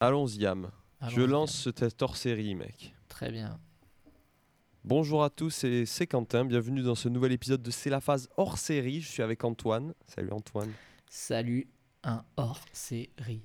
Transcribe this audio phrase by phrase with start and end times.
[0.00, 0.70] Allons-y, Yam.
[1.02, 2.94] Je Allons-y, lance cette hors-série, mec.
[3.08, 3.58] Très bien.
[4.84, 6.44] Bonjour à tous, et c'est Quentin.
[6.46, 9.00] Bienvenue dans ce nouvel épisode de C'est la phase hors-série.
[9.02, 9.92] Je suis avec Antoine.
[10.06, 10.72] Salut Antoine.
[11.10, 11.68] Salut,
[12.02, 13.42] un hors-série.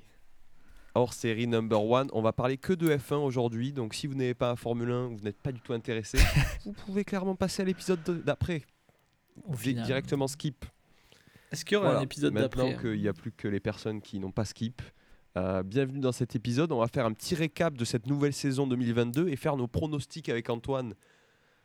[0.93, 2.07] Hors-série number one.
[2.13, 3.73] On va parler que de F1 aujourd'hui.
[3.73, 6.17] Donc si vous n'avez pas un Formule 1, vous n'êtes pas du tout intéressé,
[6.65, 8.63] vous pouvez clairement passer à l'épisode de- d'après.
[9.57, 9.85] Final.
[9.85, 10.63] Directement skip.
[11.51, 11.99] Est-ce qu'il y aura Voilà.
[11.99, 14.81] un épisode Maintenant d'après qu'il n'y a plus que les personnes qui n'ont pas skip.
[15.37, 16.71] Euh, bienvenue dans cet épisode.
[16.71, 20.29] On va faire un petit récap de cette nouvelle saison 2022 et faire nos pronostics
[20.29, 20.93] avec Antoine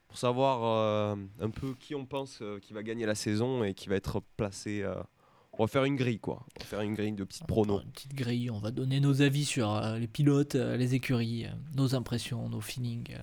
[0.08, 3.74] pour savoir euh, un peu qui on pense euh, qui va gagner la saison et
[3.74, 4.84] qui va être placé.
[5.52, 6.44] On va faire une grille quoi.
[6.56, 7.82] On va faire une grille de petites pronos.
[7.84, 11.46] Une petite grille, on va donner nos avis sur les pilotes, les écuries,
[11.76, 13.14] nos impressions, nos feelings.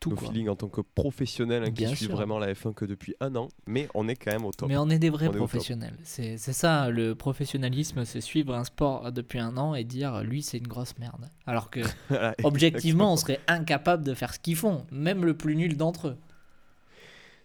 [0.00, 0.28] Tout Nos quoi.
[0.28, 2.14] feelings en tant que professionnel qui Bien suit sûr.
[2.14, 4.68] vraiment la F1 que depuis un an, mais on est quand même au top.
[4.68, 5.96] Mais on est des vrais On professionnels.
[6.04, 10.58] C'est ça, le professionnalisme, c'est suivre un sport depuis un an et dire lui c'est
[10.58, 11.28] une grosse merde.
[11.46, 15.56] Alors que Voilà, objectivement on serait incapable de faire ce qu'ils font, même le plus
[15.56, 16.16] nul d'entre eux.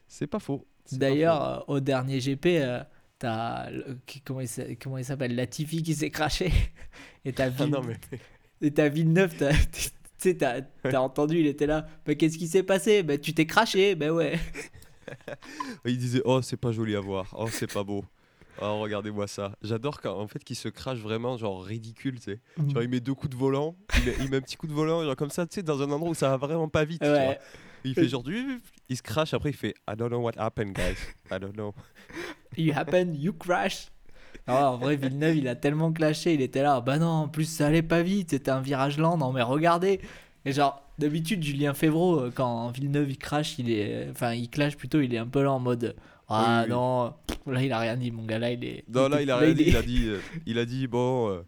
[0.07, 0.65] c'est pas faux.
[0.91, 2.83] D'ailleurs, euh, au dernier GP, euh,
[3.17, 3.67] t'as
[4.25, 6.51] comment il s'appelle Latifi qui s'est craché.
[7.25, 7.97] Et t'as Ah Ville- non, mais
[8.61, 9.51] et t'as Villeneuve, t'as-
[10.23, 11.85] tu sais, t'as t'as entendu, il était là.
[12.05, 13.03] Bah, qu'est-ce qui s'est passé?
[13.03, 13.95] Bah, tu t'es craché.
[13.95, 14.39] Bah ouais.
[15.85, 18.05] Il disait oh c'est pas joli à voir, oh c'est pas beau.
[18.61, 19.51] Oh regardez-moi ça.
[19.61, 22.39] J'adore quand en fait qu'il se crache vraiment genre ridicule, tu sais.
[22.71, 24.73] Genre il met deux coups de volant, il met, il met un petit coup de
[24.73, 27.01] volant genre comme ça, tu sais dans un endroit où ça va vraiment pas vite.
[27.01, 27.35] tu vois.
[27.83, 30.73] Il fait genre du- il se crache après il fait I don't know what happened
[30.73, 30.95] guys.
[31.31, 31.73] I don't know.
[32.55, 33.87] You happen, you crash.
[34.47, 36.33] Non, en vrai, Villeneuve, il a tellement clashé.
[36.33, 36.81] Il était là.
[36.81, 38.31] Bah non, en plus, ça allait pas vite.
[38.31, 39.17] C'était un virage lent.
[39.17, 40.01] Non, mais regardez.
[40.45, 44.07] Et genre, d'habitude, Julien Févreau, euh, quand Villeneuve, il crash, il est.
[44.11, 44.99] Enfin, il clash plutôt.
[44.99, 45.95] Il est un peu là en mode.
[46.27, 46.69] Ah Oui, oui.
[46.71, 47.13] non.
[47.45, 48.39] Là, il a rien dit, mon gars.
[48.39, 48.83] Là, il est.
[48.89, 51.29] Non là il a rien dit, est- il a dit euh, il a dit bon
[51.29, 51.41] euh,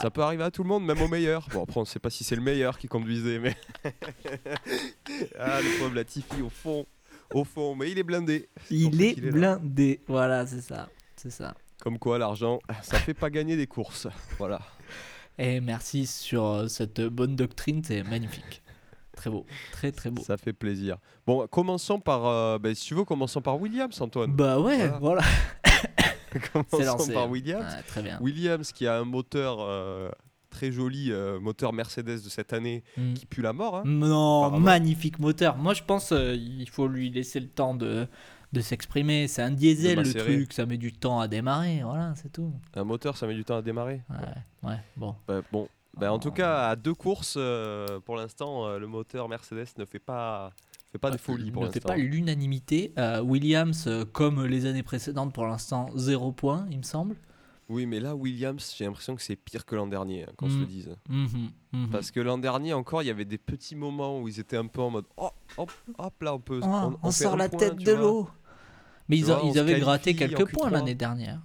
[0.00, 1.46] ça peut arriver à tout le monde même au meilleur.
[1.52, 3.54] Bon après on sait pas si c'est le meilleur qui conduisait mais
[5.38, 6.86] ah le pauvre Latifi au fond
[7.34, 8.48] au fond mais il est blindé.
[8.70, 9.32] Il est qu'il est là.
[9.58, 10.00] blindé.
[10.06, 10.88] Voilà, c'est ça.
[11.16, 11.54] C'est ça.
[11.82, 14.06] Comme quoi l'argent ça fait pas gagner des courses.
[14.38, 14.60] Voilà.
[15.38, 17.82] Et merci sur euh, cette bonne doctrine.
[17.84, 18.62] C'est magnifique.
[19.16, 19.44] Très beau.
[19.72, 20.22] Très, très beau.
[20.22, 20.96] Ça fait plaisir.
[21.26, 22.26] Bon, commençons par.
[22.26, 24.32] euh, ben, si tu veux, commençons par Williams, Antoine.
[24.32, 25.22] Bah ouais, Voilà.
[26.52, 27.12] commençons lancé.
[27.12, 27.64] par Williams.
[27.64, 28.18] Ouais, très bien.
[28.20, 30.10] Williams qui a un moteur euh,
[30.50, 33.14] très joli, euh, moteur Mercedes de cette année, Mm.
[33.14, 33.76] qui pue la mort.
[33.78, 33.82] hein.
[33.84, 35.56] Non, magnifique moteur.
[35.56, 38.06] Moi, je pense euh, il faut lui laisser le temps de,
[38.52, 39.28] de s'exprimer.
[39.28, 40.52] C'est un diesel, le truc.
[40.52, 41.80] Ça met du temps à démarrer.
[41.82, 42.52] Voilà, c'est tout.
[42.74, 44.02] Un moteur, ça met du temps à démarrer.
[44.10, 45.14] Ouais, ouais, bon.
[45.26, 46.32] Bah, bon, bah, en tout Oh.
[46.32, 50.50] cas, à deux courses, euh, pour l'instant, euh, le moteur Mercedes ne fait pas,
[50.90, 52.92] fait pas de folie pour ne fait pas l'unanimité.
[52.98, 57.16] Euh, Williams, comme les années précédentes, pour l'instant, zéro point, il me semble.
[57.68, 60.56] Oui, mais là, Williams, j'ai l'impression que c'est pire que l'an dernier, hein, qu'on se
[60.56, 60.60] Mm.
[60.60, 60.96] le dise.
[61.08, 61.88] Mhm, mhm.
[61.90, 64.66] Parce que l'an dernier encore, il y avait des petits moments où ils étaient un
[64.66, 66.60] peu en mode oh, hop, hop là, on peut.
[66.62, 68.28] Oh, on, fait sort un la point, tête de l'eau.
[69.08, 70.72] Mais ils, vois, avaient gratté quelques points Q3.
[70.72, 71.40] l'année dernière.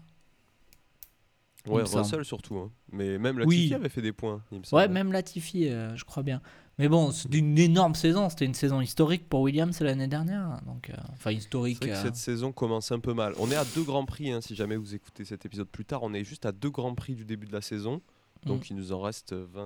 [1.68, 1.84] Ouais.
[1.84, 2.56] Russell surtout.
[2.58, 2.72] hein.
[2.92, 3.56] Mais même Oui.
[3.70, 4.82] Latifi avait fait des points, il me semble.
[4.82, 6.42] Ouais, même Latifi, euh, je crois bien.
[6.80, 8.30] Mais bon, c'était une énorme saison.
[8.30, 10.62] C'était une saison historique pour Williams l'année dernière.
[10.66, 11.80] Donc, euh, enfin, historique.
[11.80, 13.34] vrai que euh, cette saison commence un peu mal.
[13.40, 16.04] On est à deux grands prix, hein, si jamais vous écoutez cet épisode plus tard.
[16.04, 18.02] On est juste à deux grands prix du début de la saison.
[18.46, 18.66] Donc Mm.
[18.70, 19.60] il nous en reste 20,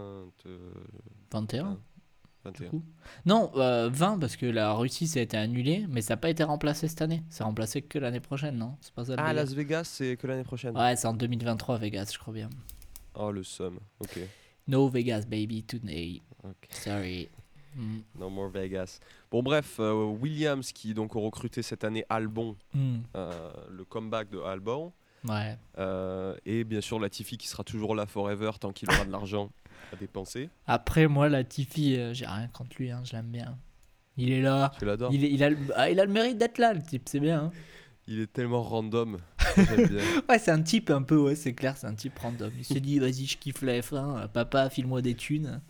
[0.45, 0.57] euh,
[1.31, 1.77] 21.
[2.45, 2.63] 21.
[2.65, 2.83] du coup.
[3.25, 6.29] Non, euh, 20 parce que la Russie ça a été annulé, mais ça n'a pas
[6.29, 7.23] été remplacé cette année.
[7.29, 8.75] C'est remplacé que l'année prochaine, non?
[8.81, 10.77] C'est pas ça Ah, Las Vegas, c'est que l'année prochaine.
[10.77, 12.49] Ouais, c'est en 2023 Vegas, je crois bien.
[13.15, 13.79] Oh, le somme.
[13.99, 14.19] Ok.
[14.67, 16.21] No Vegas baby today.
[16.43, 16.67] Ok.
[16.71, 17.29] Sorry.
[17.75, 17.99] Mm.
[18.19, 18.99] No more Vegas.
[19.31, 22.97] Bon, bref, euh, Williams qui donc ont recruté cette année Albon, Mm.
[23.15, 24.91] euh, le comeback de Albon.
[25.27, 25.55] Ouais.
[25.77, 29.51] Euh, et bien sûr Latifi qui sera toujours là forever tant qu'il aura de l'argent
[29.93, 30.49] à dépenser.
[30.67, 33.57] Après, moi, la Tiffy, euh, j'ai rien contre lui, hein, je l'aime bien.
[34.17, 34.71] Il est là.
[34.79, 36.81] Tu l'adores Il, est- il, a, le- ah, il a le mérite d'être là, le
[36.81, 37.45] type, c'est bien.
[37.45, 37.51] hein.
[38.07, 39.19] Il est tellement random.
[39.55, 40.03] J'aime bien.
[40.27, 42.51] Ouais, c'est un type un peu, ouais, c'est clair, c'est un type random.
[42.57, 45.61] Il se dit, vas-y, je kiffe la F1, euh, papa, file-moi des thunes.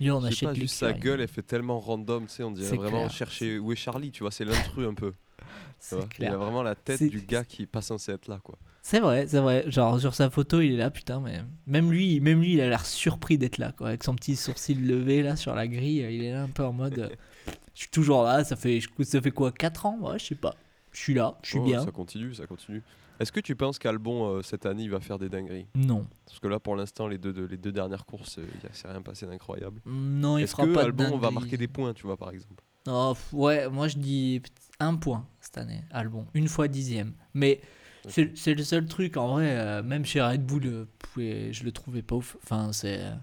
[0.00, 2.34] Lui, on Je sais achète pas, les juste sa gueule, elle fait tellement random, tu
[2.34, 3.10] sais, on dirait C'est vraiment clair.
[3.10, 5.10] chercher où est Charlie, tu vois, c'est l'intrus un peu.
[5.10, 5.44] tu
[5.80, 6.04] C'est vois.
[6.04, 6.32] Il clair.
[6.34, 8.56] a vraiment la tête C'est- du gars qui est pas censé être là, quoi.
[8.90, 9.70] C'est vrai, c'est vrai.
[9.70, 12.70] Genre, sur sa photo, il est là, putain, mais même lui, même lui il a
[12.70, 13.88] l'air surpris d'être là, quoi.
[13.88, 16.72] Avec son petit sourcil levé, là, sur la grille, il est là un peu en
[16.72, 16.98] mode.
[16.98, 17.10] euh,
[17.74, 19.98] Je suis toujours là, ça fait, ça fait quoi 4 ans?
[20.00, 20.54] Ouais, je sais pas.
[20.92, 21.84] Je suis là, je suis Oh, bien.
[21.84, 22.82] Ça continue, ça continue.
[23.20, 25.66] Est-ce que tu penses qu'Albon, euh, cette année, il va faire des dingueries?
[25.74, 26.06] Non.
[26.24, 28.88] Parce que là, pour l'instant, les deux, de- les deux dernières courses, euh, il s'est
[28.88, 29.82] rien passé d'incroyable.
[29.84, 32.64] Non, il fera que pas de Albon va marquer des points, tu vois, par exemple?
[32.88, 34.40] Oh, ouais, moi je dis
[34.80, 36.24] un point cette année, Albon.
[36.32, 37.12] Une fois dixième.
[37.34, 37.60] Mais
[38.04, 38.30] Ok.
[38.34, 41.72] c'est le seul truc, en vrai, euh, même chez Red Bull, euh, pouvez- je le
[41.72, 42.36] trouvais pas ouf.
[42.42, 43.00] Enfin, c'est.
[43.00, 43.14] euh,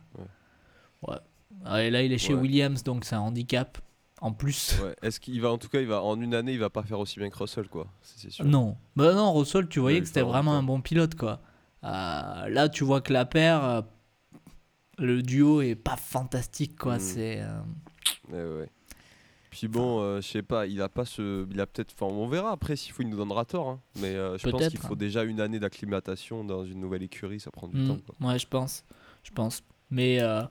[1.08, 1.16] Ouais.
[1.66, 2.42] Ouais, là, il est chez Ouais.
[2.42, 3.78] Williams, donc c'est un handicap.
[4.22, 4.80] En plus.
[4.82, 4.96] Ouais.
[5.02, 7.00] Est-ce qu'il va, en tout cas, il va en une année, il va pas faire
[7.00, 7.88] aussi bien que Russell, quoi.
[8.02, 8.46] C'est sûr.
[8.46, 8.76] Non.
[8.96, 11.42] Bah non, Russell, tu voyais que c'était vraiment un bon pilote, quoi.
[11.84, 13.84] Euh, là, tu vois que la paire,
[14.98, 16.96] le duo est pas fantastique, quoi.
[16.98, 17.00] Mm.
[17.02, 17.44] C'est.
[18.32, 18.70] Ouais, ouais.
[19.56, 22.28] Puis bon, euh, je sais pas, il a pas ce, il a peut-être, enfin, on
[22.28, 23.80] verra après s'il faut, il nous donnera tort, hein.
[24.02, 27.52] mais euh, je pense qu'il faut déjà une année d'acclimatation dans une nouvelle écurie, ça
[27.52, 27.98] prend du mm, temps.
[28.06, 28.28] Quoi.
[28.28, 28.84] ouais, je pense.
[29.24, 29.64] Je pense.
[29.90, 30.44] Mais euh,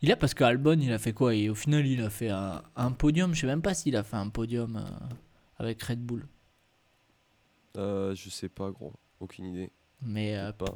[0.00, 1.34] il a, parce que Albon, il a fait quoi?
[1.34, 3.34] Et au final, il a fait un, un podium.
[3.34, 5.14] Je sais même pas s'il a fait un podium euh,
[5.58, 6.26] avec Red Bull.
[7.74, 9.72] Je sais pas, gros, aucune idée.
[10.00, 10.74] Mais euh, pas.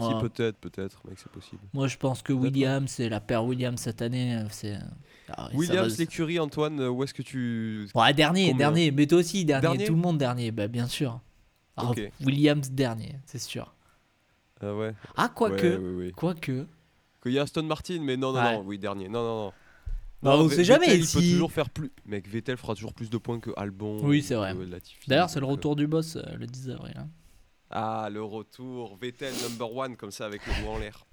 [0.00, 1.60] Si peut-être, peut-être, mec, c'est possible.
[1.72, 4.36] moi, je pense que Williams, c'est la paire Williams cette année.
[4.36, 4.78] euh, C'est.
[5.28, 8.90] ah, Williams, va- l'écurie, Antoine, euh, où est-ce que tu, Ouais, dernier, Combien dernier.
[8.92, 9.62] Mais toi aussi, dernier.
[9.62, 11.20] Dernier Tout le monde dernier, bah, bien sûr.
[11.76, 12.00] Ah, Ok.
[12.24, 13.74] Williams dernier, c'est sûr.
[14.60, 14.94] Ah ouais.
[15.16, 15.66] Ah, quoique.
[15.66, 16.12] Ouais, ouais, ouais.
[16.14, 16.66] Quoique.
[17.22, 19.08] Qu'il y a Aston Martin, mais non, non, non, oui, dernier.
[19.08, 19.52] Non, non, non.
[20.22, 21.92] Bah, Non, on Ve- sait jamais, Vettel, il peut toujours faire plus.
[22.06, 23.98] Mec, Vettel fera toujours plus de points que Albon.
[24.02, 24.52] Oui, ou c'est vrai.
[25.06, 26.94] D'ailleurs, c'est le euh, retour du boss euh, le 10 avril.
[26.96, 27.08] hein.
[27.70, 28.96] Ah, le retour.
[28.96, 31.04] Vettel number one, comme ça, avec le doigt en l'air.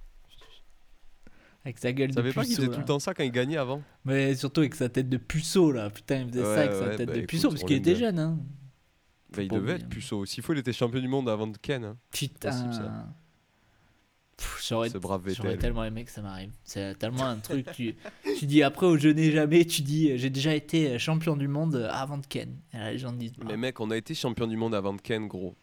[1.66, 2.62] Avec sa gueule Tu de savais pas qu'il puceau.
[2.64, 3.82] faisait tout le temps ça quand il gagnait avant?
[4.06, 5.90] Mais surtout avec sa tête de puceau là.
[5.90, 7.96] Putain, il faisait ça Ouais, avec sa tête bah, de écoute, puceau parce qu'il était
[7.96, 8.20] jeune.
[8.20, 8.38] Hein.
[9.36, 10.26] Bah, Il devait être puceau.
[10.26, 11.84] S'il faut, il était champion du monde avant de Ken.
[11.84, 11.98] hein.
[12.12, 12.52] Putain.
[14.68, 16.52] J'aurais tellement aimé que ça m'arrive.
[16.64, 17.72] C'est tellement un truc.
[17.74, 17.96] Tu,
[18.38, 21.48] tu dis après au je n'ai jamais, tu dis euh, j'ai déjà été champion du
[21.48, 22.54] monde euh, avant de Ken.
[22.74, 25.02] Et là, les gens disent Mais mec, on a été champion du monde avant de
[25.02, 25.56] Ken, gros.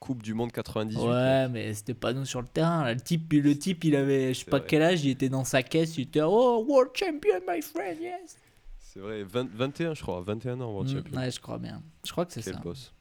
[0.00, 0.98] Coupe du monde 98.
[0.98, 2.84] Ouais, mais c'était pas nous sur le terrain.
[2.84, 2.94] là.
[2.94, 4.66] Le type, le type, il avait, je sais pas vrai.
[4.68, 8.36] quel âge, il était dans sa caisse, il était oh world champion, my friend, yes.
[8.78, 10.20] C'est vrai, 20 21, je crois.
[10.22, 11.18] 21 ans, World Mm, Champion.
[11.20, 11.82] ouais, je crois bien.
[12.04, 12.60] Je crois que c'est Quel ça.
[12.60, 12.92] boss.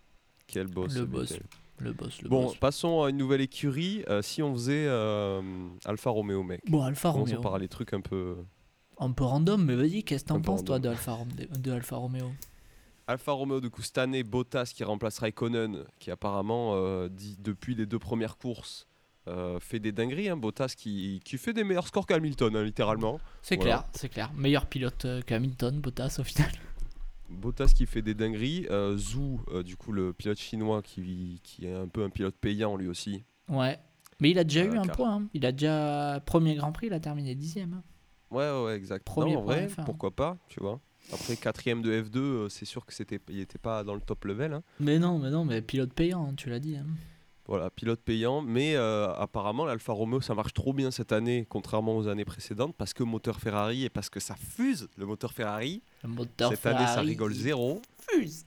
[0.46, 0.94] Quel boss.
[0.96, 1.34] Le boss.
[1.80, 2.56] Le boss, le Bon, boss.
[2.58, 4.04] passons à une nouvelle écurie.
[4.10, 5.42] Euh, si on faisait euh,
[5.86, 6.62] Alfa Romeo, mec.
[6.70, 7.40] Bon, Alfa Romeo.
[7.40, 8.36] par les trucs un peu.
[9.00, 11.96] Un peu random, mais vas-y, qu'est-ce que t'en penses toi de Alfa, Rom- de Alfa
[11.96, 12.30] Romeo?
[13.10, 17.74] Alfa Romeo, du coup, cette année, Bottas qui remplace Raikkonen, qui apparemment, euh, dit, depuis
[17.74, 18.88] les deux premières courses,
[19.28, 20.30] euh, fait des dingueries.
[20.30, 20.38] Hein.
[20.38, 23.20] Bottas qui, qui fait des meilleurs scores qu'Hamilton, hein, littéralement.
[23.42, 23.78] C'est Voilà.
[23.80, 24.32] clair, c'est clair.
[24.36, 26.52] Meilleur pilote euh, qu'Hamilton, Bottas au final.
[27.32, 28.68] Bottas qui fait des dingueries.
[28.70, 28.96] Euh,
[29.52, 32.88] euh, du coup, le pilote chinois qui, qui est un peu un pilote payant lui
[32.88, 33.24] aussi.
[33.48, 33.80] Ouais.
[34.20, 35.16] Mais il a déjà eu un point.
[35.16, 35.28] hein.
[35.34, 37.82] Il a déjà premier Grand Prix, il a terminé dixième.
[38.30, 39.04] Ouais, ouais, exact.
[39.04, 39.86] Premier non, en point vrai, F1.
[39.86, 40.80] pourquoi pas, tu vois.
[41.12, 44.26] Après, quatrième de F2, euh, c'est sûr que c'était, il n'était pas dans le top
[44.26, 44.54] level.
[44.54, 44.64] hein.
[44.80, 46.76] Mais non, mais non, mais pilote payant, hein, tu l'as dit.
[46.78, 46.86] hein.
[47.48, 48.42] Voilà, pilote payant.
[48.42, 52.76] Mais euh, apparemment, l'Alfa Romeo, ça marche trop bien cette année, contrairement aux années précédentes,
[52.78, 55.82] parce que moteur Ferrari et parce que ça fuse le moteur Ferrari.
[56.04, 57.82] Le moteur cette année, ça rigole zéro.
[58.12, 58.46] fuse.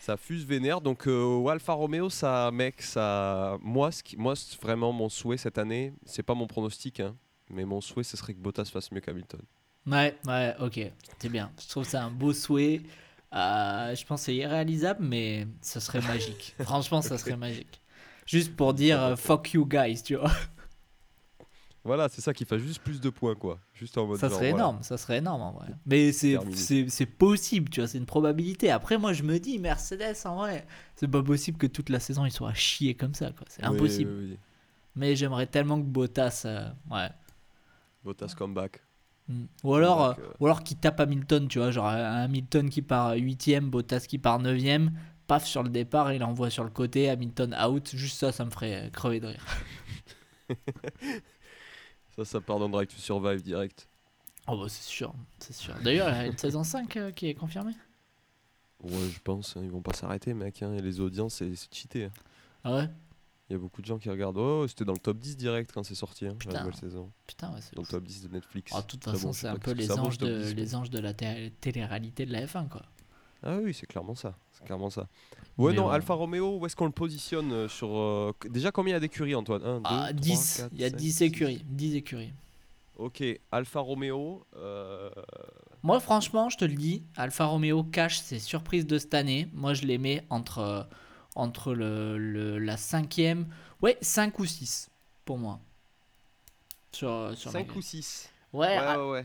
[0.00, 0.80] Ça fuse vénère.
[0.80, 3.58] Donc, euh, Alfa Romeo, ça, mec, ça.
[3.60, 4.16] Moi, ce qui...
[4.16, 4.32] moi
[4.62, 7.14] vraiment mon souhait cette année, c'est pas mon pronostic, hein,
[7.50, 9.42] mais mon souhait, ce serait que Bottas fasse mieux qu'Hamilton.
[9.90, 10.80] Ouais, ouais, ok,
[11.18, 11.50] c'est bien.
[11.62, 12.82] Je trouve ça un beau souhait.
[13.34, 16.54] Euh, je pense que c'est irréalisable, mais ça serait magique.
[16.60, 17.80] Franchement, ça serait magique.
[18.26, 20.30] Juste pour dire euh, fuck you guys, tu vois.
[21.84, 23.58] Voilà, c'est ça qui fait juste plus de points, quoi.
[23.72, 24.18] Juste en mode.
[24.18, 24.64] Ça genre, serait voilà.
[24.64, 25.68] énorme, ça serait énorme en vrai.
[25.86, 28.70] Mais c'est possible, tu vois, c'est une probabilité.
[28.70, 32.26] Après, moi, je me dis, Mercedes, en vrai, c'est pas possible que toute la saison
[32.26, 33.46] ils soient à chier comme ça, quoi.
[33.48, 34.10] C'est Oui, impossible.
[34.10, 34.38] oui, oui.
[34.96, 37.08] Mais j'aimerais tellement que Bottas, euh, ouais.
[38.04, 38.82] Bottas comeback.
[39.28, 39.44] Mm.
[39.64, 42.82] Ou alors, Donc, euh, euh, ou alors qui tape Hamilton, tu vois, genre Hamilton qui
[42.82, 44.90] part 8ème, Bottas qui part 9ème,
[45.26, 48.50] paf sur le départ, il envoie sur le côté, Hamilton out, juste ça, ça me
[48.50, 49.44] ferait euh, crever de rire.
[52.16, 53.88] Ça, ça part dans Drive to Survive direct.
[54.48, 55.74] Oh bah c'est sûr, c'est sûr.
[55.82, 57.74] D'ailleurs, il y a une saison 5 euh, qui est confirmée?
[58.82, 60.62] Ouais, je pense, hein, ils vont pas s'arrêter, mec.
[60.62, 62.04] hein, et les audiences, c'est c'est cheaté.
[62.06, 62.10] hein.
[62.64, 62.88] Ah ouais?
[63.50, 64.36] Il y a beaucoup de gens qui regardent.
[64.36, 67.10] Oh, c'était dans le top 10 direct quand c'est sorti, hein, la nouvelle saison.
[67.26, 68.72] Putain, ouais, c'est Dans le top 10 de Netflix.
[68.74, 70.98] Ah, de toute façon, c'est un peu les anges, de, 10, mais- les anges de
[70.98, 72.82] la té- télé-réalité de la F1, quoi.
[73.42, 74.36] Ah oui, c'est clairement ça.
[74.52, 75.06] C'est clairement ça.
[75.56, 75.90] Ouais, Mais non, bon.
[75.90, 77.96] Alfa Romeo, où est-ce qu'on le positionne euh, sur.
[77.96, 79.62] euh, Déjà, combien il y a d'écuries, Antoine?
[79.64, 82.32] 1, 2, Ah, 10, il y a 10 écuries, 10 écuries.
[82.96, 84.44] Ok, Alfa Romeo.
[84.56, 85.08] euh,
[85.84, 89.48] Moi, franchement, je te le dis, Alfa Romeo cache ses surprises de cette année.
[89.54, 90.82] Moi, je les mets entre, euh,
[91.38, 93.46] entre le, le- la cinquième.
[93.82, 94.90] Ouais, 5 ou 6
[95.24, 95.60] pour moi.
[96.92, 97.78] Sur, sur la 5 grille.
[97.78, 99.24] ou 6 Ouais, Ouais, ah, ouais, ouais.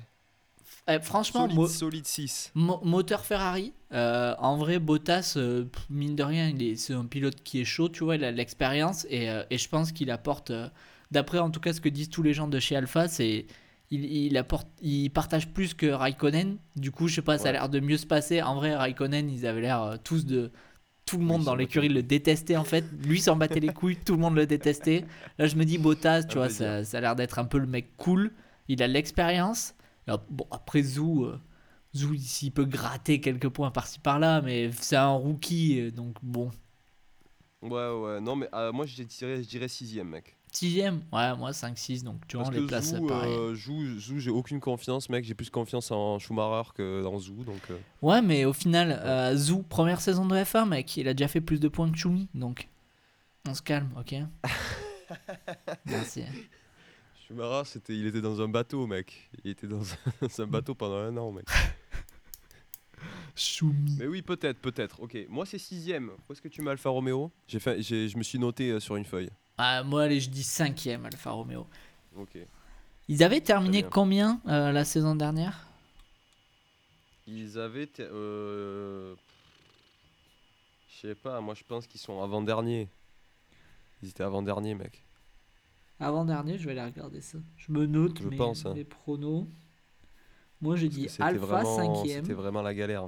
[0.90, 2.52] eh, franchement, Solide, mo- solide 6.
[2.56, 3.74] mo- moteur Ferrari.
[3.94, 8.04] euh, en vrai, Bottas, euh, mine de rien, c'est un pilote qui est chaud, tu
[8.04, 9.06] vois, il a l'expérience.
[9.10, 10.52] Et, euh, et je pense qu'il apporte,
[11.12, 13.46] d'après en tout cas ce que disent tous les gens de chez Alpha, c'est.
[13.92, 16.58] Il, il apporte, il partage plus que Raikkonen.
[16.76, 18.42] Du coup, je sais pas, ça a l'air de mieux se passer.
[18.42, 20.52] En vrai, Raikkonen, ils avaient l'air tous de.
[21.06, 22.86] Tout le monde dans l'écurie le détestait en fait.
[23.06, 25.06] Lui s'en battait les couilles, tout le monde le détestait.
[25.38, 27.58] Là, je me dis Bottas, tu Un vois, ça, ça a l'air d'être un peu
[27.58, 28.32] le mec cool.
[28.68, 29.76] Il a l'expérience.
[30.08, 31.40] Bon, après Zou, euh,
[31.96, 36.52] Zou, s'il peut gratter quelques points par-ci par-là, mais c'est un rookie, euh, donc bon.
[37.62, 40.38] Ouais, ouais, non, mais euh, moi, je dirais, je dirais sixième, mec.
[40.56, 43.34] Sixième, ouais, moi 5-6, donc tu vois, les que place Zou, pareil.
[43.34, 45.26] euh, Zou, Zou, j'ai aucune confiance, mec.
[45.26, 47.60] J'ai plus confiance en Schumacher que dans Zou, donc...
[47.72, 51.28] euh, Ouais, mais au final, euh, Zou, première saison de F1, mec, il a déjà
[51.28, 52.70] fait plus de points que Choumi, donc
[53.48, 54.14] on se calme, ok?
[55.86, 56.24] Merci.
[57.26, 59.32] Schumacher, c'était, il était dans un bateau, mec.
[59.44, 61.46] Il était dans un, dans un bateau pendant un an, mec.
[63.36, 63.96] Choumi.
[63.98, 65.02] Mais oui, peut-être, peut-être.
[65.02, 66.10] Ok, moi c'est sixième.
[66.30, 67.32] Où est-ce que tu mets Alfa Romeo?
[67.48, 69.30] J'ai fait, j'ai, Je me suis noté euh, sur une feuille.
[69.58, 71.68] Ah, moi, allez, je dis cinquième, Alfa Romeo.
[72.18, 72.38] Ok.
[73.08, 73.90] Ils avaient terminé bien.
[73.90, 75.68] combien euh, la saison dernière?
[77.28, 77.90] Ils avaient...
[78.00, 79.16] Euh...
[80.90, 82.88] Je sais pas, moi je pense qu'ils sont avant-derniers.
[84.02, 85.04] Ils étaient avant-derniers, mec.
[86.00, 87.38] Avant-dernier, je vais aller regarder ça.
[87.58, 88.74] Je me note Je mes, pense, hein.
[88.74, 89.48] mes pronos.
[90.62, 92.24] Moi, j'ai dit Alpha vraiment- cinquième.
[92.24, 93.08] C'était vraiment la galère.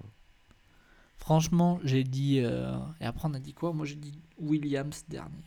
[1.18, 2.40] Franchement, j'ai dit.
[2.42, 3.72] euh, Et après, on a dit quoi?
[3.72, 5.44] Moi, j'ai dit Williams dernier.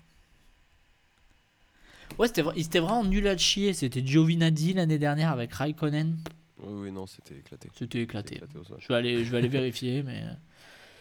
[2.19, 3.73] Ouais, c'était ils étaient vraiment nuls à chier.
[3.73, 6.17] C'était Giovinazzi l'année dernière avec Raikkonen.
[6.61, 7.69] Oui, oui, non, c'était éclaté.
[7.79, 8.41] C'était éclaté.
[8.79, 10.23] Je vais aller, je vais aller vérifier, mais.
[10.25, 10.33] euh,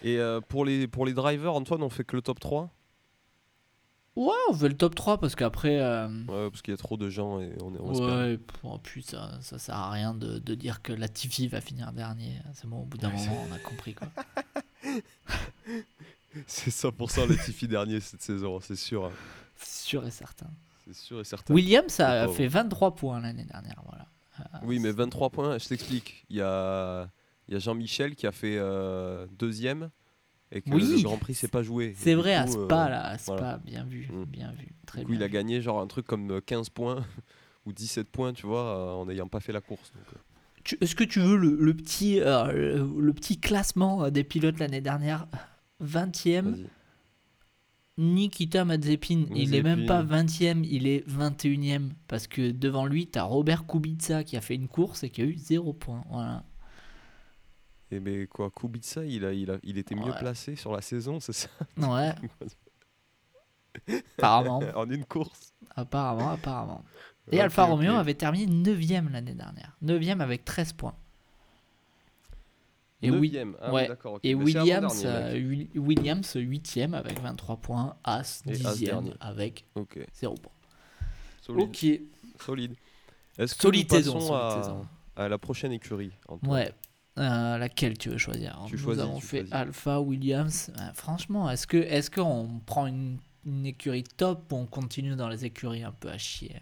[0.04, 2.70] Et euh, pour, les, pour les drivers, Antoine, on fait que le top 3
[4.16, 5.80] Ouais, on fait le top 3 parce qu'après.
[5.80, 7.94] euh, Ouais, parce qu'il y a trop de gens et on est on.
[7.94, 12.34] Ouais, oh, putain, ça sert à rien de, de dire que Latifi va finir dernier.
[12.56, 14.08] C'est bon, au bout d'un moment, on a compris quoi.
[16.48, 19.06] C'est 100% Latifi dernier cette saison, c'est sûr.
[19.06, 19.12] hein.
[19.56, 20.48] C'est sûr et certain.
[20.88, 21.54] C'est sûr et certain.
[21.54, 24.06] Williams a fait 23 points l'année dernière, voilà.
[24.40, 26.26] Euh, Oui, mais 23 points, je t'explique.
[26.30, 27.10] Il y a,
[27.48, 29.90] il y a Jean-Michel qui a fait euh, deuxième
[30.52, 30.82] et que Oui.
[30.98, 31.94] le Grand Prix s'est pas joué.
[31.98, 33.58] C'est vrai, à coup, Spa, euh, là, à Spa, voilà.
[33.66, 34.24] bien vu, Mm.
[34.26, 34.70] bien vu.
[34.86, 37.04] Très Du coup, bien il a gagné genre un truc comme euh, 15 points
[37.66, 39.92] ou 17 points, tu vois, euh, en n'ayant pas fait la course.
[39.94, 40.78] donc, euh.
[40.82, 42.52] Est-ce que tu veux le, le petit, euh,
[42.86, 45.28] le, le petit classement euh, des pilotes l'année dernière?
[45.84, 46.66] 20e, Vas-y.
[47.98, 49.26] Nikita Mazepin.
[49.36, 51.90] Il est même pas 20e, il est 21e.
[52.08, 55.22] Parce que devant lui, tu as Robert Kubica qui a fait une course et qui
[55.22, 56.04] a eu 0 points.
[56.10, 56.44] Voilà.
[57.90, 61.20] Et mais quoi, Kubica, il, a, il, a, il était mieux placé sur la saison,
[61.20, 61.48] c'est ça?
[61.78, 62.14] Ouais,
[64.18, 64.62] apparemment.
[64.76, 65.54] En une course.
[65.76, 66.84] Apparemment, apparemment.
[67.32, 67.66] Et Alfa.
[67.66, 69.78] Romeo avait terminé 9e l'année dernière.
[69.84, 70.96] 9e avec 13 points.
[73.02, 73.56] Et, Neuvième.
[73.62, 73.88] Ah ouais.
[74.24, 77.96] et Williams, euh, Wi- Williams 8e avec 23 points.
[78.04, 79.14] As Et As 10e dernier.
[79.20, 80.52] avec Ok, 0 points.
[81.42, 81.62] solide.
[81.70, 82.42] Ok.
[82.44, 82.74] solide.
[83.38, 84.34] Est-ce que nous passons
[85.16, 86.12] à, la prochaine écurie
[86.44, 86.72] Ouais.
[87.20, 88.60] Euh, laquelle tu veux choisir?
[88.68, 89.54] Tu Nous choisis, avons tu fait choisis.
[89.54, 90.72] Alpha, Williams.
[90.80, 95.28] Euh, franchement, est-ce que est-ce qu'on prend une, une écurie top ou on continue dans
[95.30, 96.62] les écuries un peu à chier?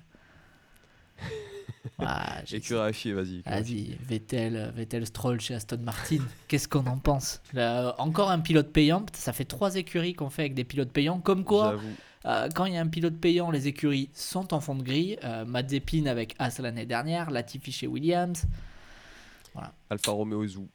[1.99, 3.41] Ah, j'ai- chier, vas-y.
[3.45, 6.17] Vas-y, Vettel, Vettel Stroll chez Aston Martin.
[6.47, 7.41] Qu'est-ce qu'on en pense?
[7.53, 9.05] Là, Encore un pilote payant.
[9.13, 11.19] Ça fait trois écuries qu'on fait avec des pilotes payants.
[11.21, 11.79] Comme quoi,
[12.25, 15.17] euh, quand il y a un pilote payant, les écuries sont en fond de grille.
[15.23, 18.43] Euh, Mazepin avec As l'année dernière, Latifi chez Williams.
[19.89, 20.67] Alfa Romeo et Zou,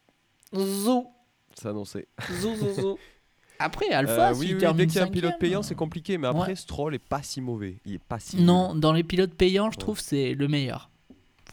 [0.55, 1.07] Zou,
[1.55, 2.09] c'est annoncé.
[2.41, 2.99] zou, zou, zou.
[3.61, 6.19] Après, Alpha, Euh, oui, oui, dès qu'il y a un pilote payant, euh, c'est compliqué.
[6.19, 6.57] Mais après, ouais.
[6.57, 7.77] Stroll est pas si mauvais.
[7.85, 8.43] Il est pas si.
[8.43, 9.81] Non, dans les pilotes payants, je Ouais.
[9.81, 10.91] trouve c'est le meilleur.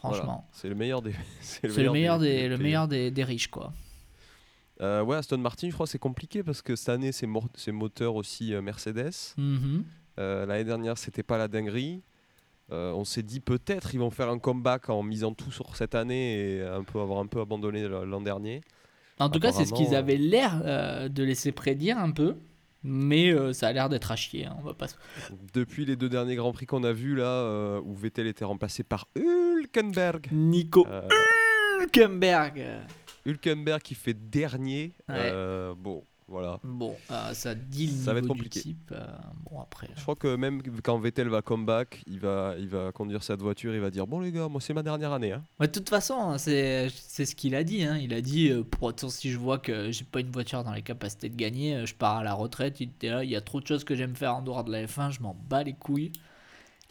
[0.02, 0.16] Voilà.
[0.16, 0.48] Franchement.
[0.52, 1.12] C'est le meilleur des.
[1.40, 3.72] c'est le meilleur, des, le meilleur des, des riches, quoi.
[4.80, 8.14] Euh, ouais, Aston Martin, je crois que c'est compliqué parce que cette année, c'est moteur
[8.14, 9.34] aussi euh, Mercedes.
[9.36, 9.84] Mhm.
[10.20, 12.02] Euh, L'année dernière, c'était pas la dinguerie.
[12.70, 16.56] On s'est dit peut-être ils vont faire un comeback en misant tout sur cette année
[16.56, 18.60] et un peu avoir un peu abandonné l'an dernier.
[19.18, 22.36] En tout cas, c'est ce qu'ils avaient l'air euh, de laisser prédire un peu.
[22.84, 24.46] Mais euh, ça a l'air d'être à chier.
[24.46, 24.86] hein, on va pas
[25.52, 28.84] Depuis les deux derniers grands prix qu'on a vus là, euh, où Vettel était remplacé
[28.84, 30.28] par Hülkenberg.
[30.30, 30.86] Nico
[31.80, 32.64] Hülkenberg.
[33.26, 34.92] Hülkenberg qui fait dernier.
[35.08, 35.32] Ouais.
[35.76, 36.60] Bon, voilà.
[36.62, 38.60] Bon, euh, ça dit le Ça va être niveau compliqué.
[38.60, 38.92] du type.
[38.92, 39.06] euh,
[39.50, 39.88] bon, après.
[39.96, 43.74] Je crois que même quand Vettel va comeback, il va, il va conduire cette voiture,
[43.74, 45.32] il va dire bon les gars, moi c'est ma dernière année.
[45.32, 45.42] hein.
[45.58, 47.82] Ouais, de toute façon, c'est c'est ce qu'il a dit.
[47.82, 47.96] hein.
[47.96, 50.72] Il a dit euh, pour autant, si je vois que j'ai pas une voiture dans
[50.72, 52.80] les capacités de gagner, euh, je pars à la retraite.
[52.80, 54.70] Il était là, il y a trop de choses que j'aime faire en dehors de
[54.72, 56.12] la F1, je m'en bats les couilles.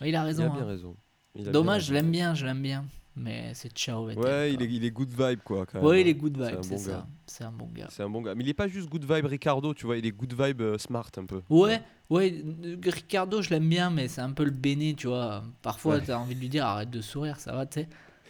[0.01, 0.43] Il a raison.
[0.43, 0.65] il a bien hein.
[0.65, 0.97] raison.
[1.35, 2.85] Bien Dommage, je l'aime bien, je l'aime bien.
[3.19, 4.05] Mais c'est ciao.
[4.05, 5.65] Vettel, Ouais, il est, il est good vibe quoi.
[5.65, 5.99] Quand Ouais, hein.
[6.01, 7.07] il est good C'est vibe, c'est bon ça.
[7.25, 7.87] C'est un bon gars.
[7.89, 8.35] C'est un bon gars.
[8.35, 10.77] Mais il est pas juste good vibe Ricardo, tu vois, il est good vibe euh,
[10.77, 11.41] smart un peu.
[11.49, 11.81] Ouais,
[12.11, 15.43] ouais, euh, Ricardo, je l'aime bien, mais c'est un peu le béné, tu vois.
[15.63, 16.03] Parfois, Ouais.
[16.05, 17.89] t'as envie de lui dire arrête de sourire, ça va, tu sais.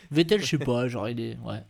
[0.10, 1.38] Vettel, je sais pas, genre, il est.
[1.40, 1.64] Ouais.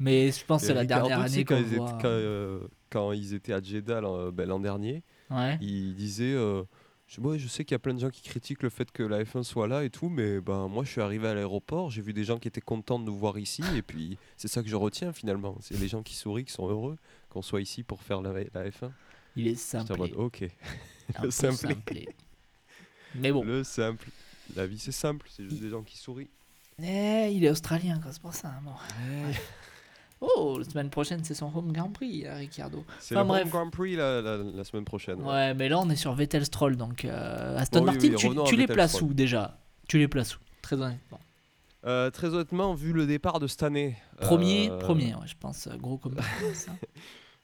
[0.00, 2.04] Mais je pense que Et c'est la Ricardo, dernière année quand, qu'on ils étaient, quand,
[2.06, 5.56] euh, quand ils étaient à Jeddah l'an ben, dernier, Ouais.
[5.60, 6.64] il disait euh,
[7.10, 9.24] Je, je sais qu'il y a plein de gens qui critiquent le fait que la
[9.24, 12.12] F1 soit là et tout, mais ben, moi je suis arrivé à l'aéroport, j'ai vu
[12.12, 14.76] des gens qui étaient contents de nous voir ici, et puis c'est ça que je
[14.76, 15.56] retiens finalement.
[15.60, 16.96] C'est les gens qui sourient, qui sont heureux
[17.28, 18.92] qu'on soit ici pour faire la, la F1.
[19.34, 19.92] Il est simple.
[20.16, 20.44] ok.
[21.16, 21.74] Un le simple.
[23.16, 23.42] Mais bon.
[23.42, 24.08] Le simple.
[24.54, 26.30] La vie c'est simple, c'est juste des gens qui sourient.
[26.80, 28.54] Eh, il est australien, c'est pour ça.
[28.62, 28.72] Bon.
[30.22, 32.84] Oh, la semaine prochaine, c'est son home Grand Prix, euh, Ricciardo.
[32.98, 33.42] C'est Enfin, le bref.
[33.44, 35.20] Home Grand Prix la, la- la semaine prochaine.
[35.22, 35.26] ouais.
[35.28, 38.56] Ouais, mais là, on est sur Vettel Stroll, donc euh, Aston Bon, Martin, oui, tu,
[38.56, 39.10] les places Stroll.
[39.10, 39.58] où déjà?
[39.88, 41.20] Tu les places où Très honnêtement?
[41.86, 43.96] Euh, très honnêtement, vu le départ de cette année.
[44.20, 46.16] Premier, euh, premier, ouais, je pense, gros comme
[46.54, 46.72] ça.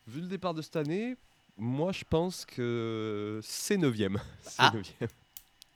[0.06, 1.16] Vu le départ de cette année,
[1.56, 4.18] moi je pense que c'est 9ème.
[4.42, 4.72] C'est Ah.
[4.74, 5.08] 9ème.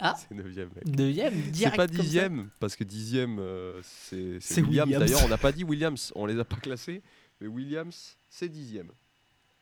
[0.01, 0.17] Ah.
[0.17, 0.85] C'est 9ème, mec.
[0.91, 1.77] Deuxième, C'est direct.
[1.77, 2.03] pas comme ça.
[2.03, 4.89] dixième, parce que dixième, euh, c'est Williams.
[4.89, 5.05] Williams.
[5.05, 7.03] D'ailleurs, on n'a pas dit Williams, on les a pas classés,
[7.41, 8.91] mais Williams, c'est dixième.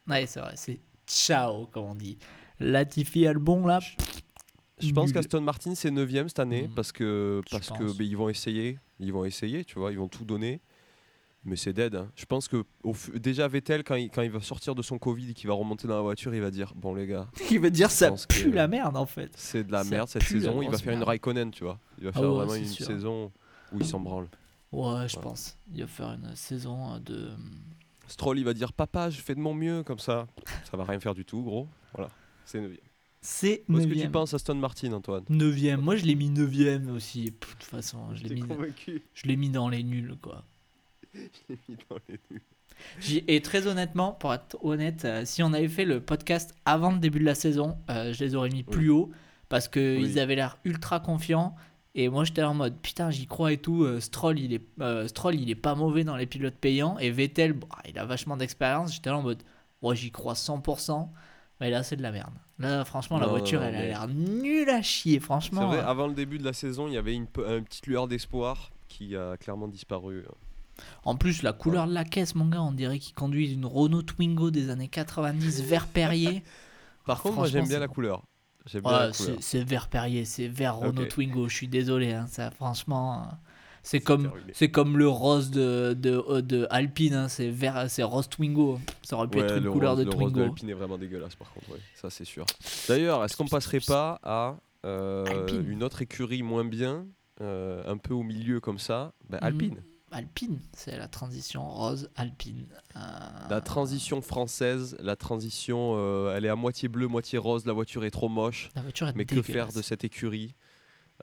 [0.07, 2.19] Ouais, c'est vrai, c'est ciao, comme on dit.
[2.61, 3.81] Latifi Albon, là.
[4.81, 6.75] Je pense qu'Aston Martin, c'est 9 cette année, Mm.
[6.75, 10.25] parce que, parce que ils vont essayer, ils vont essayer, tu vois, ils vont tout
[10.25, 10.61] donner.
[11.45, 11.95] Mais c'est dead.
[11.95, 12.11] hein.
[12.17, 15.31] Je pense que au déjà Vettel, quand il, quand il va sortir de son Covid
[15.31, 17.71] et qu'il va remonter dans la voiture, il va dire Bon, les gars, Il veut
[17.71, 19.31] dire ça pue que- la merde, en fait.
[19.37, 20.61] c'est de la Ça merde cette saison.
[20.63, 21.03] Il va faire une.
[21.03, 21.79] Raikkonen, tu vois.
[21.99, 22.85] Il va Ah faire ouais, vraiment une sûr.
[22.87, 23.33] saison
[23.73, 24.29] où il s'en branle.
[24.73, 25.23] Ouais, je Ouais.
[25.23, 25.57] pense.
[25.73, 27.31] Il va faire une saison euh, de.
[28.09, 30.27] Stroll, il va dire Papa, je fais de mon mieux, comme ça.
[30.71, 31.69] Ça va rien faire du tout, gros.
[31.95, 32.11] Voilà,
[32.45, 32.73] c'est 9
[33.21, 35.25] C'est Qu'est-ce que tu penses Aston Martin, Antoine?
[35.29, 35.81] Neuvième.
[35.83, 37.31] Moi, je l'ai mis neuvième aussi.
[37.31, 40.17] Pff, De toute façon, je l'ai T'es mis, convaincu je l'ai mis dans les nuls,
[40.21, 40.43] quoi.
[41.15, 42.41] Je l'ai mis dans les nuls.
[43.01, 46.93] J'y- Et très honnêtement, pour être honnête, euh, si on avait fait le podcast avant
[46.93, 49.11] le début de la saison, euh, je les aurais mis plus haut
[49.49, 50.21] parce qu'ils Oui.
[50.21, 51.55] avaient l'air ultra confiants.
[51.95, 53.83] Et moi, j'étais en mode putain, j'y crois et tout.
[53.83, 56.97] euh, Stroll, il est, Stroll, il est pas mauvais dans les pilotes payants.
[56.99, 58.95] Et Vettel, bon, il a vachement d'expérience.
[58.95, 59.43] J'étais là en mode,
[59.83, 61.09] moi, j'y crois 100%.
[61.61, 62.35] Mais là, c'est de la merde.
[62.61, 65.67] Là, franchement, la voiture, non, elle a mais- l'air nulle à chier, franchement.
[65.67, 68.07] vrai, avant le début de la saison, il y avait une, pe- une petite lueur
[68.07, 70.23] d'espoir qui a clairement disparu.
[71.05, 74.03] En plus, la couleur de la caisse, mon gars, on dirait qu'il conduit une Renault
[74.03, 76.43] Twingo des années 90 vert Perrier.
[77.07, 78.23] Par contre, moi j'aime bien la couleur.
[78.67, 79.37] J'aime bien Ouais, la couleur.
[79.41, 81.07] c'est vert Perrier, c'est vert Renault.
[81.07, 81.49] Twingo.
[81.49, 83.35] Je suis désolé, hein, ça, franchement, euh,
[83.83, 88.03] c'est comme c'est comme le rose de de, euh, de Alpine, hein, c'est vert, c'est
[88.03, 88.79] rose Twingo.
[89.03, 90.53] Ça aurait pu Ouais, être une le couleur rose, de le rose de Twingo.
[90.53, 91.79] Alpine est vraiment dégueulasse par contre, ouais.
[91.95, 92.45] ça c'est sûr.
[92.89, 95.25] D'ailleurs, est-ce qu'on passerait pas à euh,
[95.67, 97.07] une autre écurie moins bien,
[97.41, 99.13] euh, un peu au milieu comme ça?
[99.31, 99.47] Ben, Mhm.
[99.47, 99.77] Alpine.
[100.11, 102.67] Alpine, c'est la transition rose Alpine.
[102.97, 103.01] Euh,
[103.51, 108.05] La transition française, la transition, euh, elle est à moitié bleue, moitié rose, la voiture
[108.05, 108.71] est trop moche.
[108.75, 110.55] la voiture est Mais que faire de cette écurie?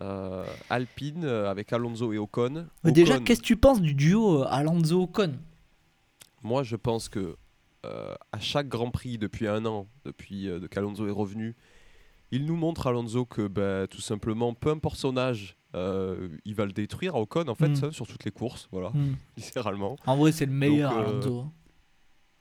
[0.02, 2.68] Euh, Alpine avec Alonso et Ocon.
[2.84, 5.34] Mais Déjà, qu'est-ce que tu penses du duo euh, Alonso Ocon?
[6.44, 7.38] Moi, je pense que
[8.32, 11.56] à chaque Grand Prix depuis un an, depuis qu'Alonso est revenu,
[12.32, 16.66] il nous montre Alonso que bah, tout simplement, peu importe son âge, euh, il va
[16.66, 17.76] le détruire à Ocon en fait, Mm.
[17.76, 19.16] ça, sur toutes les courses, voilà, Hmm.
[19.38, 19.98] littéralement.
[20.08, 21.46] En vrai, c'est le meilleur euh, Alonso.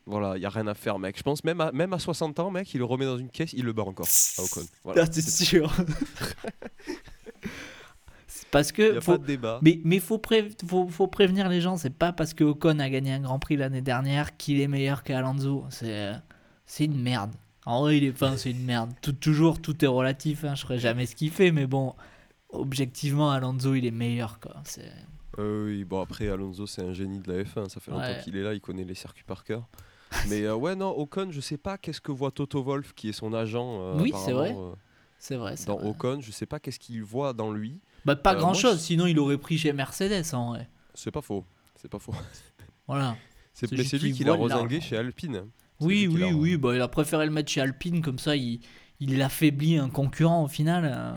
[0.07, 1.17] Voilà, il y a rien à faire, mec.
[1.17, 3.53] Je pense même à, même à 60 ans, mec, il le remet dans une caisse,
[3.55, 4.07] il le bat encore
[4.39, 4.61] à Ocon.
[4.85, 5.07] Voilà.
[5.11, 5.73] C'est sûr.
[8.51, 9.59] Parce Il que n'y a faut, pas de débat.
[9.63, 12.89] Mais il faut, pré- faut, faut prévenir les gens, c'est pas parce que Ocon a
[12.89, 15.65] gagné un Grand Prix l'année dernière qu'il est meilleur qu'Alonso.
[15.71, 16.13] C'est
[16.67, 17.33] c'est une merde.
[17.67, 18.93] En vrai, il est fin, c'est une merde.
[19.03, 20.45] Tout, toujours, tout est relatif.
[20.45, 20.55] Hein.
[20.55, 21.95] Je ferai jamais ce qu'il fait, mais bon,
[22.55, 24.41] objectivement, Alonso, il est meilleur.
[24.41, 24.55] Quoi.
[24.65, 24.93] C'est-
[25.39, 28.21] Euh, oui, bon après Alonso c'est un génie de la F1, ça fait longtemps Ouais.
[28.23, 29.67] qu'il est là, il connaît les circuits par cœur.
[30.29, 33.13] Mais euh, ouais non, Ocon, je sais pas qu'est-ce que voit Toto Wolf qui est
[33.13, 33.81] son agent.
[33.81, 34.55] euh, Oui, c'est vrai.
[35.19, 35.57] C'est vrai.
[35.57, 35.89] c'est dans vrai.
[35.89, 37.81] Ocon, je sais pas qu'est-ce qu'il voit dans lui.
[38.05, 40.69] Bah, pas grand moi, chose, je- sinon il aurait pris chez Mercedes en vrai.
[40.95, 42.15] C'est pas faux, c'est pas faux.
[42.87, 43.17] Voilà.
[43.55, 44.69] C'est C'est mais juste c'est lui qui l'a l'argent.
[44.81, 45.43] chez Alpine.
[45.81, 46.57] C'est Oui, oui, oui.
[46.57, 48.61] Bah, il a préféré le mettre chez Alpine, comme ça il,
[49.01, 51.15] il affaiblit un concurrent au final.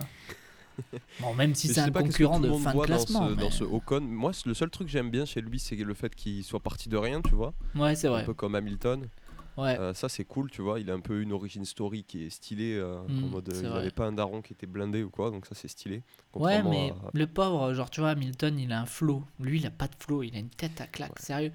[1.20, 3.28] Bon, même si c'est un pas concurrent de fin de voit dans classement.
[3.28, 4.00] ce, dans mais- ce Ocon.
[4.00, 6.88] Moi, le seul truc que j'aime bien chez lui, c'est le fait qu'il soit parti
[6.88, 7.54] de rien, tu vois.
[7.74, 8.24] Ouais, c'est Un vrai.
[8.24, 9.06] peu comme Hamilton.
[9.56, 9.76] Ouais.
[9.76, 10.78] Euh, ça, c'est cool, tu vois.
[10.78, 12.76] Il a un peu une origin story qui est stylée.
[12.76, 15.32] euh, Mm, en mode, euh, il n'avait pas un daron qui était blindé ou quoi,
[15.32, 16.02] donc ça, c'est stylé.
[16.34, 19.24] Ouais, mais à- le pauvre, genre, tu vois, Hamilton, il a un flow.
[19.40, 21.50] Lui, il a pas de flow, il a une tête à claque, sérieux.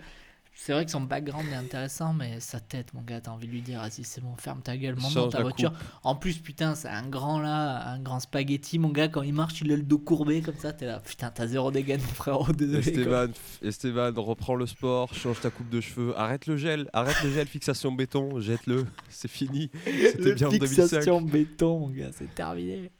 [0.55, 3.51] C'est vrai que son background est intéressant, mais sa tête, mon gars, t'as envie de
[3.51, 5.73] lui dire, vas-y, c'est bon, ferme ta gueule, monte dans ta voiture.
[6.03, 9.61] En plus, putain, c'est un grand là, un grand spaghetti, mon gars, quand il marche,
[9.61, 12.53] il a le dos courbé comme ça, t'es là, putain, t'as zéro dégâts, mon frérot,
[12.53, 12.87] désolé.
[12.87, 13.27] Esteban,
[13.61, 17.47] Esteban, reprends le sport, change ta coupe de cheveux, arrête le gel, arrête le gel,
[17.47, 19.71] fixation béton, jette-le, c'est fini.
[19.85, 20.67] C'était bien en 2005.
[20.67, 22.91] fixation béton, mon gars, c'est terminé.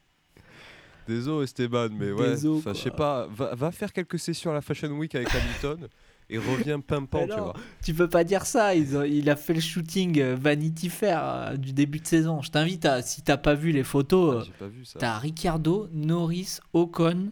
[1.06, 4.88] Désolé Esteban, mais ouais, je sais pas, va, va faire quelques sessions à la Fashion
[4.88, 5.88] Week avec Hamilton
[6.30, 7.54] et reviens pimpant, tu vois.
[7.84, 8.74] Tu peux pas dire ça.
[8.74, 12.40] Ils ont- il a fait le shooting euh, Vanity Fair euh, du début de saison.
[12.42, 17.30] Je t'invite à, si t'as pas vu les photos, Ah, euh, t'as Ricciardo, Norris, Ocon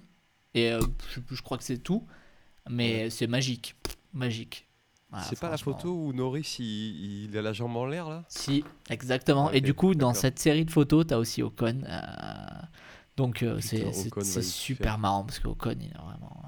[0.54, 0.80] et euh,
[1.14, 2.06] je, je crois que c'est tout.
[2.70, 3.74] Mais c'est magique,
[4.12, 4.68] magique.
[5.10, 8.24] Voilà, C'est pas la photo où Norris il, il a la jambe en l'air là
[8.28, 9.48] Si, exactement.
[9.48, 11.82] Ah, Et du coup, dans cette série de photos, t'as aussi Ocon.
[11.86, 12.00] euh,
[13.16, 13.78] donc euh, c'est
[14.42, 16.42] super marrant parce qu'Ocon, il a vraiment,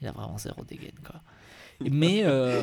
[0.00, 1.20] il a vraiment zéro dégaine quoi.
[1.90, 2.62] Mais euh,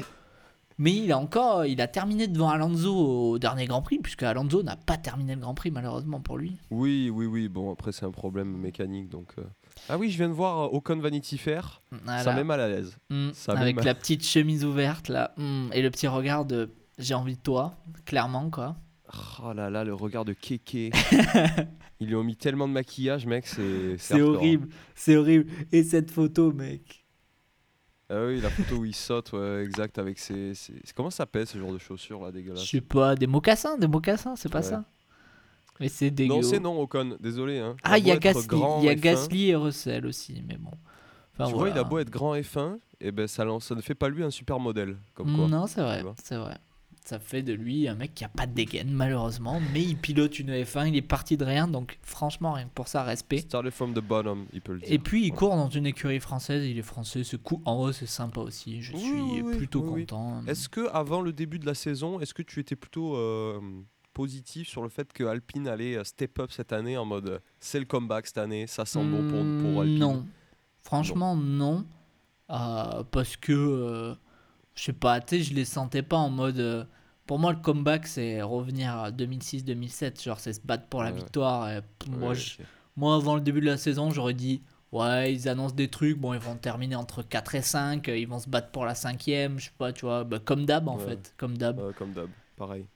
[0.77, 2.95] mais il a encore, il a terminé devant Alonso
[3.32, 6.58] au dernier Grand Prix puisque Alonso n'a pas terminé le Grand Prix malheureusement pour lui.
[6.71, 7.49] Oui, oui, oui.
[7.49, 9.10] Bon, après, c'est un problème mécanique.
[9.10, 9.34] donc.
[9.38, 9.43] euh.
[9.89, 11.82] Ah oui, je viens de voir euh, Ocon Vanity Fair.
[11.91, 12.34] Ça Voilà.
[12.36, 12.97] met mal à l'aise.
[13.10, 13.86] Mm, ça avec mal.
[13.86, 17.75] la petite chemise ouverte là mm, et le petit regard de j'ai envie de toi,
[18.05, 18.75] clairement quoi.
[19.43, 20.91] Oh là là, le regard de Kéké.
[22.01, 23.97] Ils lui ont mis tellement de maquillage, mec, c'est.
[23.97, 24.36] C'est hardcore.
[24.36, 25.47] horrible, c'est horrible.
[25.71, 26.98] Et cette photo, mec.
[28.09, 30.55] Ah oui, la photo où il saute, ouais, exact, avec ses.
[30.55, 33.77] ses- Comment ça s'appelle ce genre de chaussures là, Je dégueulasse sais pas, des mocassins,
[33.77, 34.65] des mocassins, c'est pas Ouais.
[34.65, 34.83] ça?
[35.79, 36.33] Mais c'est dégueu.
[36.33, 37.59] Non, c'est non, Ocon, désolé.
[37.59, 37.75] Hein.
[37.83, 40.71] Ah, il y a Gasly, y a Gasly et Russell aussi, mais bon.
[41.33, 41.81] Enfin, tu vois, il voilà.
[41.81, 44.31] a beau être grand et fin, et ben ça, ça ne fait pas lui un
[44.31, 44.97] super modèle.
[45.13, 45.47] Comme quoi.
[45.47, 46.57] Non, c'est vrai, c'est vrai.
[47.09, 50.37] Ça fait de lui un mec qui a pas de dégaine, malheureusement, mais il pilote
[50.37, 53.37] une F1, il est parti de rien, donc franchement, rien que pour ça, respect.
[53.37, 54.91] Il peut le dire.
[54.91, 55.37] Et puis il Ouais.
[55.37, 57.57] court dans une écurie française, il est français, c'est cool.
[57.65, 60.43] En vrai, c'est sympa aussi, je Oui, suis oui, plutôt oui, content.
[60.45, 63.59] Est-ce que avant le début de la saison, est-ce que tu étais plutôt euh,
[64.13, 67.39] positif sur le fait que Alpine allait euh, step up cette année en mode euh,
[67.59, 69.97] c'est le comeback cette année, ça sent bon pour, pour Hmm, Alpine?
[69.99, 70.25] Non.
[70.83, 71.85] Franchement, non.
[72.51, 74.13] Euh, parce que, euh,
[74.75, 76.87] je sais pas, tu sais, je les sentais pas en mode.
[77.29, 80.23] Pour moi, le comeback, c'est revenir à 2006-2007.
[80.23, 81.69] Genre, c'est se battre pour la Ouais, victoire.
[81.69, 82.67] et moi, Ouais, je- ok.
[82.97, 84.63] moi, avant le début de la saison, j'aurais dit.
[84.91, 86.17] Ouais, ils annoncent des trucs.
[86.17, 88.09] Bon, ils vont terminer entre 4 et 5.
[88.09, 89.59] euh, Ils vont se battre pour la cinquième.
[89.59, 90.23] Je sais pas, tu vois.
[90.23, 91.05] bah, comme d'hab, en Ouais.
[91.05, 91.35] fait.
[91.37, 91.93] Comme d'hab.
[91.93, 92.87] Comme d'hab, pareil.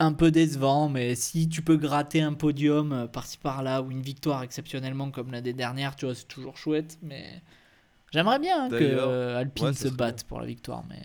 [0.00, 4.02] un peu décevant, mais si tu peux gratter un podium euh, par-ci par-là ou une
[4.02, 6.98] victoire exceptionnellement comme l'année dernière, tu vois, c'est toujours chouette.
[7.02, 7.40] Mais
[8.12, 10.82] j'aimerais bien hein, que Alpine se batte pour la victoire.
[10.88, 11.02] Mais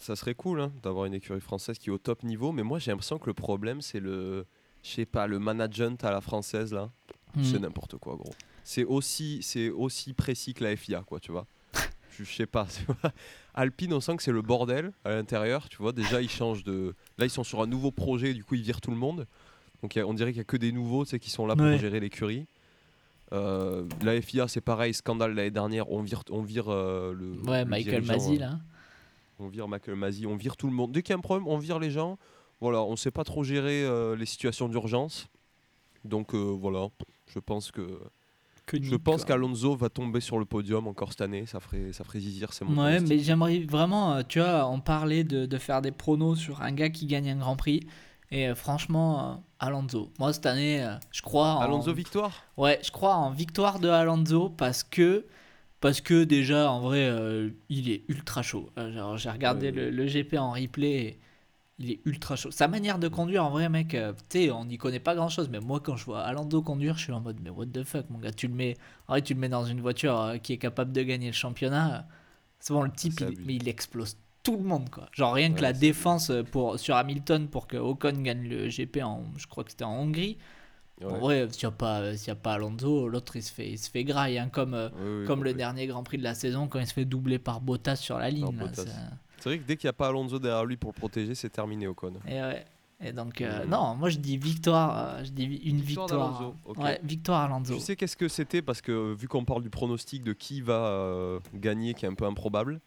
[0.00, 2.78] Ça serait cool hein, d'avoir une écurie française qui est au top niveau, mais moi
[2.78, 4.46] j'ai l'impression que le problème c'est le,
[4.82, 6.90] je sais pas, le management à la française là,
[7.42, 7.62] c'est Hmm.
[7.62, 8.32] n'importe quoi gros.
[8.64, 11.46] C'est aussi, c'est aussi précis que la FIA quoi, tu vois.
[12.18, 12.66] je sais pas.
[13.54, 15.92] Alpine on sent que c'est le bordel à l'intérieur, tu vois.
[15.92, 18.80] Déjà ils changent de, là ils sont sur un nouveau projet, du coup ils virent
[18.80, 19.26] tout le monde.
[19.82, 21.54] Donc a- on dirait qu'il y a que des nouveaux, tu sais, qui sont là
[21.56, 21.78] pour Ouais.
[21.78, 22.46] gérer l'écurie.
[23.32, 27.32] Euh, la FIA c'est pareil, scandale l'année dernière, on vire, on vire euh, le.
[27.48, 28.58] ouais, le Michael Masi euh, là.
[29.40, 30.92] On vire Michael Masi, on vire tout le monde.
[30.92, 32.18] Dès qu'il y a un problème, on vire les gens.
[32.60, 35.28] Voilà, on sait pas trop gérer euh, les situations d'urgence.
[36.04, 36.88] Donc euh, voilà,
[37.26, 38.00] je pense que
[38.72, 41.44] je pense qu'Alonso va tomber sur le podium encore cette année.
[41.46, 44.80] Ça ferait ça ferait zizir, c'est mon Ouais, mais j'aimerais vraiment, euh, tu vois, on
[44.80, 47.80] parlait de, de faire des pronos sur un gars qui gagne un Grand Prix.
[48.30, 50.12] Et euh, franchement, euh, Alonso.
[50.18, 51.60] Moi, cette année, euh, je crois en...
[51.60, 52.44] Alonso victoire?
[52.56, 55.26] Ouais, je crois en victoire de Alonso parce que
[55.80, 58.70] parce que déjà en vrai euh, il est ultra chaud.
[58.78, 61.20] Euh, genre, j'ai regardé le, le GP en replay, et
[61.78, 62.50] il est ultra chaud.
[62.50, 65.28] Sa manière de conduire en vrai mec, euh, tu sais, on n'y connaît pas grand
[65.30, 67.84] chose, mais moi quand je vois Alonso conduire, je suis en mode mais what the
[67.84, 68.76] fuck mon gars, tu le mets,
[69.08, 71.32] en vrai tu le mets dans une voiture euh, qui est capable de gagner le
[71.34, 71.98] championnat.
[72.00, 72.02] euh,
[72.60, 75.08] C'est bon le type, c'est il- mais il explose tout le monde quoi.
[75.12, 79.24] Genre rien que la défense pour sur Hamilton pour que Ocon gagne le GP en,
[79.36, 80.38] je crois que c'était en Hongrie.
[81.00, 81.06] Ouais.
[81.12, 83.70] En vrai, s'il n'y a, pas- s'il y a pas Alonso, l'autre il se fait,
[83.70, 86.22] il se fait graille, hein, comme, euh, Oui, oui, comme le dernier Grand Prix de
[86.22, 88.54] la saison quand il se fait doubler par Bottas sur la ligne.
[88.56, 88.84] là, Bottas.
[89.38, 91.48] c'est- vrai que dès qu'il n'y a pas Alonso derrière lui pour le protéger, c'est
[91.48, 92.12] terminé Ocon.
[92.28, 92.64] Et, ouais.
[93.02, 93.70] Et donc, euh, Mm.
[93.70, 96.52] non, moi je dis victoire, euh, je dis une Victoire
[97.02, 97.48] victoire.
[97.48, 97.74] Ouais, Alonso.
[97.76, 100.60] Tu sais qu'est-ce que c'était parce que euh, vu qu'on parle du pronostic de qui
[100.60, 102.78] va euh, gagner, qui est un peu improbable,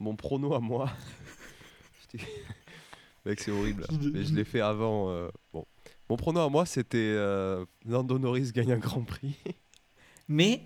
[0.00, 0.90] mon prono à moi,
[3.24, 5.10] mec c'est horrible, mais je l'ai fait avant.
[5.10, 5.64] euh, bon,
[6.08, 9.34] mon prono à moi c'était euh, Lando Norris gagne un Grand Prix
[10.28, 10.62] Mais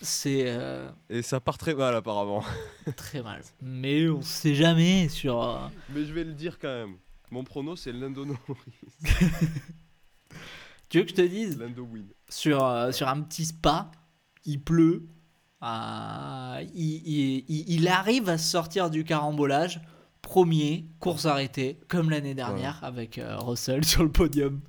[0.00, 2.44] c'est euh, et ça part très mal apparemment.
[2.96, 3.42] très mal.
[3.60, 5.42] Mais on sait jamais sur.
[5.42, 5.58] euh,
[5.90, 6.96] Mais je vais le dire quand même.
[7.30, 8.38] Mon prono c'est Lando Norris,
[10.88, 12.06] Tu veux que je te dise Lando win.
[12.28, 13.90] sur, euh, sur un petit spa,
[14.46, 15.06] il pleut.
[15.62, 19.80] euh, il, il- il- il arrive à sortir du carambolage.
[20.22, 24.60] Premier, course arrêtée, comme l'année dernière avec euh, Russell sur le podium.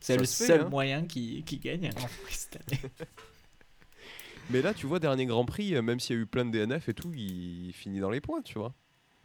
[0.00, 0.68] C'est le se fait, seul hein.
[0.68, 2.80] moyen qui, qui gagne un Grand Prix cette année.
[4.50, 6.50] Mais là tu vois dernier Grand Prix, euh, même s'il y a eu plein de
[6.50, 8.74] DNF et tout, il finit dans les points, tu vois.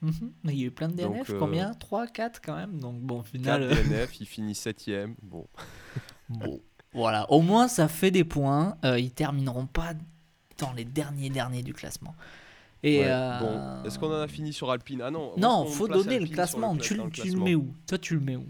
[0.03, 0.33] Mhm.
[0.43, 1.73] Mais il y a eu plein de Donc, DNF, euh, combien?
[1.73, 2.79] 3, 4 quand même.
[2.79, 3.63] Donc bon, au 4 final.
[3.63, 5.15] euh, DNF, il finit 7ème.
[5.21, 5.47] Bon.
[6.29, 6.61] bon.
[6.93, 8.77] Voilà, au moins ça fait des points.
[8.83, 9.93] Euh, ils termineront pas
[10.59, 12.15] dans les derniers derniers du classement.
[12.85, 15.33] Et Ouais, euh, Bon, est-ce qu'on en a fini sur Alpine Ah non.
[15.37, 16.75] Non, faut donner le Alpine classement.
[16.75, 18.45] cla- tu, le- tu mets où Toi, tu le mets où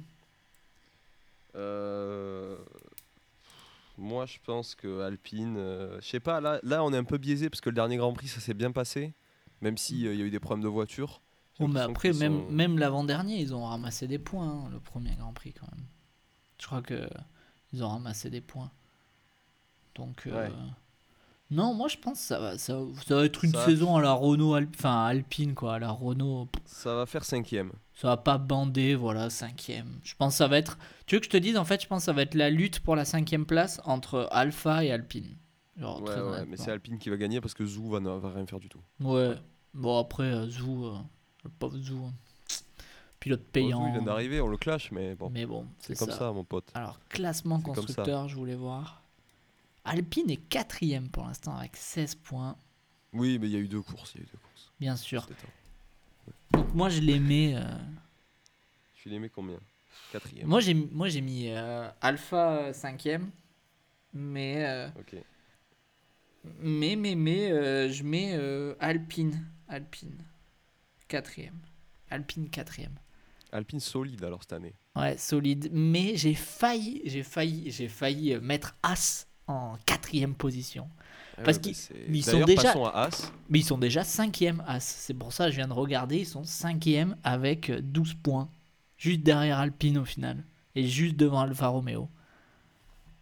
[1.56, 2.58] Euh,
[3.98, 7.20] Moi, je pense que Alpine, euh, je sais pas, là, là, on est un peu
[7.20, 9.14] biaisé parce que le dernier Grand Prix, ça s'est bien passé,
[9.62, 11.22] même s'il y a eu des problèmes de voiture.
[11.60, 15.16] Oh, mais après, même, sont- même l'avant-dernier, ils ont ramassé des points, hein, le premier
[15.16, 15.86] Grand Prix quand même.
[16.60, 17.08] Je crois que
[17.72, 18.72] ils ont ramassé des points.
[19.94, 20.54] Donc, euh, Ouais.
[21.54, 24.02] Non, moi je pense que ça va, ça, ça va être une Ça saison à
[24.02, 26.48] la Renault, Alp- enfin Alpine quoi, à la Renault.
[26.66, 27.72] Ça va faire cinquième.
[27.94, 30.00] Ça va pas bander, voilà, cinquième.
[30.04, 30.78] Je pense que ça va être.
[31.06, 32.50] Tu veux que je te dise, en fait, je pense que ça va être la
[32.50, 35.38] lutte pour la cinquième place entre Alpha et Alpine.
[35.78, 38.46] Genre, Ouais, mais c'est Alpine qui va gagner parce que Zou va, ne va rien
[38.48, 38.82] faire du tout.
[39.00, 39.36] Ouais.
[39.74, 40.98] Bon, après, euh, Zou, euh,
[41.44, 42.14] le pauvre Zou, hein.
[43.20, 43.88] pilote Bon, Zou, payant.
[43.88, 46.32] il vient d'arriver, on le clash, mais bon, Mais bon, c'est comme ça.
[46.32, 46.70] mon pote.
[46.74, 49.03] Alors, classement constructeur, je voulais voir.
[49.86, 52.58] Alpine est quatrième pour l'instant avec 16 points,
[53.12, 54.72] Oui, mais il y a eu deux courses, il y a eu deux courses.
[54.80, 55.28] bien sûr.
[56.52, 57.56] Donc moi, je mets...
[57.56, 57.62] euh,
[58.96, 59.60] Tu mets combien?
[60.12, 60.48] Quatrième.
[60.48, 63.28] Moi, j'ai moi j'ai mis euh, Alpha 5ème,
[64.14, 64.64] mais...
[64.66, 65.16] euh, Ok.
[66.60, 69.46] Mais, mais, mais, euh, je mets euh, Alpine.
[69.70, 70.18] Alpine.
[71.08, 71.58] Quatrième.
[72.10, 72.96] Alpine quatrième.
[73.52, 74.74] Alpine solide alors cette année.
[74.96, 75.70] Ouais, solide.
[75.72, 80.88] Mais j'ai failli, j'ai failli, j'ai failli euh, mettre As en quatrième position.
[81.38, 83.32] Ah Parce ouais, qu'ils- bah, c'est- mais ils sont déjà- à As.
[83.50, 84.82] Mais ils sont déjà cinquième As.
[84.84, 86.18] C'est pour ça que je viens de regarder.
[86.20, 88.50] Ils sont cinquième avec euh, 12 points.
[88.98, 90.44] Juste derrière Alpine au final.
[90.76, 92.08] Et juste devant Alfa Romeo.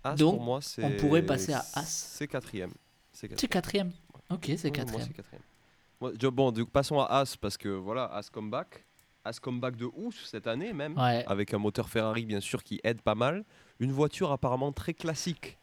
[0.04, 0.84] As Donc, pour moi, c'est.
[0.84, 1.86] on pourrait passer à As.
[1.86, 2.72] C'est quatrième.
[3.14, 3.92] C'est quatrième.
[4.30, 6.32] Ok, c'est moi, quatrième.
[6.32, 8.86] bon, donc passons à As parce que voilà, As comeback.
[9.24, 10.98] As comeback de ouf cette année même.
[10.98, 11.24] Ouais.
[11.28, 13.44] Avec un moteur Ferrari bien sûr qui aide pas mal.
[13.80, 15.58] Une voiture apparemment très classique.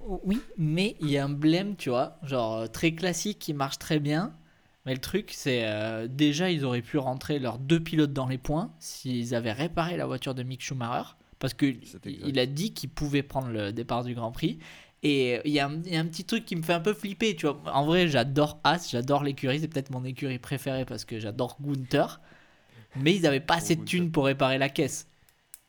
[0.00, 3.78] Oui, mais il y a un blême, tu vois, genre euh, très classique qui marche
[3.78, 4.32] très bien.
[4.84, 8.38] Mais le truc, c'est euh, déjà, ils auraient pu rentrer leurs deux pilotes dans les
[8.38, 11.10] points s'ils avaient réparé la voiture de Mick Schumacher.
[11.38, 14.58] Parce qu'il a dit qu'il pouvait prendre le départ du Grand Prix.
[15.02, 16.80] Et il y, a un- il y a un petit truc qui me fait un
[16.80, 17.60] peu flipper, tu vois.
[17.74, 22.20] En vrai, j'adore As, j'adore l'écurie, c'est peut-être mon écurie préférée parce que j'adore Gunther.
[22.96, 25.06] Mais ils n'avaient pas Oh, assez de thunes pour réparer la caisse.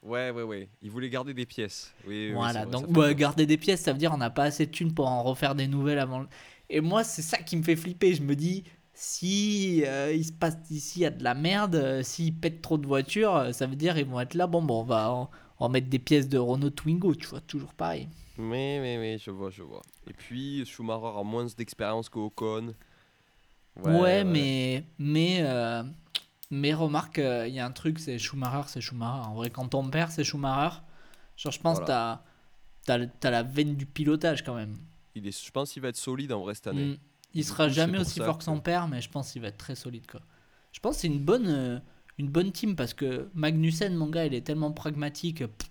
[0.04, 0.70] Ouais, ouais, ouais.
[0.82, 1.94] Il voulait garder des pièces.
[2.08, 3.14] Oui, Voilà, donc ouais, peur.
[3.16, 5.56] garder des pièces, ça veut dire on n'a pas assez de thunes pour en refaire
[5.56, 6.20] des nouvelles avant.
[6.20, 6.28] le-
[6.70, 8.14] Et moi, c'est ça qui me fait flipper.
[8.14, 11.76] Je me dis, si euh, il se passe ici, il y a de la merde,
[11.76, 14.48] euh, s'ils pètent trop de voitures, euh, ça veut dire ils vont être là.
[14.48, 15.30] Bon, bon, on va
[15.60, 18.08] en, mettre des pièces de Renault Twingo, tu vois, toujours pareil.
[18.38, 19.82] Mais, mais, mais, je vois, je vois.
[20.08, 22.74] Et puis, Schumacher a moins d'expérience que Ocon.
[23.84, 25.84] Ouais, mais mais euh,
[26.50, 29.28] mais remarque, euh, il y a un truc, c'est Schumacher, c'est Schumacher.
[29.28, 30.78] En vrai, quand on perd, c'est Schumacher.
[31.36, 32.24] Genre, je pense que Voilà.
[32.86, 34.78] t'as t'as t'as la veine du pilotage quand même.
[35.16, 36.86] Il est, je pense qu'il va être solide en vrai cette année.
[36.86, 36.98] Mm.
[37.34, 39.42] Il Du sera coup, jamais aussi fort que son que- père, mais je pense qu'il
[39.42, 40.08] va être très solide.
[40.10, 40.22] Quoi.
[40.72, 41.80] Je pense que c'est une bonne, euh,
[42.18, 45.40] une bonne team parce que Magnussen, mon gars, il est tellement pragmatique.
[45.40, 45.70] pff,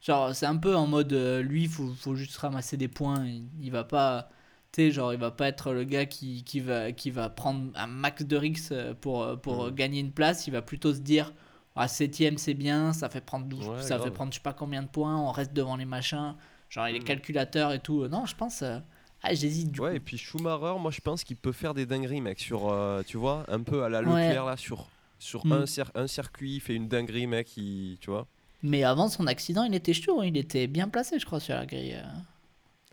[0.00, 3.26] Genre, c'est un peu en mode, euh, lui, il faut, faut juste ramasser des points.
[3.26, 4.30] Il, il va pas,
[4.76, 7.86] sais, genre, il va pas être le gars qui, qui, va, qui va prendre un
[7.86, 9.68] max de risques euh, pour, euh, pour Mhm.
[9.68, 10.46] euh, gagner une place.
[10.46, 11.32] Il va plutôt se dire,
[11.74, 14.52] à 7ème, c'est bien, ça fait prendre 12, Ouais, ça fait prendre je sais pas
[14.54, 16.34] combien de points, on reste devant les machins.
[16.70, 17.04] Genre, il est Mhm.
[17.04, 18.06] calculateur et tout.
[18.08, 18.62] Non, je pense.
[18.62, 18.78] euh,
[19.22, 19.96] ah, j'hésite du Ouais, coup.
[19.96, 23.16] et puis Schumacher, moi je pense qu'il peut faire des dingueries, mec, sur, euh, tu
[23.16, 24.28] vois, un peu à la Ouais.
[24.28, 25.52] Leclerc là, sur, sur Mm.
[25.52, 28.26] un, un circuit, il fait une dinguerie, mec, il, tu vois.
[28.62, 30.26] Mais avant son accident, il était chaud, hein.
[30.26, 32.02] il était bien placé, je crois, sur la grille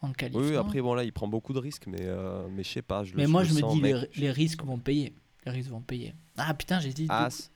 [0.04, 0.38] en qualif.
[0.38, 3.04] Oui, après, bon là, il prend beaucoup de risques, mais, euh, mais je sais pas.
[3.04, 3.96] Je le- Mais moi, je me sens, dis, mec.
[4.16, 5.14] les, les risques vont payer.
[5.46, 6.14] Les risques vont payer.
[6.38, 7.08] Ah putain, j'ai dit.
[7.10, 7.50] As.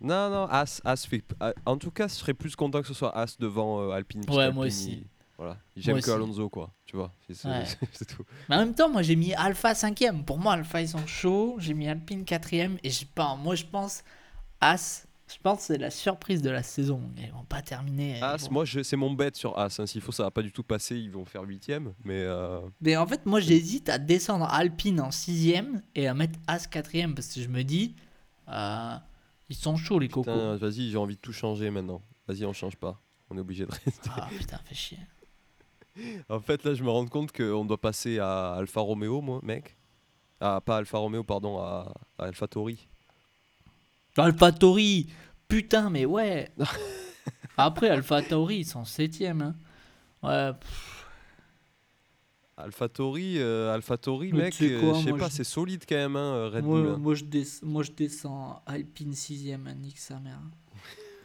[0.00, 1.22] Non, non, As, As fait.
[1.40, 4.22] ah, En tout cas, je serais plus content que ce soit As devant euh, Alpine.
[4.30, 4.92] Ouais, moi aussi.
[4.92, 5.58] il- Voilà.
[5.76, 6.10] J'aime que.
[6.10, 6.70] Alonso, quoi.
[6.86, 7.64] Tu vois, c'est Ouais.
[7.92, 8.24] c'est tout.
[8.48, 10.24] Mais en même temps, moi, j'ai mis Alpha 5ème.
[10.24, 11.56] Pour moi, Alpha, ils sont chauds.
[11.58, 12.78] J'ai mis Alpine 4ème.
[12.82, 14.02] Et je pas, moi, je pense,
[14.60, 17.00] As, je pense que c'est la surprise de la saison.
[17.18, 18.20] Ils vont pas terminer.
[18.22, 19.78] As, vont- moi, c'est mon bet sur As.
[19.80, 19.86] hein.
[19.86, 20.96] S'il faut, ça va pas du tout passer.
[20.96, 21.94] Ils vont faire huitième.
[22.04, 26.38] Mais euh, Mais en fait, moi, j'hésite à descendre Alpine en 6ème et à mettre
[26.46, 27.14] As 4ème.
[27.14, 27.94] Parce que je me dis,
[28.48, 28.94] euh,
[29.48, 30.56] ils sont chauds, les cocos.
[30.58, 32.02] vas-y, j'ai envie de tout changer maintenant.
[32.28, 33.00] Vas-y, on change pas.
[33.30, 34.10] On est obligé de rester.
[34.16, 34.98] Ah putain, fais chier.
[36.28, 39.76] En fait, là, je me rends compte qu'on doit passer à Alfa Romeo, moi, mec.
[40.40, 42.88] Ah, pas Alfa Romeo, pardon, à, à Alfa Tori.
[44.16, 45.06] Alpha Tauri
[45.48, 46.50] Putain, mais ouais
[47.56, 49.42] Après, Alpha Tauri, ils sont 7ème.
[49.42, 49.54] Hein.
[50.22, 51.06] Ouais, pff,
[52.56, 53.96] Alpha Tori, euh, Alpha
[54.32, 56.64] mec, tu sais euh, quoi, je sais pas, je- c'est solide quand même, hein, Red
[56.64, 56.90] moi, Bull.
[56.90, 56.96] hein.
[56.98, 60.40] moi, je des- moi, je descends Alpine 6ème, nique sa mère.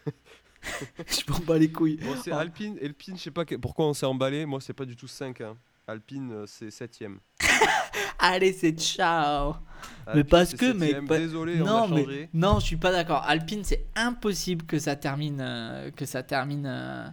[1.08, 1.98] je m'en bats les couilles.
[1.98, 2.36] Bon, c'est Oh.
[2.38, 2.78] Alpine.
[2.82, 4.46] Alpine, je sais pas que- pourquoi on s'est emballé.
[4.46, 5.42] Moi, c'est pas du tout 5.
[5.88, 7.18] Alpine, euh, c'est 7ème.
[8.20, 9.56] Allez, c'est ciao.
[10.14, 13.24] Mais parce que, mec, pas- Désolé, on non, a mais non, je suis pas d'accord.
[13.26, 16.66] Alpine, c'est impossible que ça termine, euh, que ça termine.
[16.66, 17.08] euh,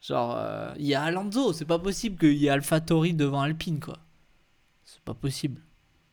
[0.00, 3.80] genre, euh, il y a Alonso, c'est pas possible qu'il y ait AlphaTauri devant Alpine,
[3.80, 3.98] quoi.
[4.84, 5.60] C'est pas possible.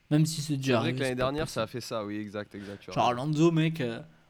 [0.09, 0.79] Même si c'est C'est déjà.
[0.79, 2.03] vrai arrivé, que l'année c'est dernière, ça a fait ça.
[2.05, 2.91] Oui, exact, exact.
[2.91, 3.07] Genre.
[3.07, 3.81] Alonso, mec.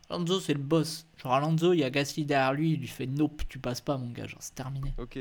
[0.09, 1.07] Alonso, c'est le boss.
[1.17, 3.97] Genre Alonso, il y a Gasly derrière lui, il lui fait nope, tu passes pas,
[3.97, 4.27] mon gars.
[4.27, 4.93] Genre, c'est terminé.
[4.99, 5.17] Ok.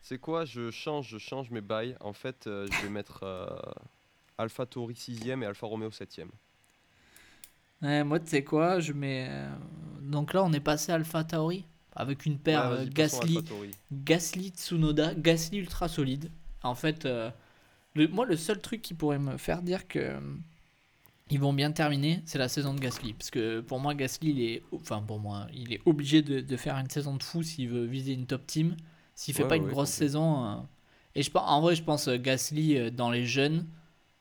[0.00, 1.96] C'est quoi Je change, je change mes bails.
[2.00, 3.46] En fait, euh, je vais mettre euh,
[4.38, 6.30] Alpha Tauri 6ème et Alfa Romeo 7ème.
[7.82, 9.28] Ouais, moi, tu sais quoi, je mets.
[9.30, 9.48] euh,
[10.02, 13.44] Donc là, on est passé Alpha Tauri avec une paire Gasly.
[13.92, 16.30] Gasly Tsunoda, Gasly ultra solide.
[16.62, 17.30] En fait, euh,
[17.94, 20.20] le, moi, le seul truc qui pourrait me faire dire que euh,
[21.30, 23.12] ils vont bien terminer, c'est la saison de Gasly.
[23.12, 26.56] Parce que pour moi, Gasly, il est, enfin pour moi, il est obligé de, de
[26.56, 28.76] faire une saison de fou s'il veut viser une top team.
[29.18, 30.44] S'il fait Ouais, pas une ouais, grosse saison.
[30.46, 30.56] euh,
[31.14, 33.66] et je pense, en vrai, je pense euh, Gasly euh, dans les jeunes,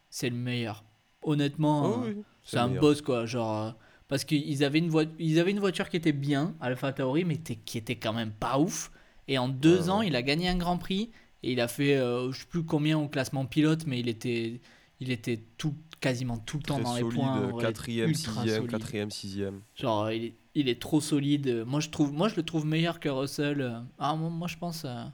[0.09, 0.83] c'est le meilleur.
[1.23, 2.81] Honnêtement, Oh, oui, c'est un meilleur.
[2.81, 3.75] boss quoi, genre
[4.07, 7.37] parce qu'ils avaient une voiture, ils avaient une voiture qui était bien, Alpha Tauri, mais
[7.39, 8.91] qui était quand même pas ouf.
[9.27, 11.11] Et en deux ans, il a gagné un Grand Prix
[11.43, 14.61] et il a fait, je sais plus combien au classement pilote, mais il était,
[15.01, 17.47] il était tout, quasiment tout le temps Très dans les solide, points.
[17.47, 18.71] en vrai, 4ème, ultra 6ème, solide.
[18.71, 19.61] 4ème, 6ème.
[19.75, 21.63] Genre, il est, il est trop solide.
[21.67, 23.83] Moi, je trouve, moi, je le trouve meilleur que Russell.
[23.99, 24.85] Ah, moi, moi, je pense.
[24.85, 25.05] euh,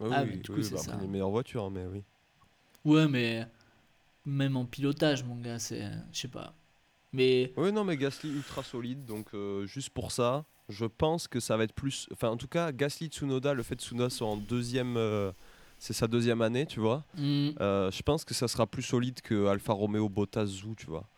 [0.00, 0.92] Ouais, Ah, oui, mais du oui, coup, c'est bah, ça.
[0.92, 2.02] après, les meilleures voitures, mais oui.
[2.84, 3.46] Ouais, mais
[4.26, 6.54] même en pilotage, mon gars, c'est, je sais pas.
[7.12, 11.40] Mais Oui, non, mais Gasly ultra solide, donc euh, juste pour ça, je pense que
[11.40, 12.08] ça va être plus.
[12.12, 14.96] Enfin, en tout cas, Gasly Tsunoda, le fait que Tsunoda soit en deuxième.
[14.96, 15.32] euh,
[15.82, 17.04] c'est sa deuxième année, tu vois.
[17.16, 20.86] hmm, Euh, je pense que ça sera plus solide que Alfa Romeo Bottas Zou, tu
[20.86, 21.08] vois.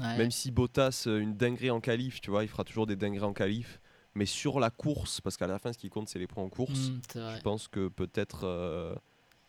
[0.00, 0.16] ouais.
[0.16, 3.26] Même si Bottas, euh, une dinguerie en qualif, tu vois, il fera toujours des dingueries
[3.26, 3.78] en qualif.
[4.14, 6.48] Mais sur la course, parce qu'à la fin, ce qui compte, c'est les points en
[6.48, 6.92] course.
[7.14, 7.36] Vrai.
[7.36, 8.44] Je pense que peut-être.
[8.44, 8.94] euh,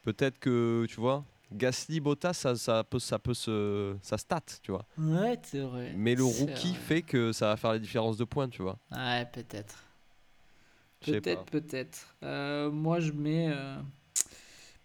[0.03, 3.95] peut-être que, tu vois, Gasly Bottas, ça, ça peut, ça peut se.
[4.01, 4.85] Ça stat, tu vois.
[4.97, 5.93] Ouais, c'est vrai.
[5.95, 6.79] Mais le rookie vrai.
[6.81, 8.77] fait que ça va faire la différence de points, tu vois.
[8.91, 9.85] Ouais, peut-être.
[10.99, 12.15] Peut-être, peut-être.
[12.23, 13.47] Euh, moi, je mets.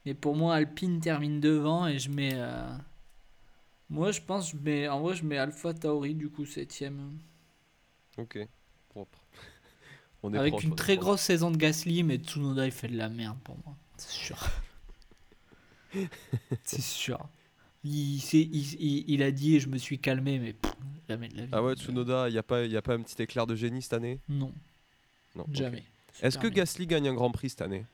[0.04, 2.32] Mais pour moi, Alpine termine devant et je mets.
[2.34, 2.66] euh,
[3.90, 4.88] Moi, je pense, je mets.
[4.88, 7.18] En vrai, je mets Alpha Tauri, du coup, 7ème.
[8.18, 8.38] Ok,
[8.88, 9.18] propre.
[10.22, 11.04] On est Avec proche, une on est très proche.
[11.04, 13.74] grosse saison de Gasly, mais Tsunoda, il fait de la merde pour moi.
[13.96, 14.38] C'est sûr.
[16.64, 17.18] c'est sûr.
[17.84, 20.72] Il, s'est- il, il- il a dit et je me suis calmé, mais pff,
[21.08, 21.48] jamais de la vie.
[21.52, 23.82] Ah ouais, Tsunoda, il n'y a, pas- y a pas un petit éclair de génie
[23.82, 24.20] cette année?
[24.28, 24.52] Non,
[25.34, 25.44] Non.
[25.52, 25.82] jamais.
[26.22, 27.84] Est-ce que Gasly gagne un grand prix cette année?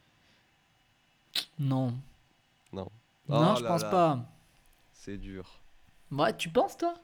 [1.58, 1.94] Non.
[2.72, 2.88] Non.
[3.28, 3.90] non, Oh je là pense là.
[3.90, 4.24] pas.
[4.92, 5.60] C'est dur.
[6.10, 6.94] Ouais, tu penses, toi?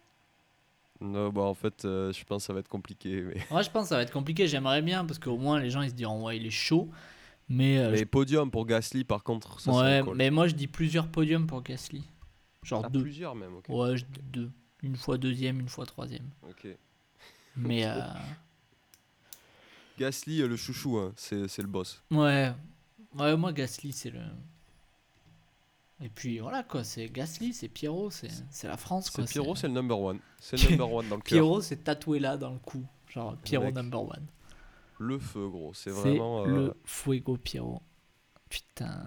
[1.00, 3.22] Non, bah en fait, euh, je pense que ça va être compliqué.
[3.22, 4.46] Mais, Moi, je pense que ça va être compliqué.
[4.46, 6.88] J'aimerais bien parce qu'au moins les gens ils se diront ouais, il est chaud.
[7.48, 8.04] Mais, euh,
[8.50, 10.16] pour Gasly, par contre, ça ouais, cool.
[10.16, 12.02] mais moi je dis plusieurs podiums pour Gasly.
[12.62, 13.02] Genre Ah, deux.
[13.02, 13.66] plusieurs même, ok.
[13.68, 14.50] Ouais, je dis deux.
[14.82, 16.30] Une fois deuxième, une fois troisième.
[16.48, 16.68] Ok.
[17.56, 18.00] Mais euh,
[19.98, 22.02] Gasly, euh, le chouchou, hein, c'est c'est le boss.
[22.10, 22.52] ouais,
[23.18, 24.20] ouais, moi Gasly c'est le.
[26.00, 28.28] Et puis voilà quoi, c'est Gasly, c'est Pierrot, c'est
[28.64, 29.24] la France quoi.
[29.24, 30.18] Pierrot, c'est- le number one.
[30.40, 31.36] C'est le number one dans le cœur.
[31.36, 32.84] Pierrot, c'est tatoué là dans le cou.
[33.08, 33.74] Genre Pierrot Mec.
[33.76, 34.26] number one.
[34.98, 35.72] Le feu, gros.
[35.72, 36.42] C'est vraiment.
[36.44, 37.80] euh, le Fuego Pierrot.
[38.50, 39.04] Putain.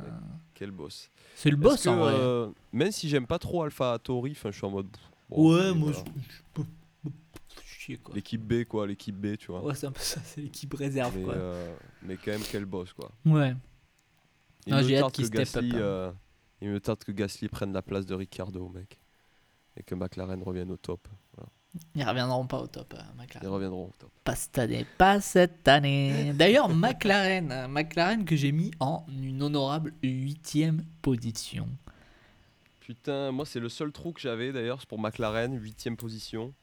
[0.56, 1.12] Quel boss.
[1.36, 2.14] C'est le boss que, en vrai.
[2.18, 4.88] euh, même si j'aime pas trop Alpha Tauri, je suis en mode.
[5.30, 6.00] bon, ouais, moi je.
[6.58, 6.62] je-
[7.64, 8.16] Chier quoi.
[8.16, 9.64] L'équipe B, quoi, l'équipe B, tu vois.
[9.64, 11.34] Ouais, c'est un peu ça, c'est l'équipe réserve mais, quoi.
[11.36, 13.12] euh, mais quand même, quel boss, quoi.
[13.26, 13.56] Ouais.
[14.68, 15.80] Il Ah, me hâte tarde qu'il que up, Gasly, hein.
[15.80, 16.12] euh,
[16.62, 19.00] il me tarde que Gasly prenne la place de Ricardo, mec.
[19.78, 21.08] Et que McLaren revienne au top.
[21.36, 21.50] Voilà.
[21.96, 23.48] Ils reviendront pas au top, euh, Ils McLaren.
[23.50, 24.12] reviendront au top.
[24.24, 26.34] Pas cette année, pas cette année.
[26.34, 31.68] D'ailleurs, McLaren, euh, McLaren que j'ai mis en une honorable huitième position.
[32.80, 36.54] Putain, moi, c'est le seul trou que j'avais d'ailleurs, c'est pour McLaren, huitième position.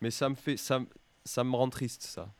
[0.00, 0.56] Mais ça me fait.
[0.56, 0.86] Ça, me-
[1.24, 2.32] ça me rend triste, ça.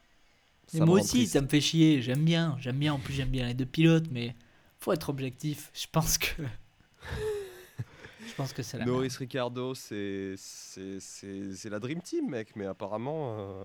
[0.73, 1.33] Et Ça me moi rend aussi, triste.
[1.35, 2.03] ça me fait chier.
[2.03, 2.93] J'aime bien, j'aime bien.
[2.95, 4.35] En plus, j'aime bien les deux pilotes, mais
[4.85, 5.71] faut être objectif.
[5.73, 6.43] Je pense que.
[8.27, 10.35] Je pense que c'est la Norris Ricardo, c'est
[11.71, 12.57] la Dream Team, mec.
[12.57, 13.65] Mais apparemment, euh,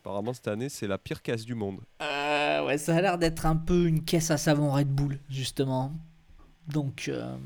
[0.00, 1.80] apparemment cette année, c'est la pire casse du monde.
[2.02, 5.92] Euh, ouais, ça a l'air d'être un peu une caisse à savon Red Bull, justement.
[6.66, 7.36] Donc, euh,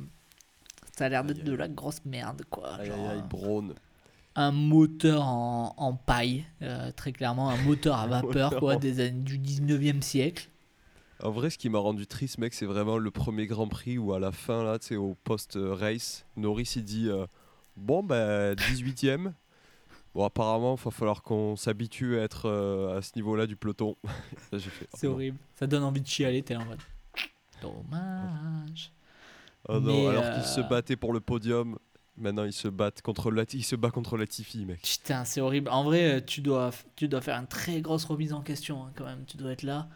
[0.96, 2.76] ça a l'air d'être de la grosse merde, quoi.
[2.76, 3.74] Aïe, Genre, aïe, euh,
[4.36, 9.22] un moteur en, en paille, euh, très clairement, un moteur à vapeur, quoi, des années
[9.22, 10.48] du 19e siècle.
[11.24, 14.12] En vrai, ce qui m'a rendu triste, mec, c'est vraiment le premier Grand Prix où
[14.12, 17.26] à la fin, là, tu sais, au post-race, Norris il dit euh,
[17.76, 19.32] Bon, ben, 18ème.
[20.14, 23.96] Bon, apparemment, il va falloir qu'on s'habitue à être euh, à ce niveau-là du peloton.
[24.52, 24.58] Oh
[24.94, 25.14] C'est non.
[25.14, 25.38] horrible.
[25.54, 26.78] Ça donne envie de chialer, t'es en mode.
[27.60, 28.92] Dommage.
[29.68, 31.78] Oh non, alors qu'ils se euh, battaient pour le podium,
[32.18, 34.82] maintenant ils se battent contre Lati- il se bat contre Latifi, mec.
[34.82, 35.70] Putain, c'est horrible.
[35.70, 39.06] En vrai, tu dois, tu dois faire une très grosse remise en question hein, quand
[39.06, 39.24] même.
[39.26, 39.88] Tu dois être là.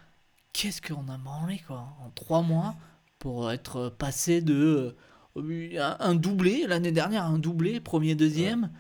[0.53, 2.75] Qu'est-ce qu'on a branlé quoi en trois mois
[3.19, 4.97] pour être passé de
[5.37, 8.71] euh, un, doublé l'année dernière, un doublé premier deuxième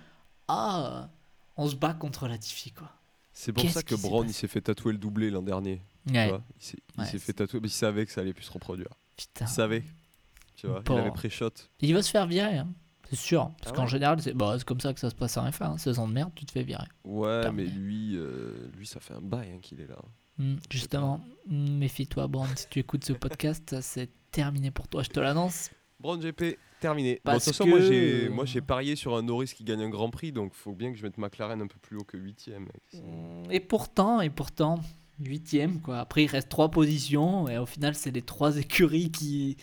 [0.48, 1.08] à
[1.56, 2.90] on se bat contre Latifi quoi.
[3.32, 5.80] C'est pour Qu'est-ce ça que Brown il s'est fait tatouer le doublé l'an dernier.
[6.06, 6.28] tu Ouais.
[6.28, 6.42] vois.
[6.58, 8.44] Il s'est il Ouais, s'est c'est- fait tatouer, mais il savait que ça allait plus
[8.44, 8.88] se reproduire.
[9.16, 9.44] Putain.
[9.44, 9.84] Il savait.
[10.56, 11.50] Tu vois, il avait pré-shot.
[11.80, 12.68] Il va se faire virer, hein.
[13.08, 13.52] c'est sûr.
[13.60, 15.64] Parce Ah qu'en général, c'est bah, c'est comme ça que ça se passe en F1.
[15.74, 15.78] hein.
[15.78, 16.86] Saison de merde, tu te fais virer.
[17.04, 19.98] Ouais, Putain, mais mais- lui, euh, lui, ça fait un bail hein, qu'il est là.
[20.38, 22.48] Hmm, justement, hmm, méfie-toi, Brand.
[22.56, 25.70] Si tu écoutes ce podcast, ça, c'est terminé pour toi, je te l'annonce.
[26.00, 27.14] Brown GP, terminé.
[27.14, 29.64] Bon, de Parce toute façon, moi que- j'ai, moi j'ai parié sur un Norris qui
[29.64, 32.04] gagne un Grand Prix, donc faut bien que je mette McLaren un peu plus haut
[32.04, 32.48] que 8
[33.50, 34.78] Et pourtant, et pourtant,
[35.18, 35.98] huitième, quoi.
[35.98, 39.56] Après, il reste trois positions, et au final, c'est les trois écuries qui.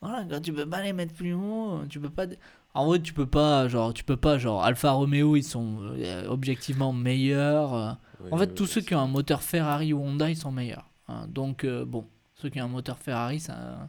[0.00, 2.26] Voilà, quand tu peux pas les mettre plus haut, tu peux pas.
[2.74, 6.26] En vrai, tu peux pas, genre, tu peux pas, genre, Alfa Romeo, ils sont euh,
[6.26, 7.98] objectivement meilleurs.
[8.30, 10.88] En fait, tous ceux qui ont un moteur Ferrari ou Honda, ils sont meilleurs.
[11.08, 11.26] hein.
[11.28, 12.06] Donc, euh, bon,
[12.36, 13.88] ceux qui ont un moteur Ferrari, ça,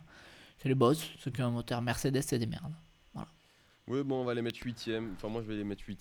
[0.57, 1.09] c'est les boss.
[1.19, 2.73] Ceux qui ont un moteur Mercedes, c'est des merdes.
[3.85, 5.99] Oui, bon, on va les mettre 8 Enfin, moi je vais les mettre 8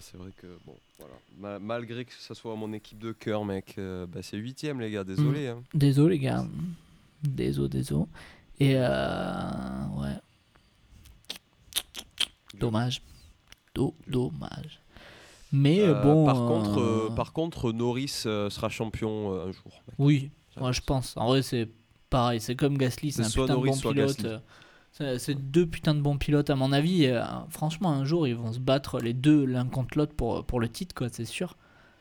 [0.00, 1.14] C'est vrai que, bon, voilà.
[1.36, 4.90] Ma- malgré que ce soit mon équipe de cœur, mec, euh, bah, c'est 8 les
[4.92, 5.48] gars, désolé.
[5.48, 5.60] hein.
[5.74, 6.46] Désolé, les gars.
[7.24, 8.04] Désolé, désolé.
[8.60, 10.14] Et euh, ouais,
[12.58, 13.02] dommage.
[13.74, 14.80] Do- dommage.
[15.52, 16.24] Mais Euh, bon.
[16.24, 19.82] par, contre, euh, euh, par contre, Norris euh, sera champion euh, un jour.
[19.86, 19.94] mec.
[19.98, 21.16] Oui, moi je pense.
[21.16, 21.68] En vrai, c'est
[22.10, 22.40] pareil.
[22.40, 24.24] C'est comme Gasly, c'est un putain Norris, de bon pilote.
[25.00, 27.06] Euh, C'est deux putains de bons pilotes, à mon avis.
[27.06, 30.58] euh, franchement, un jour, ils vont se battre les deux l'un contre l'autre pour, pour
[30.60, 31.56] le titre, quoi, c'est sûr.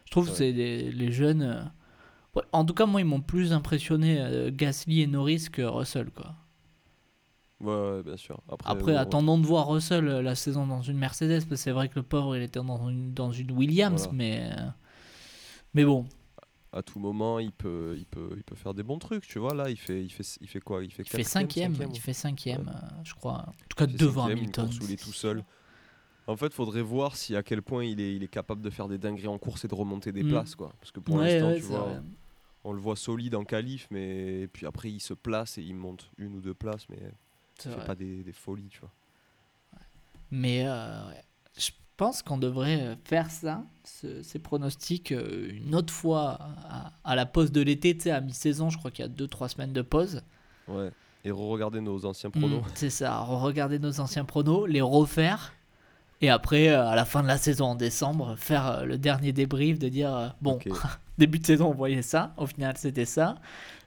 [0.05, 1.41] Je trouve que c'est des- les jeunes.
[1.43, 1.61] euh,
[2.35, 6.09] ouais, en tout cas, moi, ils m'ont plus impressionné euh, Gasly et Norris que Russell,
[6.11, 6.33] quoi.
[7.59, 8.39] Ouais, ouais, bien sûr.
[8.49, 11.55] Après, Après, bon, attendons de voir Russell euh, la saison dans une Mercedes, parce que
[11.55, 14.13] c'est vrai que le pauvre, il était dans une, dans une Williams, Voilà.
[14.13, 14.49] mais.
[14.57, 14.69] euh,
[15.73, 16.05] mais bon,
[16.71, 19.53] à tout moment, il peut, il peut, il peut faire des bons trucs, tu vois.
[19.53, 20.83] Là, il fait, il fait, il fait quoi?
[20.83, 23.45] Il fait il fait cinquième, cinquième, il fait cinquième, euh, je crois.
[23.47, 24.69] En tout cas, devant Hamilton.
[24.81, 25.43] où il est tout seul.
[26.27, 28.89] En fait, faudrait voir si à quel point il est, il est capable de faire
[28.89, 30.29] des dingueries en course et de remonter des Mm.
[30.29, 30.73] places, quoi.
[30.79, 32.01] Parce que pour l'instant, tu vois, vrai.
[32.65, 35.75] on le voit solide en qualif, mais et puis après il se place et il
[35.75, 36.99] monte une ou deux places, mais
[37.57, 37.85] C'est vrai.
[37.85, 38.91] pas des, des folies, tu vois.
[40.31, 40.99] Mais euh,
[41.57, 46.37] je pense qu'on devrait faire ça, ce- ces pronostics, euh, une autre fois
[46.69, 49.11] à, à la pause de l'été, tu sais, à mi-saison, je crois qu'il y a
[49.11, 50.21] 2-3 semaines de pause.
[50.67, 50.91] Ouais.
[51.23, 52.61] Et re-regarder nos anciens pronos.
[52.61, 55.53] Mm, c'est ça, regarder nos anciens pronos, les refaire.
[56.21, 59.79] Et après, euh, à la fin de la saison en décembre, faire le dernier débrief
[59.79, 60.59] de dire bon,
[61.17, 63.35] début de saison, on voyait ça, au final, c'était ça.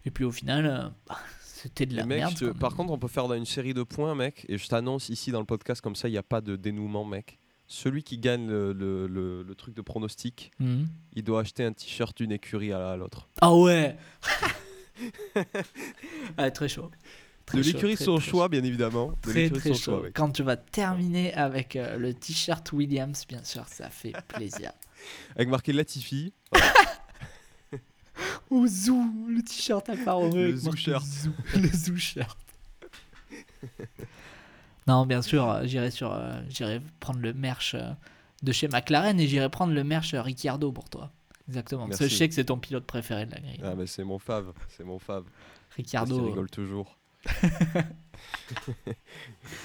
[0.06, 1.18] Et puis au final, euh, bah,
[1.62, 2.36] c'était de la mec, merde.
[2.40, 4.44] je par contre, on peut faire une série de points, mec.
[4.48, 7.04] Et je t'annonce ici dans le podcast, comme ça, il n'y a pas de dénouement,
[7.04, 7.38] mec.
[7.66, 10.88] Celui qui gagne le, le- le- le truc de pronostic, Mhm.
[11.14, 13.28] il doit acheter un t-shirt d'une écurie à, l'autre.
[13.40, 13.96] Ah ouais
[16.36, 16.90] ah, Très chaud.
[17.46, 19.12] Très De l'écurie très choix, bien évidemment.
[19.24, 20.06] De Très choix, chaud.
[20.14, 24.72] Quand tu vas terminer avec euh, le t-shirt Williams, bien sûr, ça fait plaisir.
[25.36, 26.32] Avec marqué Latifi.
[28.50, 30.34] Ou Zou, le t-shirt Alfa Romeo.
[30.36, 31.04] Le avec Zou marqué shirt.
[31.04, 32.38] Zou, Le Zou shirt.
[34.86, 37.92] non, bien sûr, euh, j'irai sur, euh, j'irai prendre le merch euh,
[38.42, 41.10] de chez McLaren et j'irai prendre le merch euh, Ricciardo pour toi.
[41.48, 41.88] Exactement.
[41.88, 43.60] Parce que je sais que c'est ton pilote préféré de la grille.
[43.62, 44.52] Ah, mais c'est mon fave.
[44.68, 45.24] C'est mon fave.
[45.76, 46.24] Ricciardo.
[46.24, 46.96] rigole toujours.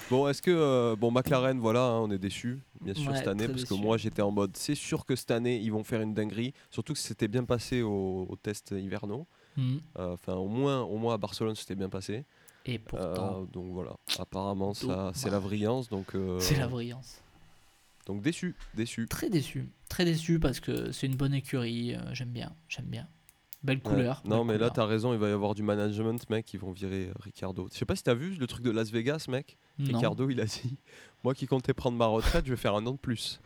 [0.09, 3.27] bon, est-ce que euh, bon McLaren, voilà, hein, on est déçus, bien sûr Ouais, cette
[3.27, 6.01] année, parce que moi j'étais en mode, c'est sûr que cette année ils vont faire
[6.01, 9.27] une dinguerie, surtout que c'était bien passé aux au tests hivernaux.
[9.57, 9.81] Mhm.
[9.99, 12.25] Euh, Enfin, au moins, au moins à Barcelone, c'était bien passé.
[12.65, 15.47] Et pourtant, Euh, donc voilà, apparemment ça, c'est la Dommage.
[15.49, 17.21] vrillance, donc c'est la brillance.
[18.05, 19.07] donc déçu, déçu.
[19.07, 19.69] Très déçu.
[19.89, 21.95] Très déçu parce que c'est une bonne écurie.
[22.13, 22.53] j'aime bien.
[22.67, 23.07] J'aime bien.
[23.65, 23.81] Belle Ouais.
[23.83, 24.21] couleur.
[24.25, 24.73] Non, belle mais là couleur.
[24.73, 27.67] t'as raison, il va y avoir du management, mec, ils vont virer euh, Ricardo.
[27.71, 29.57] Je sais pas si t'as vu le truc de Las Vegas, mec.
[29.79, 29.95] Non.
[29.97, 30.77] Ricardo, il a dit,
[31.23, 33.39] moi qui comptais prendre ma retraite, je vais faire un an de plus.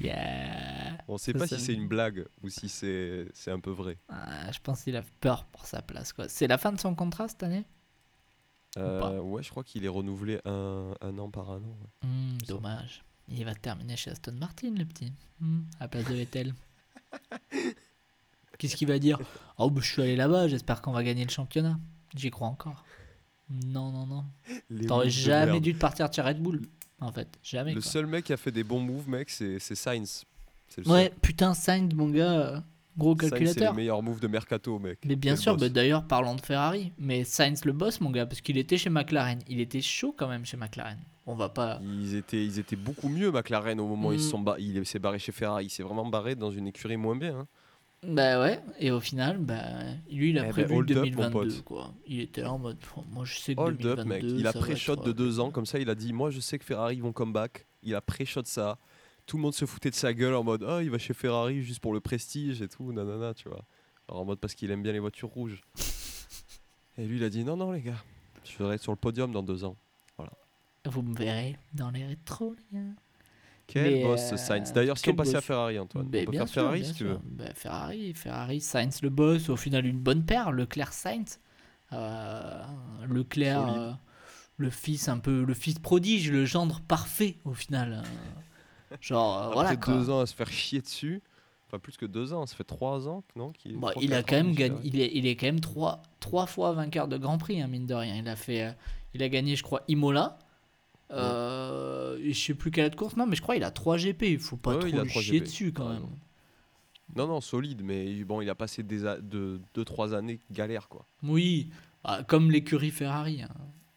[0.00, 0.98] Yeah.
[1.08, 3.96] On sait Ça, pas si c'est une blague ou si c'est un peu vrai.
[4.08, 6.12] Ah, je pense qu'il a peur pour sa place.
[6.12, 6.28] quoi.
[6.28, 7.64] C'est la fin de son contrat cette année?
[8.76, 11.60] Euh, ouais, je crois qu'il est renouvelé un, un an par an.
[11.60, 12.08] ouais.
[12.08, 12.38] Hmm.
[12.46, 13.02] Dommage.
[13.28, 15.12] Il va terminer chez Aston Martin, le petit.
[15.40, 16.54] Hmm, à la place de Vettel.
[18.58, 19.18] Qu'est-ce qu'il va dire?
[19.58, 21.78] Oh, bah, je suis allé là-bas, j'espère qu'on va gagner le championnat.
[22.14, 22.84] J'y crois encore.
[23.50, 24.24] Non, non, non.
[24.86, 26.62] T'aurais jamais dû te partir de Red Bull.
[27.00, 27.28] en fait.
[27.42, 27.74] Jamais.
[27.74, 27.90] Le quoi.
[27.90, 30.24] seul mec qui a fait des bons moves, mec, c'est Sainz.
[30.76, 32.60] Le Ouais, putain, Sainz, mon gars, euh,
[32.98, 33.74] gros Sainz, c'est les calculateur.
[33.74, 34.98] meilleurs moves de mercato, mec.
[35.04, 38.40] Mais bien sûr, bah, d'ailleurs, parlant de Ferrari, mais Sainz le boss, mon gars, parce
[38.40, 39.38] qu'il était chez McLaren.
[39.48, 40.98] Il était chaud quand même chez McLaren.
[41.26, 41.80] On va pas.
[41.82, 44.30] Ils étaient, ils étaient beaucoup mieux, McLaren, au moment où ils se Mm.
[44.44, 45.66] sont il s'est barré chez Ferrari.
[45.66, 47.40] Il s'est vraiment barré dans une écurie moins bien.
[47.40, 47.46] hein.
[48.06, 49.56] Bah ouais, et au final, bah,
[50.10, 51.62] lui, il a Eh ben, prévu up, mon 2022, pote.
[51.64, 51.92] quoi.
[52.06, 52.76] Il était là en mode,
[53.10, 54.22] moi je sais que Hold 2022, up, mec.
[54.22, 56.64] Il a pré-shot de deux ans, comme ça, il a dit Moi, je sais que
[56.64, 57.66] Ferrari vont come back.
[57.82, 58.78] Il a pré-shot ça.
[59.24, 61.62] Tout le monde se foutait de sa gueule en mode Ah, il va chez Ferrari
[61.62, 63.64] juste pour le prestige et tout, nanana, tu vois.
[64.08, 65.60] Alors, en mode parce qu'il aime bien les voitures rouges.
[66.98, 68.02] Et lui, il a dit Non, non, les gars,
[68.44, 69.76] je vais être sur le podium dans deux ans.
[70.86, 72.84] Vous me verrez dans les rétros, les gars.
[73.66, 74.72] Quel Mais, boss, euh, Sainz.
[74.72, 75.40] D'ailleurs, si on passait à.
[75.40, 77.18] Ferrari, Antoine, Mais on peut faire sûr, Ferrari si tu veux.
[77.24, 81.40] Bah, Ferrari, Ferrari, Sainz le boss, au final une bonne paire, Leclerc Sainz.
[81.92, 82.62] Euh,
[83.08, 83.92] Leclerc, euh,
[84.56, 88.02] le fils un peu, le fils prodige, le gendre parfait au final.
[88.04, 88.96] euh.
[89.00, 89.94] Genre euh, Après voilà quoi.
[89.94, 91.22] deux ans à se faire chier dessus.
[91.66, 94.36] Enfin, plus que deux ans, ça fait trois ans, non Bon, trois, il a quand
[94.36, 97.60] même gagné, il est, il est quand même trois, trois fois vainqueur de Grand Prix,
[97.60, 98.14] hein, mine de rien.
[98.14, 98.70] Il a fait, euh,
[99.14, 100.38] il a gagné, je crois, Imola.
[101.12, 103.96] Euh, et je sais plus quelle autre course, non, mais je crois qu'il a 3
[103.96, 104.22] GP.
[104.22, 106.06] Il faut pas Ouais, trop il a lui trois chier GP, dessus quand même.
[107.14, 110.88] Non, non, solide, mais bon, il a passé des a- de, deux, trois années galère,
[110.88, 111.06] quoi.
[111.22, 111.70] Oui,
[112.04, 113.42] ah, comme l'écurie Ferrari.
[113.42, 113.48] hein,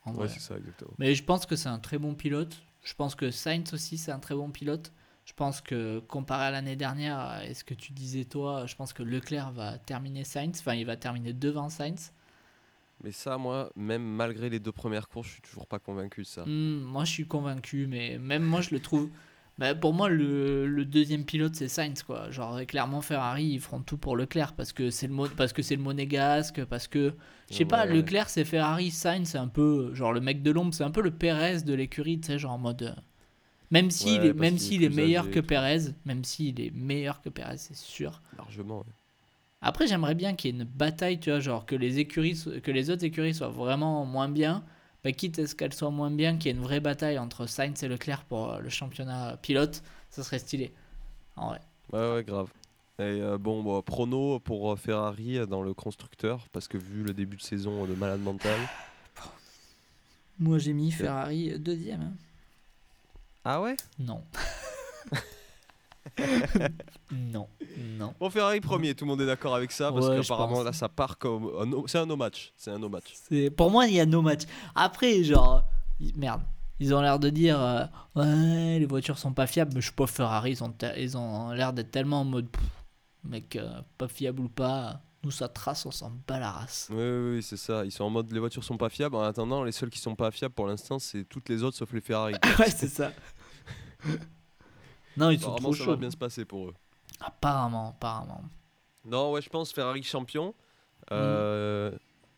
[0.06, 0.28] en Ouais, vrai.
[0.30, 0.92] c'est ça, exactement.
[1.00, 2.58] Mais je pense que c'est un très bon pilote.
[2.84, 4.94] Je pense que Sainz aussi, c'est un très bon pilote.
[5.26, 8.94] Je pense que comparé à l'année dernière, et ce que tu disais toi, je pense
[8.94, 10.60] que Leclerc va terminer Sainz.
[10.60, 12.14] Enfin, il va terminer devant Sainz.
[13.04, 16.26] Mais ça, moi, même malgré les deux premières courses, je suis toujours pas convaincu de
[16.28, 16.44] ça.
[16.46, 19.10] Hmm, moi, je suis convaincu, mais même moi, je le trouve.
[19.58, 22.32] Bah, pour moi, le, le deuxième pilote, c'est Sainz, quoi.
[22.32, 25.62] Genre, clairement, Ferrari, ils feront tout pour Leclerc parce que c'est le, mo- parce que
[25.62, 27.14] c'est le monégasque, parce que.
[27.50, 27.86] Je sais pas.
[27.86, 29.94] Leclerc, c'est Ferrari, Sainz, c'est un peu.
[29.94, 32.54] Genre, le mec de l'ombre, c'est un peu le Pérez de l'écurie, tu sais, genre
[32.54, 32.84] en mode.
[32.84, 32.94] euh,
[33.72, 35.40] Même s'il Ouais, est, même est s'il est plus meilleur que.
[35.42, 38.22] Pérez, même s'il est meilleur que Pérez, c'est sûr.
[38.38, 38.86] Largement, ouais.
[39.62, 42.72] Après, j'aimerais bien qu'il y ait une bataille, tu vois, genre que les écuries, que
[42.72, 44.64] les autres écuries soient vraiment moins bien.
[45.04, 47.46] Bah, quitte à ce qu'elles soient moins bien, qu'il y ait une vraie bataille entre
[47.46, 50.74] Sainz et Leclerc pour euh, le championnat pilote, ça serait stylé.
[51.36, 51.62] En vrai.
[51.94, 52.50] Ouais, ouais, grave.
[53.00, 57.14] Et euh, bon, bon, prono pour euh, Ferrari dans le constructeur, parce que vu le
[57.14, 58.60] début de saison de malade mental.
[60.38, 62.02] Moi, j'ai mis Ferrari deuxième.
[62.02, 62.14] hein.
[63.46, 63.78] Ah ouais?
[64.00, 64.22] Non.
[67.12, 67.48] non,
[67.98, 68.14] non.
[68.20, 70.90] Bon, Ferrari premier, tout le monde est d'accord avec ça, parce Ouais, qu'apparemment là ça
[70.90, 71.50] part comme.
[71.88, 72.54] C'est un no match.
[72.58, 73.14] C'est un no match.
[73.56, 74.44] Pour moi il y a no match.
[74.76, 75.64] Après genre
[76.00, 76.42] ils- merde,
[76.80, 77.84] ils ont l'air de dire euh,
[78.16, 81.52] ouais les voitures sont pas fiables, mais je suis pas Ferrari, ils ont ils ont
[81.52, 82.64] l'air d'être tellement en mode pff,
[83.24, 86.88] mec euh, pas fiable ou pas, nous ça trace, on s'en bat la race.
[86.92, 87.84] Oui, oui, oui, c'est ça.
[87.84, 89.16] Ils sont en mode les voitures sont pas fiables.
[89.18, 91.92] En attendant, les seuls qui sont pas fiables pour l'instant, c'est toutes les autres sauf
[91.92, 92.34] les Ferrari.
[92.60, 93.12] ouais c'est ça.
[95.18, 95.92] non ils sont Apparemment, trop ça chauds.
[95.92, 96.74] va bien se passer pour eux.
[97.20, 98.44] Apparemment, apparemment.
[99.06, 100.54] Non, ouais, je pense Ferrari champion.
[101.12, 101.92] Euh,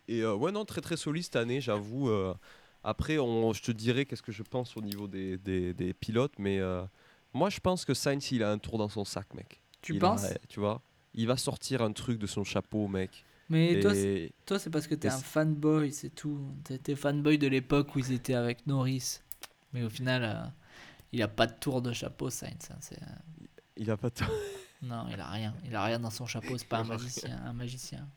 [0.07, 2.09] Et euh, ouais, non, très très solide cette année, j'avoue.
[2.09, 2.33] euh.
[2.83, 6.33] Après, on, je te dirai qu'est-ce que je pense au niveau des, des, des pilotes,
[6.39, 6.83] mais euh,
[7.33, 9.61] moi je pense que Sainz il a un tour dans son sac, mec.
[9.81, 10.25] Tu Il penses?
[10.25, 10.81] a- Tu vois?
[11.13, 13.23] Il va sortir un truc de son chapeau, mec.
[13.49, 16.39] Mais toi c'est- Et toi c'est parce que t'es et un fanboy, c'est tout.
[16.83, 19.19] T'es fanboy de l'époque où ils étaient avec Norris.
[19.73, 20.43] Mais au final euh,
[21.11, 22.69] il a pas de tour de chapeau Sainz.
[22.71, 22.99] hein, c'est-
[23.77, 24.15] il a pas de-
[24.83, 25.53] Non, il a rien.
[25.65, 26.57] Il a rien dans son chapeau.
[26.57, 27.39] C'est pas un magicien.
[27.45, 28.07] Un magicien.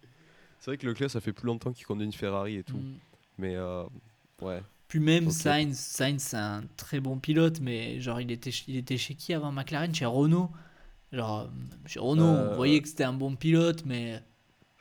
[0.58, 2.76] C'est vrai que Leclerc, ça fait plus longtemps qu'il conduit une Ferrari et tout.
[2.78, 2.94] Mm.
[3.38, 3.84] Mais euh,
[4.40, 4.62] ouais.
[4.88, 5.30] Puis même.
[5.30, 9.34] Sainz, Sainz c'est un très bon pilote, mais genre il était, il était chez qui
[9.34, 9.94] avant McLaren?
[9.94, 10.50] Chez Renault.
[11.12, 11.46] Genre euh,
[11.86, 14.22] chez Renault, Euh, on voyait que c'était un bon pilote, mais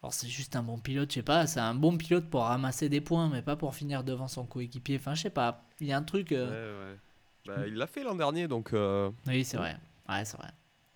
[0.01, 1.09] genre c'est juste un bon pilote.
[1.11, 4.03] Je sais pas, c'est un bon pilote pour ramasser des points, mais pas pour finir
[4.03, 4.97] devant son coéquipier.
[4.97, 5.65] Enfin, je sais pas.
[5.81, 6.31] Il y a un truc.
[6.31, 6.47] euh,
[6.87, 6.99] Ouais, ouais.
[7.45, 9.77] Bah, il l'a fait l'an dernier, donc euh, Oui, c'est vrai.
[10.07, 10.49] Ouais, c'est vrai.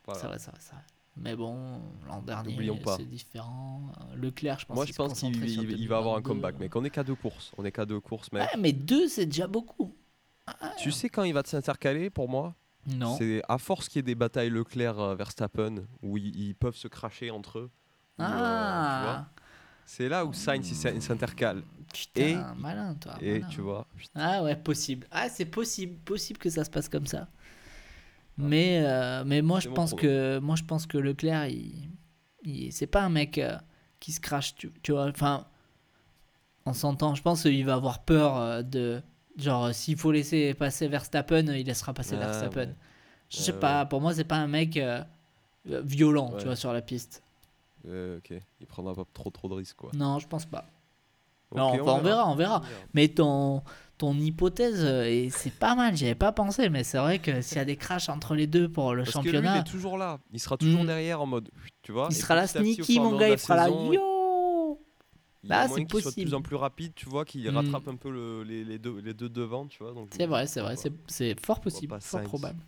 [0.05, 0.21] voilà.
[0.21, 0.83] C'est vrai, c'est vrai, c'est vrai.
[1.19, 3.91] Mais bon, l'an dernier, c'est différent.
[4.11, 6.21] Euh, Leclerc, je pense Moi, qu'il je se pense qu'il il- va avoir un 2022.
[6.21, 6.75] comeback, mec.
[6.75, 7.51] On est qu'à deux courses.
[7.57, 8.43] On est qu'à deux courses, mec.
[8.43, 9.95] Ouais, mais deux, c'est déjà beaucoup.
[10.77, 12.55] Tu sais quand il va s'intercaler pour moi?
[12.85, 13.17] Non.
[13.17, 17.31] C'est à force qu'il y ait des batailles Leclerc-Verstappen où ils, ils peuvent se cracher
[17.31, 17.71] entre eux.
[18.19, 19.29] où, euh, tu vois, Ah,
[19.87, 21.63] c'est là où Sainz il s'in- il s'intercale.
[21.93, 23.13] putain, Et- malin, toi.
[23.21, 23.47] Et malin.
[23.47, 23.87] tu vois.
[24.13, 25.07] Ah ouais, possible.
[25.09, 27.27] Ah, c'est possible, possible que ça se passe comme ça.
[28.37, 31.89] Mais, euh, mais moi, je pense que moi, je pense que Leclerc, il,
[32.43, 33.57] il- c'est pas un mec euh,
[33.99, 35.07] qui se crache, tu, tu vois.
[35.07, 35.47] Enfin,
[36.65, 37.15] on s'entend.
[37.15, 39.01] Je pense qu'il va avoir peur euh, de,
[39.37, 42.67] genre, s'il faut laisser passer Verstappen, il laissera passer Ah, Verstappen.
[42.67, 42.75] ouais.
[43.29, 43.85] Je sais Ouais, pas.
[43.85, 44.79] Pour moi, c'est pas un mec
[45.65, 47.23] violent, tu vois, sur la piste.
[47.85, 48.33] Euh, ok.
[48.59, 49.91] Il prendra pas trop trop de risques quoi.
[49.93, 50.65] Non, je pense pas.
[51.55, 52.61] Non, on verra, on verra.
[52.93, 53.63] Mais ton,
[53.97, 57.39] ton hypothèse, euh, et c'est pas mal, j'y avais pas pensé, mais c'est vrai que
[57.41, 59.59] s'il y a des crashs entre les deux pour le Parce que lui, il championnat,
[59.59, 60.19] est toujours là.
[60.33, 60.87] Il sera toujours Mm.
[60.87, 61.49] derrière en mode,
[61.83, 62.07] tu vois.
[62.11, 64.81] il sera là sneaky, mon gars, il fera là yo
[65.43, 66.25] Il Là, c'est qu'il soit de possible.
[66.31, 69.13] plus en plus rapide, tu vois, qu'il rattrape un peu le- les, les deux, les
[69.13, 69.93] deux devant, tu vois.
[70.11, 70.75] C'est vrai, c'est vrai,
[71.07, 72.59] c'est fort possible, fort probable.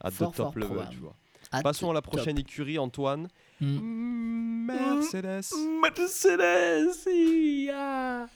[0.00, 0.90] À de fort, top fort level, probable.
[0.92, 1.16] tu vois.
[1.62, 2.12] Passons à la top.
[2.12, 3.28] prochaine écurie, Antoine.
[3.62, 4.66] Mm.
[4.66, 5.52] Mercedes.
[5.82, 7.06] Mercedes,
[7.70, 8.26] a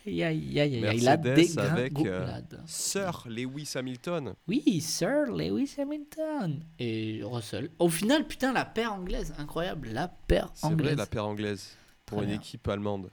[0.80, 2.40] Mercedes avec, euh.
[2.66, 4.34] Sir Lewis Hamilton.
[4.46, 7.70] Oui, Sir Lewis Hamilton et Russell.
[7.80, 10.86] Au final, putain, la paire anglaise, incroyable, la paire C'est anglaise.
[10.88, 11.76] vrai, la paire anglaise.
[12.04, 12.40] Pour Très une bien.
[12.40, 13.10] équipe allemande.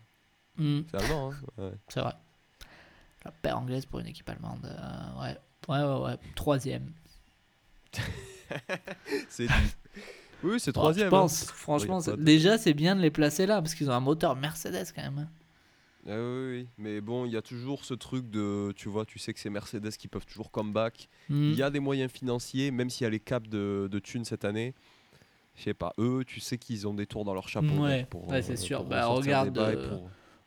[0.58, 1.72] C'est allemand, hein ouais.
[1.88, 2.14] c'est vrai.
[3.26, 5.38] La paire anglaise pour une équipe allemande, euh, ouais.
[5.68, 6.18] Ouais, ouais, ouais.
[6.36, 6.92] Troisième.
[9.30, 9.48] C'est.
[10.44, 11.10] Oui, c'est Bon, troisième.
[11.10, 11.20] je hein.
[11.22, 14.00] pense, franchement, c'est- pas déjà, c'est bien de les placer là parce qu'ils ont un
[14.00, 15.20] moteur Mercedes quand même.
[15.20, 15.28] hein.
[16.06, 19.20] Ah oui, oui, mais bon, il y a toujours ce truc de, tu vois, tu
[19.20, 21.08] sais que c'est Mercedes qui peuvent toujours comeback.
[21.30, 21.52] Hmm.
[21.52, 24.26] Il y a des moyens financiers, même s'il y a les caps de, de thunes
[24.26, 24.74] cette année.
[25.56, 27.68] Je sais pas, eux, tu sais qu'ils ont des tours dans leur chapeau.
[27.84, 28.84] Ouais, donc, ouais, c'est euh, sûr.
[28.84, 29.90] Bah, ressortir regarde, des bails, euh,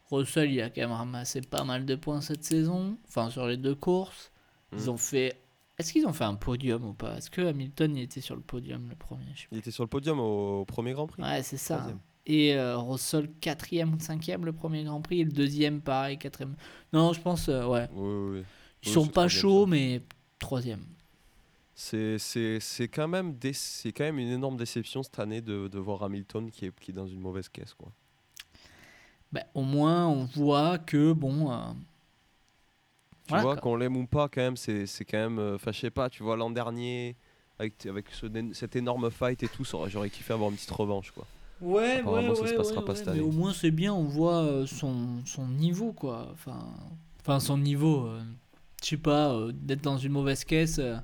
[0.09, 2.99] pour- Russell, il a quand même ramassé pas mal de points cette saison.
[3.09, 4.30] Enfin, sur les deux courses.
[4.72, 4.88] Ils Mm.
[4.90, 5.40] ont fait.
[5.79, 7.16] Est-ce qu'ils ont fait un podium ou pas?
[7.18, 9.27] Est-ce que Hamilton il était sur le podium le premier?
[9.35, 11.22] Je sais Il était sur le podium au, au premier Grand Prix.
[11.22, 11.77] Ouais, c'est ça.
[11.77, 12.01] Troisième.
[12.27, 15.20] Et euh, Russell, quatrième ou cinquième le premier Grand Prix.
[15.20, 16.57] Et le deuxième, pareil, quatrième.
[16.93, 17.89] Non, je pense, euh, ouais.
[17.93, 18.45] Oui, oui, oui.
[18.83, 19.70] Ils sont pas chauds, ça.
[19.70, 20.03] mais
[20.39, 20.85] troisième.
[21.74, 22.18] C'est,
[22.91, 26.64] quand même c'est quand même une énorme déception cette année de, de voir Hamilton qui
[26.66, 27.74] est, qui est dans une mauvaise caisse.
[27.74, 27.93] Quoi.
[29.31, 31.53] Bah, au moins, on voit que, bon.
[31.53, 31.59] euh,
[33.27, 35.39] Tu vois, qu'on l'aime ou pas, quand même, c'est, c'est quand même.
[35.39, 37.16] euh, Enfin, je sais pas, tu vois, l'an dernier,
[37.59, 41.11] avec, avec ce, cet énorme fight et tout, j'aurais kiffé avoir une petite revanche.
[41.11, 41.24] Quoi.
[41.61, 42.03] Ouais,
[42.37, 43.20] ça se passera pas cette mais année.
[43.22, 46.29] au moins c'est bien, on voit euh, son, son niveau quoi.
[46.33, 46.66] Enfin,
[47.20, 48.07] enfin son niveau.
[48.07, 48.20] euh,
[48.83, 50.79] je sais pas, euh, d'être dans une mauvaise caisse.
[50.79, 50.97] euh,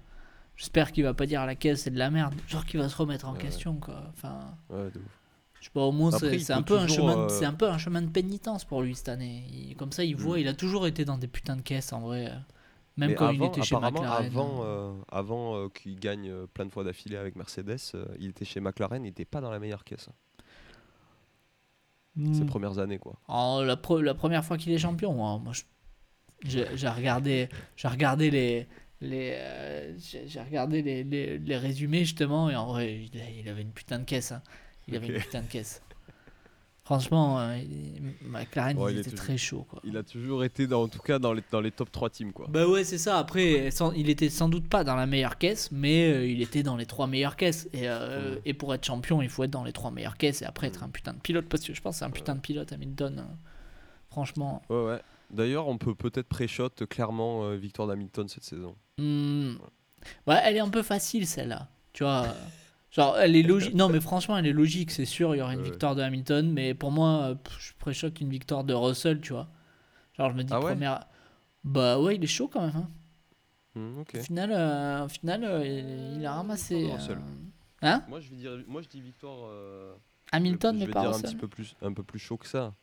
[0.57, 2.35] J'espère qu'il va pas dire à la caisse c'est de la merde.
[2.49, 4.03] Genre qu'il va se remettre en Ouais, question quoi.
[4.11, 5.22] Enfin, Ouais, de ouf.
[5.63, 7.79] Je sais pas, au moins c'est un peu un chemin, de- euh, un peu un
[7.79, 9.45] chemin de pénitence pour lui cette année.
[9.51, 10.41] Il- comme ça, il voit, Mm.
[10.41, 12.31] il a toujours été dans des putains de caisses en vrai.
[12.99, 14.27] Même Mais quand il était chez apparemment, McLaren.
[14.27, 17.79] Avant, euh, avant euh, qu'il gagne plein de fois d'affilée avec Mercedes,
[18.21, 20.09] il était chez McLaren, il n'était pas dans la meilleure caisse.
[20.11, 20.43] hein,
[22.17, 22.35] Mm.
[22.35, 23.15] Ses premières années, quoi.
[23.29, 25.63] En- la, pre- la première fois qu'il est champion, hein, moi, je-
[26.75, 27.49] j'ai regardé,
[27.83, 28.67] regardé les,
[29.01, 33.73] les, euh, j'ai regardé les, les, les résumés justement et en vrai, il avait une
[33.73, 34.33] putain de caisse.
[34.33, 34.43] hein.
[34.89, 35.13] Il avait Ok.
[35.15, 35.83] une putain de caisse.
[36.85, 37.59] Franchement, euh,
[38.23, 39.67] McLaren, Ouais, il, il est était toujours- très chaud.
[39.71, 39.81] Quoi.
[39.85, 42.33] Il a toujours été, dans, en tout cas, dans les, dans les top 3 teams,
[42.33, 42.49] quoi.
[42.51, 43.19] Bah ouais, c'est ça.
[43.19, 46.65] Après, sans- il était sans doute pas dans la meilleure caisse, mais euh, il était
[46.65, 47.69] dans les trois meilleures caisses.
[47.73, 50.45] Et, euh, et pour être champion, il faut être dans les trois meilleures caisses et
[50.45, 51.47] après être un putain de pilote.
[51.49, 53.21] Parce que je pense que c'est un putain de pilote, Hamilton.
[53.21, 53.35] euh,
[54.11, 54.61] Franchement.
[54.69, 55.01] Ouais, ouais.
[55.31, 58.75] D'ailleurs, on peut peut-être pré-shot clairement euh, victoire d'Hamilton cette saison.
[58.99, 59.53] Hmm.
[60.27, 61.69] Ouais, elle est un peu facile celle-là.
[61.93, 62.27] Tu vois.
[62.93, 63.75] Genre, elle est logique.
[63.75, 64.91] Non, mais franchement, elle est logique.
[64.91, 65.71] C'est sûr, il y aura une Ouais.
[65.71, 66.51] victoire de Hamilton.
[66.53, 69.49] Mais pour moi, euh, je préchote une victoire de Russell, tu vois.
[70.19, 71.07] Genre, je me dis Ah ouais première.
[71.65, 72.77] Bah ouais, il est chaud quand même.
[72.77, 74.01] hein.
[74.01, 74.15] Ok.
[74.17, 75.65] Au final, euh, au final euh,
[76.19, 76.91] il, a ramassé.
[76.93, 77.15] Euh,
[77.85, 79.51] Hein Moi, je vais dire, moi, je dis victoire.
[80.31, 81.31] Hamilton, mais pas dire un Russell.
[81.31, 82.75] petit peu plus, un peu plus chaud que ça.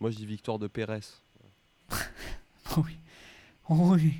[0.00, 1.00] Moi, je dis victoire de Pérez.
[2.76, 2.96] oui.
[3.68, 4.12] oui.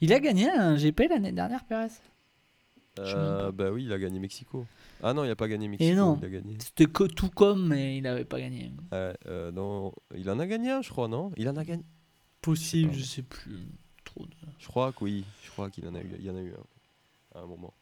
[0.00, 1.60] Il a gagné un GP l'année dernière,
[2.98, 3.52] Euh, pas.
[3.52, 4.66] bah oui, il a gagné Mexico.
[5.02, 5.92] Ah non, il a pas gagné Mexico.
[5.92, 6.18] Et non.
[6.20, 6.56] Il a gagné.
[6.60, 8.72] C'était co- tout comme, mais il n'avait pas gagné.
[8.92, 11.32] Euh, non, il en a gagné un, je crois, non?
[11.36, 11.84] Il en a gagné.
[12.40, 13.58] Possible, Je je sais plus.
[14.04, 14.30] Trop de...
[14.58, 15.24] Je crois que oui.
[15.44, 16.10] Je crois qu'il en a eu.
[16.18, 16.52] Il y en a eu
[17.34, 17.74] un à un moment.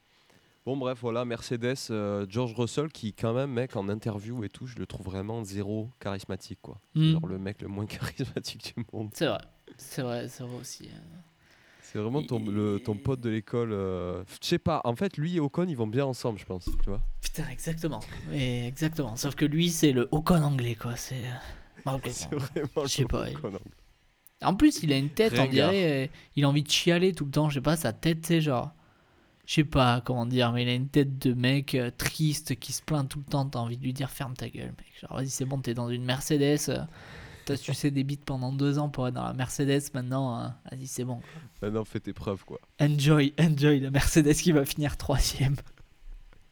[0.67, 4.67] Bon bref, voilà Mercedes, euh, George Russell qui quand même mec en interview et tout,
[4.67, 6.81] je le trouve vraiment zéro charismatique quoi.
[6.95, 7.13] Hmm.
[7.13, 9.11] Genre le mec le moins charismatique du monde.
[9.13, 9.43] C'est vrai.
[9.77, 10.85] C'est vrai, c'est vrai aussi.
[10.87, 10.99] euh.
[11.95, 13.71] C'est vraiment ton, le, ton pote de l'école.
[13.73, 14.81] euh, Je sais pas.
[14.83, 16.65] En fait, lui et Ocon, ils vont bien ensemble, je pense.
[16.65, 17.01] Tu vois.
[17.21, 18.01] Putain, exactement.
[18.33, 19.15] Et exactement.
[19.15, 20.97] Sauf que lui, c'est le Ocon anglais, quoi.
[20.97, 21.15] C'est.
[21.87, 22.83] euh, C'est vraiment.
[22.83, 23.61] Je sais le pas, Ocon anglais.
[24.43, 25.71] En plus, il a une tête, on Ringard.
[25.71, 26.07] dirait.
[26.07, 27.49] euh, Il a envie de chialer tout le temps.
[27.49, 28.73] Je sais pas, sa tête, c'est genre.
[29.47, 32.83] Je sais pas comment dire, mais il a une tête de mec triste qui se
[32.83, 33.47] plaint tout le temps.
[33.47, 34.93] T'as envie de lui dire ferme ta gueule, mec.
[35.01, 36.89] Genre, vas-y, c'est bon, t'es dans une Mercedes.
[37.51, 39.83] Euh, T'as sucé des bites pendant deux ans pour être dans la Mercedes.
[39.95, 41.21] Maintenant, hein, vas-y, c'est bon.
[41.63, 42.59] Maintenant, fais tes preuves quoi.
[42.81, 45.57] Enjoy, enjoy la Mercedes qui va finir troisième.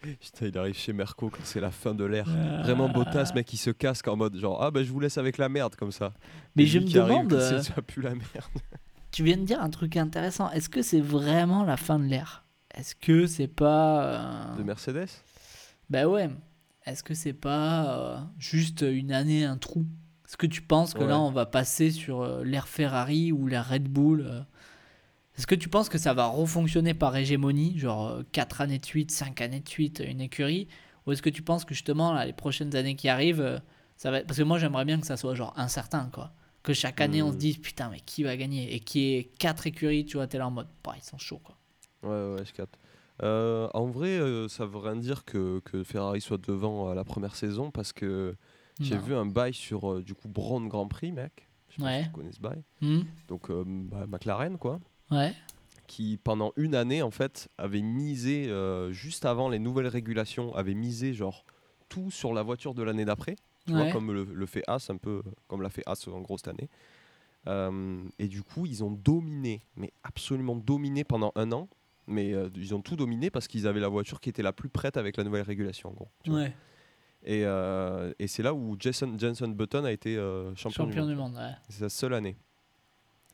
[0.01, 2.29] Putain, il arrive chez Merco quand c'est la fin de l'ère.
[2.65, 5.39] Vraiment Bottas, mec, il se casque en mode genre ah bah je vous laisse avec
[5.39, 6.13] la merde comme ça.
[6.57, 7.29] Mais Et je me arrive demande.
[7.31, 8.25] quand euh, ça pue la merde.
[9.13, 10.51] Tu viens de dire un truc intéressant.
[10.51, 12.45] Est-ce que c'est vraiment la fin de l'ère?
[12.75, 14.05] Est-ce que c'est pas.
[14.07, 15.07] euh, De Mercedes?
[15.89, 16.31] Bah ouais.
[16.85, 19.85] Est-ce que c'est pas euh, juste une année, un trou?
[20.33, 21.09] Est-ce que tu penses que Ouais.
[21.09, 24.41] là, on va passer sur euh, l'ère Ferrari ou l'ère Red Bull euh,
[25.37, 29.11] Est-ce que tu penses que ça va refonctionner par hégémonie, genre 4 années de suite,
[29.11, 30.69] 5 années de suite, une écurie?
[31.07, 33.59] Ou est-ce que tu penses que justement, là, les prochaines années qui arrivent, euh,
[33.99, 34.23] ça va...
[34.23, 36.33] Parce que moi, j'aimerais bien que ça soit genre incertain, quoi.
[36.63, 37.39] Que chaque année, on se Mm.
[37.39, 38.75] dise, putain, mais qui va gagner?
[38.75, 41.19] Et qu'il y ait 4 écuries, tu vois, t'es là en mode, bah, ils sont
[41.19, 41.59] chauds, quoi.
[42.03, 42.79] Ouais, ouais, je capte.
[43.23, 47.05] Euh, en vrai, euh, ça veut rien dire que, que Ferrari soit devant à la
[47.05, 48.35] première saison parce que
[48.81, 51.49] j'ai vu un bail sur euh, du coup Brown Grand Prix, mec.
[51.69, 51.99] Je sais pas Ouais.
[52.03, 52.63] si tu connais ce bail.
[52.81, 54.81] Hmm Donc euh, bah, McLaren, quoi.
[55.11, 55.33] Ouais.
[55.87, 60.75] Qui pendant une année, en fait, avait misé, euh, juste avant les nouvelles régulations, avait
[60.75, 61.45] misé genre
[61.89, 63.37] tout sur la voiture de l'année d'après.
[63.67, 63.93] Tu vois, Ouais.
[63.93, 66.69] comme le, le fait As, un peu comme l'a fait As en gros cette année.
[67.47, 71.69] Euh, et du coup, ils ont dominé, mais absolument dominé pendant un an.
[72.09, 74.69] Mais euh, ils ont tout dominé parce qu'ils avaient la voiture qui était la plus
[74.69, 76.09] prête avec la nouvelle régulation, en gros.
[76.25, 76.47] tu vois.
[77.25, 81.15] Et, euh, et c'est là où Jason, Jenson Button a été euh, champion, Champion du
[81.15, 81.33] monde.
[81.35, 81.53] monde, ouais.
[81.69, 82.37] C'est sa seule année.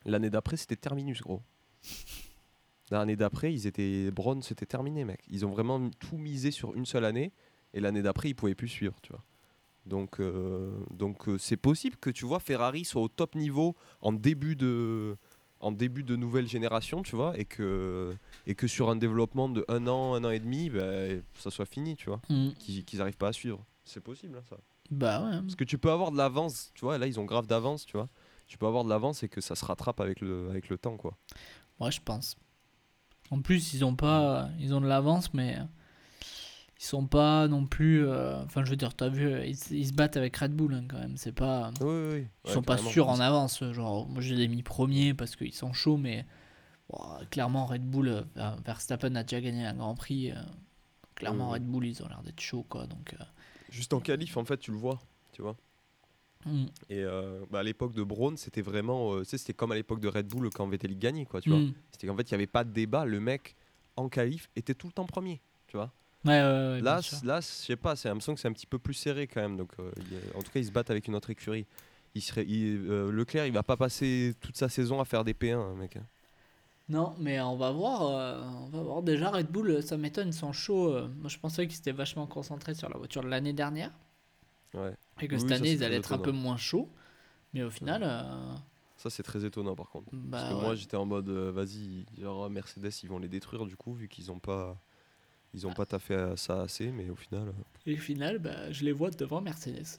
[0.04, 1.42] L'année d'après, c'était terminus, gros.
[2.90, 5.20] L'année d'après, ils étaient Brown, c'était terminé, mec.
[5.28, 7.32] Ils ont vraiment tout misé sur une seule année.
[7.74, 9.22] Et l'année d'après, ils pouvaient plus suivre, tu vois.
[9.84, 14.54] Donc, euh, donc c'est possible que tu vois Ferrari soit au top niveau en début
[14.56, 15.16] de,
[15.60, 18.14] en début de nouvelle génération, tu vois, et que,
[18.46, 21.64] et que sur un développement de un an, un an et demi, ben, ça soit
[21.66, 22.50] fini, tu vois, Hmm.
[22.58, 23.64] qu'ils qu'ils arrivent pas à suivre.
[23.88, 24.56] C'est possible, hein, ça.
[24.90, 25.40] Bah ouais.
[25.40, 27.96] Parce que tu peux avoir de l'avance, tu vois, là ils ont grave d'avance, tu
[27.96, 28.08] vois.
[28.46, 30.96] Tu peux avoir de l'avance et que ça se rattrape avec le, avec le temps,
[30.96, 31.16] quoi.
[31.80, 32.36] Moi, je pense.
[33.30, 35.58] En plus, ils ont pas, ils ont de l'avance, mais
[36.80, 38.06] ils sont pas non plus.
[38.06, 40.84] euh, Enfin, je veux dire, t'as vu, ils, ils se battent avec Red Bull hein,
[40.88, 41.16] quand même.
[41.18, 42.26] C'est pas, Oui, oui, oui.
[42.44, 43.62] ils Ouais, sont pas sûrs en avance.
[43.72, 46.24] Genre, moi, je les ai mis premiers parce qu'ils sont chauds, mais
[46.88, 46.98] bon,
[47.30, 50.30] clairement, Red Bull, euh, Verstappen a déjà gagné un Grand Prix.
[50.32, 50.36] euh,
[51.16, 51.50] clairement.
[51.50, 52.86] Red Bull, ils ont l'air d'être chauds, quoi.
[52.86, 53.14] Donc,
[53.70, 54.98] Juste en qualif, en fait, tu le vois,
[55.32, 55.56] tu vois.
[56.46, 56.66] hmm.
[56.88, 60.08] Et euh, bah, à l'époque de Braun, c'était vraiment, euh, c'était comme à l'époque de
[60.08, 61.58] Red Bull quand Vettel gagnait, quoi, tu vois.
[61.58, 61.72] Hmm.
[61.92, 63.04] C'était qu'en fait, il n'y avait pas de débat.
[63.04, 63.56] Le mec,
[63.96, 65.92] en qualif, était tout le temps premier, tu vois.
[66.24, 68.94] Ouais, ouais, ouais, là, là, je sais pas, c'est que c'est un petit peu plus
[68.94, 69.56] serré quand même.
[69.56, 69.90] Donc, euh,
[70.34, 71.66] a- en tout cas, ils se battent avec une autre écurie.
[72.14, 75.34] Il serait, il- euh, Leclerc, il va pas passer toute sa saison à faire des
[75.34, 75.96] P1, hein, mec.
[76.88, 78.02] Non, mais on va voir.
[78.08, 79.02] euh, on va voir.
[79.02, 80.88] Déjà, Red Bull, euh, ça m'étonne, ils sont chauds.
[80.94, 81.08] euh.
[81.18, 83.92] Moi, je pensais qu'ils étaient vachement concentrés sur la voiture de l'année dernière.
[84.74, 84.96] Ouais.
[85.20, 86.32] Et que Oui, cette ça, année, c'est ils très allaient être un peu étonnant.
[86.32, 86.90] moins chauds.
[87.54, 88.56] Mais au final, euh,
[88.96, 90.12] Ça, c'est très étonnant par contre.
[90.12, 90.60] bah, Parce que ouais.
[90.60, 94.08] moi, j'étais en mode, euh, vas-y, genre Mercedes, ils vont les détruire du coup, vu
[94.08, 94.80] qu'ils ont pas,
[95.54, 97.52] ils ont pas taffé à ça assez, mais au final, euh,
[97.86, 99.98] Et au final, bah, je les vois devant Mercedes.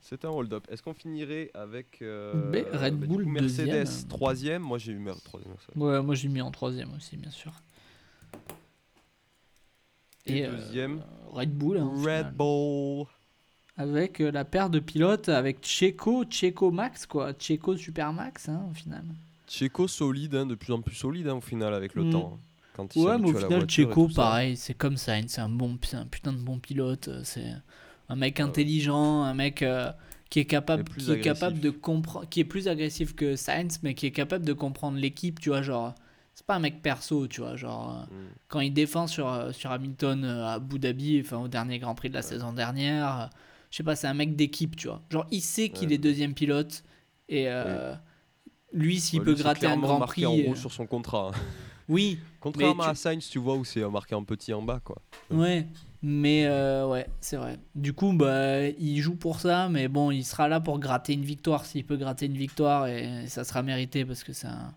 [0.00, 0.66] C'est un hold-up.
[0.70, 4.08] Est-ce qu'on finirait avec euh, B, Red du Bull coup, Mercedes deuxième.
[4.08, 4.62] troisième?
[4.62, 5.52] Moi, j'ai eu Mer- troisième.
[5.52, 5.76] Mercedes.
[5.76, 7.52] Ouais, moi, j'ai mis en troisième aussi, bien sûr.
[10.26, 11.78] Et, euh, deuxième, Red Bull.
[11.78, 11.90] hein.
[11.94, 13.06] Red Bull.
[13.76, 17.32] Avec euh, la paire de pilotes, avec Checo, Checo Max, quoi.
[17.32, 19.04] Checo Super Max, hein, au final.
[19.48, 22.10] Checo solide, hein, de plus en plus solide hein, au final avec le Mm.
[22.10, 22.32] temps.
[22.34, 22.38] hein,
[22.76, 25.14] Quand il Ouais, mais au final, et Checo, pareil, c'est comme ça.
[25.26, 27.08] C'est un, bon, un putain de bon pilote.
[27.24, 27.52] C'est
[28.10, 28.44] un mec ouais.
[28.44, 29.90] intelligent, un mec euh,
[30.28, 33.80] qui est capable, plus qui est capable de comprendre, qui est plus agressif que Sainz,
[33.82, 35.94] mais qui est capable de comprendre l'équipe, tu vois, genre.
[36.34, 38.06] C'est pas un mec perso, tu vois, genre.
[38.10, 38.28] euh, Mm.
[38.48, 41.94] Quand il défend sur, euh, sur Hamilton euh, à Abu Dhabi, enfin au dernier Grand
[41.94, 43.26] Prix de la saison dernière, euh,
[43.70, 45.02] je sais pas, c'est un mec d'équipe, tu vois.
[45.10, 45.94] Genre, il sait qu'il Ouais.
[45.96, 46.82] est deuxième pilote
[47.28, 47.94] et euh,
[48.72, 50.26] lui, s'il peut lui, gratter un Grand marqué Prix.
[50.26, 51.30] en euh, rouge sur son contrat.
[51.34, 51.38] hein.
[51.88, 54.80] Oui, Contrairement tu- à Sainz, tu vois où c'est euh, marqué en petit en bas,
[54.82, 55.02] quoi.
[55.30, 55.66] Ouais,
[56.02, 57.58] mais euh, ouais, c'est vrai.
[57.74, 61.24] Du coup, bah, il joue pour ça, mais bon, il sera là pour gratter une
[61.24, 64.74] victoire s'il peut gratter une victoire et ça sera mérité parce que c'est un,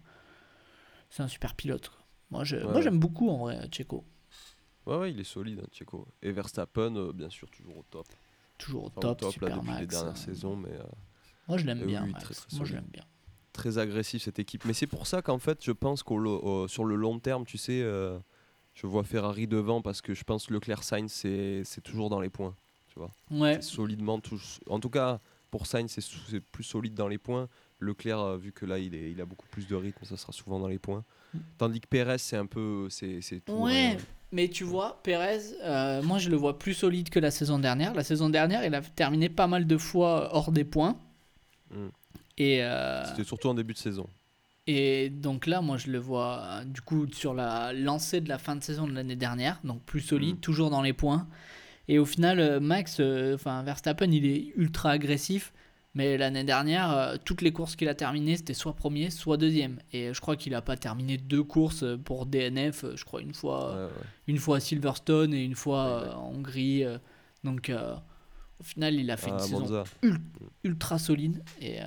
[1.10, 1.90] c'est un super pilote.
[1.90, 2.00] quoi.
[2.32, 4.04] Moi, je, moi, j'aime beaucoup en vrai Checo.
[4.86, 6.08] Ouais, ouais, il est solide, hein, Checo.
[6.22, 8.08] Et Verstappen, euh, bien sûr, toujours au top.
[8.58, 9.96] Toujours au Enfin, top, au top super là, depuis les max.
[9.96, 10.84] dernières saisons, mais euh,
[11.48, 12.06] Moi, je l'aime bien.
[12.06, 12.24] Max.
[12.24, 13.04] très, très Moi, je l'aime bien.
[13.54, 14.66] très agressif cette équipe.
[14.66, 17.82] Mais c'est pour ça qu'en fait, je pense qu'au sur le long terme, tu sais,
[18.76, 22.30] je vois Ferrari devant parce que je pense que Leclerc Sainz, c'est toujours dans les
[22.30, 22.56] points.
[22.94, 24.20] Tu vois, Ouais, solidement.
[24.20, 25.20] tous- En tout cas,
[25.52, 25.92] pour Sainz,
[26.30, 27.48] c'est plus solide dans les points.
[27.80, 30.32] Leclerc, euh, vu que là, il, est, il a beaucoup plus de rythme, ça sera
[30.32, 31.04] souvent dans les points.
[31.58, 32.88] Tandis que Perez, c'est un peu.
[32.90, 33.54] C'est tout.
[33.56, 33.62] Mm.
[33.62, 33.98] Ouais.
[34.32, 37.94] mais tu vois, Perez, euh, moi, je le vois plus solide que la saison dernière.
[37.94, 40.96] La saison dernière, il a terminé pas mal de fois hors des points.
[41.72, 41.88] Mm.
[42.38, 44.08] Et, euh, C'était surtout en début de saison.
[44.68, 48.56] Et donc là, moi, je le vois du coup sur la lancée de la fin
[48.56, 50.42] de saison de l'année dernière, donc plus solide, Mhm.
[50.42, 51.28] toujours dans les points.
[51.90, 55.52] Et au final, euh, Max, euh, enfin Verstappen, il est ultra agressif,
[55.96, 59.80] mais l'année dernière, euh, toutes les courses qu'il a terminées, c'était soit premier, soit deuxième.
[59.92, 63.74] Et je crois qu'il a pas terminé deux courses pour DNF, je crois une fois,
[63.76, 63.90] Ouais, ouais.
[64.28, 66.86] une fois à Silverstone et une fois euh, en Hongrie.
[67.44, 67.70] donc
[68.60, 69.84] au final, il a fait une À saison
[70.64, 71.44] ultra solide.
[71.60, 71.80] Et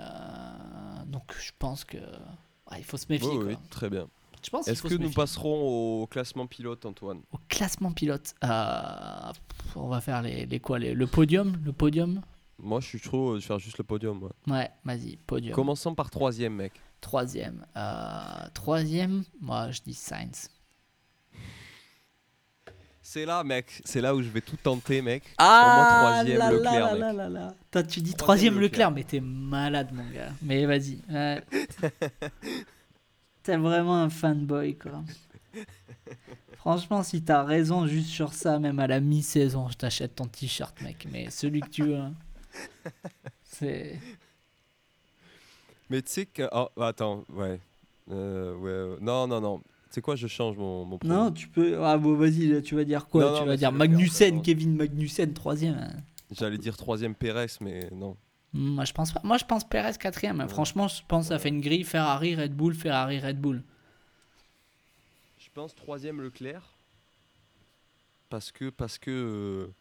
[1.07, 1.97] donc je pense que
[2.71, 3.29] ouais, il faut se méfier.
[3.29, 3.45] Ouais, quoi.
[3.47, 4.09] ouais, très bien.
[4.45, 7.21] Je pense qu'il Est-ce que nous passerons au classement pilote, Antoine?
[7.33, 9.33] Au classement pilote, euh,
[9.75, 12.21] on va faire les, les quoi les- Le podium Le podium?
[12.59, 14.23] Moi, je suis trop de faire juste le podium.
[14.23, 14.31] ouais.
[14.53, 15.55] Ouais, vas-y, podium.
[15.55, 16.73] Commençons par troisième, mec.
[17.01, 17.67] Troisième.
[17.77, 20.49] Euh, troisième, moi je dis Sainz.
[23.09, 23.81] C'est là, mec.
[23.85, 25.23] C'est là où je vais tout tenter, mec.
[25.39, 27.87] Ah troisième, là Leclerc, là mec.
[27.87, 28.91] tu dis Troisième, troisième Leclerc, Leclerc.
[28.91, 30.33] mais t'es malade, mon gars.
[30.43, 30.99] Mais vas-y.
[31.09, 31.41] ouais.
[33.45, 35.05] T'es vraiment un fanboy, quoi.
[36.57, 40.83] Franchement, si t'as raison juste sur ça, même à la mi-saison, je t'achète ton t-shirt,
[40.83, 41.07] mec.
[41.13, 42.13] Mais celui que tu veux, hein,
[43.45, 44.01] c'est.
[45.91, 46.49] Mais tu sais que.
[46.51, 47.61] Oh, attends, ouais.
[48.11, 49.63] Euh, ouais, euh, Non, non, non.
[49.89, 50.99] Tu sais quoi, je change mon, mon.
[51.05, 51.83] Non, tu peux.
[51.85, 53.23] Ah bon, vas-y, là, tu vas dire quoi?
[53.25, 54.43] Non, Tu vas dire c'est Magnussen.
[54.43, 55.75] Kevin Magnussen, troisième.
[55.79, 55.93] hein.
[56.33, 58.17] J'allais dire troisième Pérez, mais non.
[58.53, 59.21] Moi, je pense pas.
[59.23, 60.41] Moi, je pense Perez quatrième.
[60.41, 60.45] hein.
[60.45, 60.51] Ouais.
[60.51, 63.63] Franchement, je pense que ça fait une grille Ferrari, Red Bull, Ferrari, Red Bull.
[65.39, 66.63] Je pense troisième Leclerc.
[68.29, 69.73] Parce que, parce que, euh,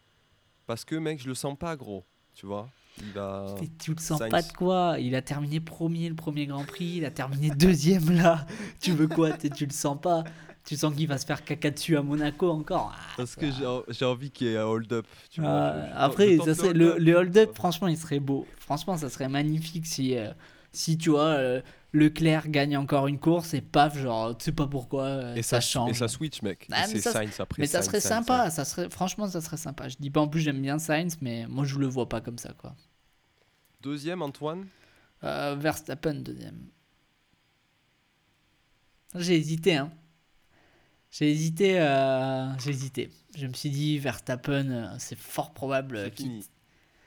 [0.66, 2.04] parce que, mec, je le sens pas gros.
[2.38, 2.68] Tu vois
[3.00, 3.46] Il a.
[3.60, 4.30] Mais tu le sens Sainz.
[4.30, 8.10] pas de quoi Il a terminé premier le premier Grand Prix, il a terminé deuxième
[8.14, 8.46] là.
[8.80, 9.32] Tu veux quoi?
[9.32, 10.22] Tu le sens pas
[10.64, 13.46] Tu sens qu'il va se faire caca dessus à Monaco encore Ah, Parce ça- que
[13.88, 15.06] j'ai envie qu'il y ait un hold-up.
[15.42, 18.46] Ah, après, ça serait- le, le hold-up, franchement, il serait beau.
[18.58, 20.30] Franchement, ça serait magnifique si, euh,
[20.76, 21.62] si tu vois, euh,
[21.92, 25.60] Leclerc gagne encore une course et paf, genre, tu sais pas pourquoi, euh, Et ça,
[25.60, 25.90] ça, change.
[25.90, 26.66] et ça switch, mec.
[26.70, 27.62] Ah, et mais c'est ça- Sainz après.
[27.62, 29.88] mais ça Sainz, serait Sainz, sympa, ça serait, franchement, ça serait sympa.
[29.88, 32.38] Je dis pas en plus, j'aime bien Sainz, mais moi, je le vois pas comme
[32.38, 32.74] ça, quoi.
[33.80, 34.66] Deuxième, Antoine.
[35.24, 36.68] Euh, Verstappen, deuxième.
[39.14, 39.90] J'ai hésité, hein.
[41.10, 43.10] J'ai hésité, euh, j'ai hésité.
[43.36, 46.42] Je me suis dit, Verstappen, c'est fort probable qu'il...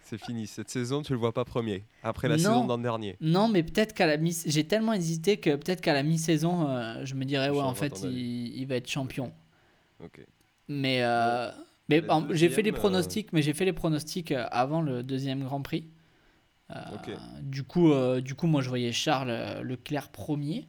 [0.10, 0.48] C'est fini.
[0.48, 1.84] Cette saison, tu le vois pas premier.
[2.02, 2.42] Après la Non.
[2.42, 3.16] saison d'an dernier.
[3.22, 4.36] Non, mais peut-être qu'à la mi...
[4.46, 8.02] J'ai tellement hésité que peut-être qu'à la mi-saison, euh, je me dirais, ouais, en fait,
[8.04, 8.58] il...
[8.58, 9.32] il va être champion.
[10.04, 10.26] Ok.
[10.68, 11.52] Mais, euh,
[11.90, 12.02] mais
[12.32, 15.62] j'ai fait les deuxième, euh, pronostics, mais j'ai fait les pronostics avant le deuxième Grand
[15.62, 15.86] Prix.
[17.42, 17.92] Du coup,
[18.22, 20.68] du coup, moi, je voyais Charles Leclerc premier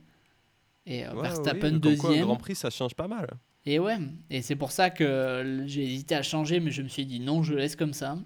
[0.86, 2.24] et Ouais, Verstappen oui, comme quoi, le deuxième.
[2.26, 3.26] Grand Prix, ça change pas mal.
[3.66, 3.98] Et ouais,
[4.30, 7.42] et c'est pour ça que j'ai hésité à changer, mais je me suis dit non,
[7.42, 8.18] je laisse comme ça.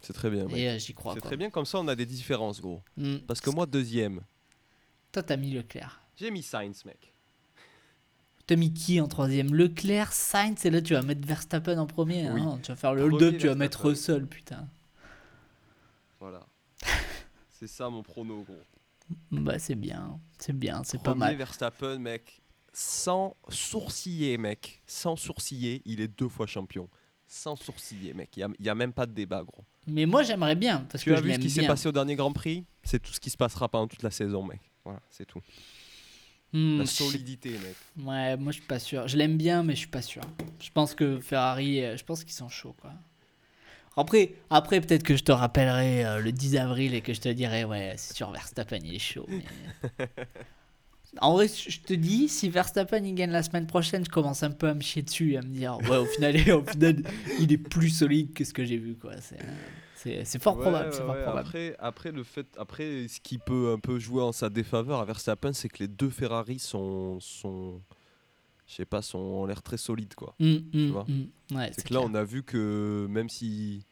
[0.00, 0.46] C'est très bien.
[0.46, 0.56] mec.
[0.56, 1.14] Et euh, j'y crois.
[1.14, 1.50] C'est très bien.
[1.50, 2.82] Comme ça, on a des différences, gros.
[2.96, 3.18] Mm.
[3.26, 4.20] Parce que moi, deuxième,
[5.12, 6.00] Toi, t'as mis Leclerc.
[6.16, 7.12] j'ai mis Sainz, mec.
[8.46, 9.54] T'as mis qui en troisième?
[9.54, 12.28] Leclerc, Sainz, et là tu vas mettre Verstappen en premier.
[12.30, 12.40] Oui.
[12.40, 12.58] hein.
[12.62, 13.86] Tu vas faire le hold-up, tu vas mettre.
[13.86, 14.66] Russell, putain.
[16.18, 16.44] Voilà.
[17.50, 18.56] c'est ça mon prono, gros.
[19.30, 21.36] Bah c'est bien, c'est bien, c'est pas Premier mal.
[21.36, 22.42] Verstappen, mec.
[22.72, 24.82] Sans sourciller, mec.
[24.86, 26.88] Sans sourciller, il est deux fois champion.
[27.32, 28.36] Sans sourciller, mec.
[28.36, 29.62] Il n'y a, même pas de débat, gros.
[29.86, 31.92] Mais moi j'aimerais bien, parce Tu que as je vu ce qui s'est passé au
[31.92, 32.64] dernier Grand Prix?
[32.82, 34.58] C'est tout ce qui se passera pendant toute la saison, mec.
[34.84, 35.40] Voilà, c'est tout.
[36.52, 37.76] Hmm, La solidité, mec.
[38.04, 39.06] Ouais, moi je suis pas sûr.
[39.06, 40.22] Je l'aime bien, mais je suis pas sûr.
[40.60, 42.90] Je pense que Ferrari, euh, je pense qu'ils sont chauds, quoi.
[43.96, 47.28] Après, après peut-être que je te rappellerai euh, le 10 avril et que je te
[47.28, 49.26] dirai, ouais, c'est sûr, Verstappen, il est chaud.
[49.28, 49.44] mais-
[51.20, 54.50] en vrai, je te dis, si Verstappen il gagne la semaine prochaine, je commence un
[54.50, 57.02] peu à me chier dessus et à me dire, ouais, au final, au final
[57.38, 59.12] il est plus solide que ce que j'ai vu, quoi.
[59.96, 61.22] C'est, fort Ouais, probable, ouais, fort ouais.
[61.22, 61.38] probable.
[61.40, 65.04] Après, après, le fait, après, ce qui peut un peu jouer en sa défaveur à
[65.04, 67.80] Verstappen, c'est que les deux Ferrari sont, sont
[68.66, 70.34] je sais pas, sont, ont l'air très solides, quoi.
[70.38, 71.04] Vois.
[71.08, 71.26] hum.
[71.52, 73.84] Ouais, C'est que là, on a vu que même si.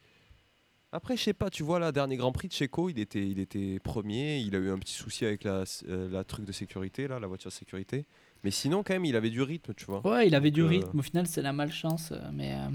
[0.90, 3.38] Après, je sais pas, tu vois, là, dernier Grand Prix de Checo, il était, il
[3.40, 4.38] était premier.
[4.38, 7.26] Il a eu un petit souci avec la, euh, la truc de sécurité, là, la
[7.26, 8.06] voiture de sécurité.
[8.42, 10.06] Mais sinon, quand même, il avait du rythme, tu vois.
[10.06, 10.98] Ouais, il avait du euh, rythme.
[10.98, 12.54] Au final, c'est la malchance, euh, mais.
[12.54, 12.68] euh,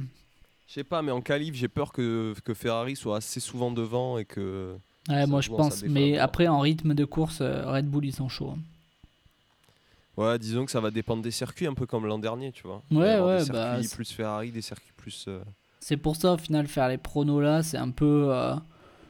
[0.68, 4.20] Je sais pas, mais en qualif, j'ai peur que, que Ferrari soit assez souvent devant
[4.20, 4.78] et que.
[5.10, 5.84] Ouais, moi je pense.
[5.84, 8.52] Mais après, en rythme de course, Red Bull, ils sont chauds.
[8.52, 8.60] hein.
[10.16, 12.84] Ouais, disons que ça va dépendre des circuits, un peu comme l'an dernier, tu vois.
[12.92, 15.28] Ouais, ouais, Des bah, circuits c'est- plus Ferrari, des circuits plus.
[15.84, 18.28] C'est pour ça, au final, faire les pronos là, c'est un peu.
[18.34, 18.56] euh,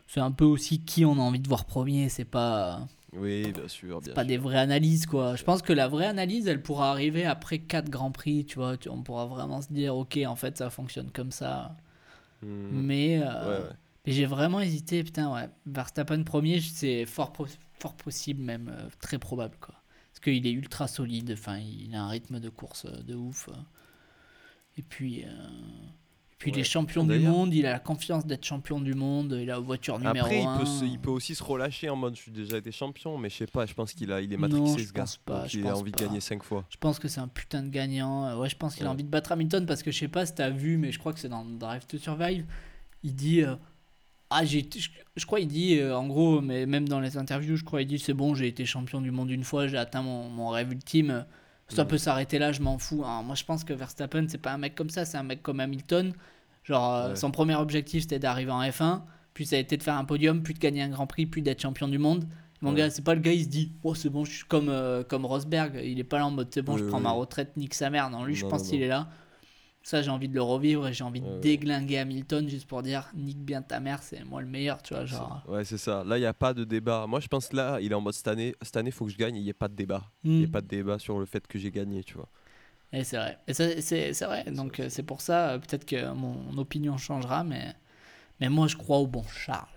[0.07, 2.09] c'est un peu aussi qui on a envie de voir premier.
[2.09, 4.28] C'est pas, Oui, bien sûr, bien pas sûr.
[4.28, 5.36] des vraies analyses, quoi.
[5.36, 8.76] Je pense que la vraie analyse, elle pourra arriver après 4 grands prix, tu vois.
[8.89, 11.76] On pourra vraiment se dire, ok, en fait, ça fonctionne comme ça.
[12.41, 12.69] Hmm.
[12.71, 13.21] Mais.
[13.21, 13.76] euh, Ouais, ouais.
[14.05, 15.49] mais j'ai vraiment hésité, putain, ouais.
[15.67, 17.34] Verstappen premier, c'est fort,
[17.80, 19.76] fort possible, même euh, très probable, quoi.
[20.11, 23.49] Parce qu'il est ultra solide, enfin, il a un rythme de course euh, de ouf.
[24.78, 25.24] Et puis,
[26.43, 26.59] puis il Ouais.
[26.61, 29.59] est champion du monde, il a la confiance d'être champion du monde, il a la
[29.59, 30.57] voiture numéro Après, il 1.
[30.57, 33.29] peut, se- il peut aussi se relâcher en mode je suis déjà été champion, mais
[33.29, 35.03] je sais pas, je pense qu'il a, il est Non, matrixé je ce gars.
[35.03, 36.65] pense pas, je il a envie de gagner 5 fois.
[36.69, 38.25] Je pense que c'est un putain de gagnant.
[38.27, 40.25] Euh, Ouais, je pense qu'il a envie de battre Hamilton parce que je sais pas
[40.25, 42.45] si t'as vu, mais je crois que c'est dans Drive to Survive.
[43.03, 43.41] Il dit.
[43.41, 43.55] euh,
[44.29, 47.55] ah, j'ai je, je crois il dit, euh, en gros, mais même dans les interviews,
[47.55, 50.01] je crois il dit c'est bon, j'ai été champion du monde une fois, j'ai atteint
[50.01, 51.25] mon, mon rêve ultime.
[51.70, 51.88] Ça Mm.
[51.88, 53.03] peut s'arrêter là, je m'en fous.
[53.05, 53.22] hein.
[53.24, 55.59] Moi, je pense que Verstappen, c'est pas un mec comme ça, c'est un mec comme
[55.59, 56.14] Hamilton.
[56.64, 57.16] Genre, euh, Ouais.
[57.16, 59.01] son premier objectif, c'était d'arriver en F1,
[59.34, 61.41] puis ça a été de faire un podium, puis de gagner un Grand Prix, puis
[61.41, 62.26] d'être champion du monde.
[62.61, 62.78] Mon Ouais.
[62.78, 65.03] gars, c'est pas le gars, il se dit, oh, c'est bon, je suis comme, euh,
[65.03, 67.03] comme Rosberg, il est pas là en mode, c'est bon, je prends oui.
[67.03, 68.09] ma retraite, nique sa mère.
[68.09, 69.07] Non, lui, je pense qu'il est là.
[69.84, 72.81] Ça, j'ai envie de le revivre et j'ai envie de Ouais, déglinguer Hamilton juste pour
[72.84, 75.05] dire, nique bien ta mère, c'est moi le meilleur, tu vois.
[75.05, 76.03] Genre, Ouais, c'est ça.
[76.05, 77.05] Là, il n'y a pas de débat.
[77.05, 79.17] Moi, je pense là, il est en mode cette année, cette année, faut que je
[79.17, 79.36] gagne.
[79.36, 80.03] Il n'y a pas de débat.
[80.23, 80.51] Il n'y a Hmm.
[80.51, 82.29] pas de débat sur le fait que j'ai gagné, tu vois.
[82.93, 83.38] Et c'est vrai.
[83.47, 84.45] Et ça, c'est, c'est vrai.
[84.51, 87.75] Donc euh, c'est pour ça, euh, peut-être que mon opinion changera, mais,
[88.39, 89.67] mais moi je crois au bon Charles.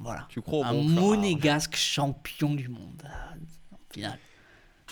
[0.00, 0.26] Voilà.
[0.30, 3.02] Tu crois au un bon Charles monégasque champion du monde.
[3.04, 3.34] Ah,
[3.72, 4.18] Au final.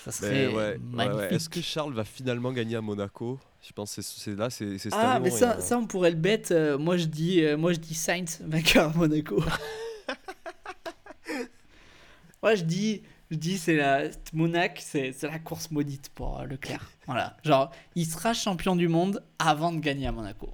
[0.05, 1.21] Ça Ben serait ouais, ouais, magnifique.
[1.31, 1.35] ouais.
[1.35, 3.39] Est-ce que Charles va finalement gagner à Monaco?
[3.67, 6.51] Je pense que c'est- là, c'est Ah, mais ça, a- ça, on pourrait le bête.
[6.51, 9.41] euh, moi, je dis, euh, moi, je dis Sainz vainqueur à Monaco.
[12.43, 16.47] moi, je dis, je dis c'est la Monac, c'est c'est la course maudite pour euh,
[16.47, 16.91] Leclerc.
[17.07, 17.37] Voilà.
[17.45, 20.53] Genre, il sera champion du monde avant de gagner à Monaco.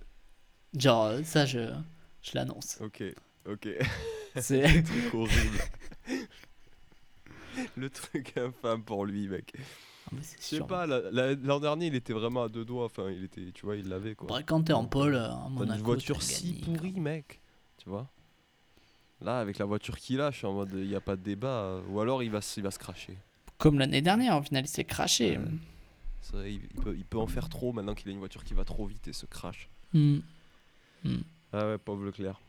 [0.76, 1.70] Genre, euh, ça, je,
[2.22, 2.78] je l'annonce.
[2.82, 3.02] Ok,
[3.50, 3.68] ok.
[4.36, 4.62] C'est.
[4.82, 5.58] truc horrible.
[7.76, 9.52] le truc infâme pour lui, mec.
[10.10, 12.86] Ah, Je sais pas, la- la- l'an dernier, il était vraiment à deux doigts.
[12.86, 14.26] Enfin, il était, tu vois, il l'avait quoi.
[14.30, 15.78] Après, quand t'es en pole euh, T'as Monaco.
[15.78, 17.40] une voiture si pourrie, mec.
[17.78, 18.08] Tu vois
[19.20, 21.22] Là, avec la voiture qu'il a, je suis en mode, il n'y a pas de
[21.22, 21.48] débat.
[21.62, 23.16] euh, Ou alors, il va, se- il va se cracher.
[23.58, 25.36] Comme l'année dernière, au final, il s'est craché.
[25.38, 25.44] Ouais.
[26.22, 28.54] C'est vrai, il, peut, il peut en faire trop maintenant qu'il a une voiture qui
[28.54, 29.68] va trop vite et se crache.
[29.92, 30.18] Hmm.
[31.52, 32.40] Ah ouais, pauvre Leclerc.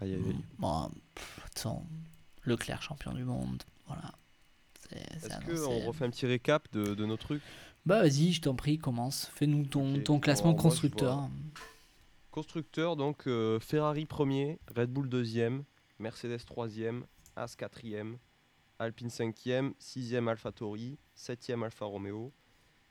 [0.00, 0.36] Aïe, aïe, aïe.
[0.58, 1.82] Bon, pff, façon,
[2.44, 3.62] Leclerc champion du monde.
[3.88, 4.12] Voilà.
[4.92, 5.62] Est-ce annoncé.
[5.64, 7.42] qu'on refait un petit récap de, de nos trucs?
[7.84, 9.30] Bah vas-y, je t'en prie, commence.
[9.34, 10.04] Fais-nous ton, Ok.
[10.04, 11.16] ton classement Alors, moi, constructeur.
[11.16, 11.30] vois-
[12.30, 15.64] Constructeur, donc euh, Ferrari premier, Red Bull deuxième,
[15.98, 17.04] Mercedes troisième,
[17.36, 18.18] As quatrième,
[18.78, 22.32] Alpine cinquième, sixième AlphaTauri, septième Alfa Romeo,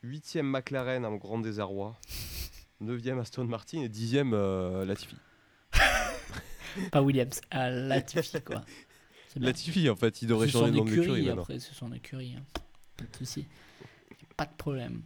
[0.03, 1.95] huitième McLaren en grand désarroi,
[2.81, 5.15] neuvième Aston Martin et dixième euh, Latifi.
[6.91, 8.63] Pas Williams, à Latifi quoi.
[9.35, 12.35] Latifi en fait, il devrait changer le nom de l'écurie après, c'est son écurie.
[12.37, 12.43] hein.
[12.97, 13.45] Pas de souci.
[14.35, 15.03] Pas de problème.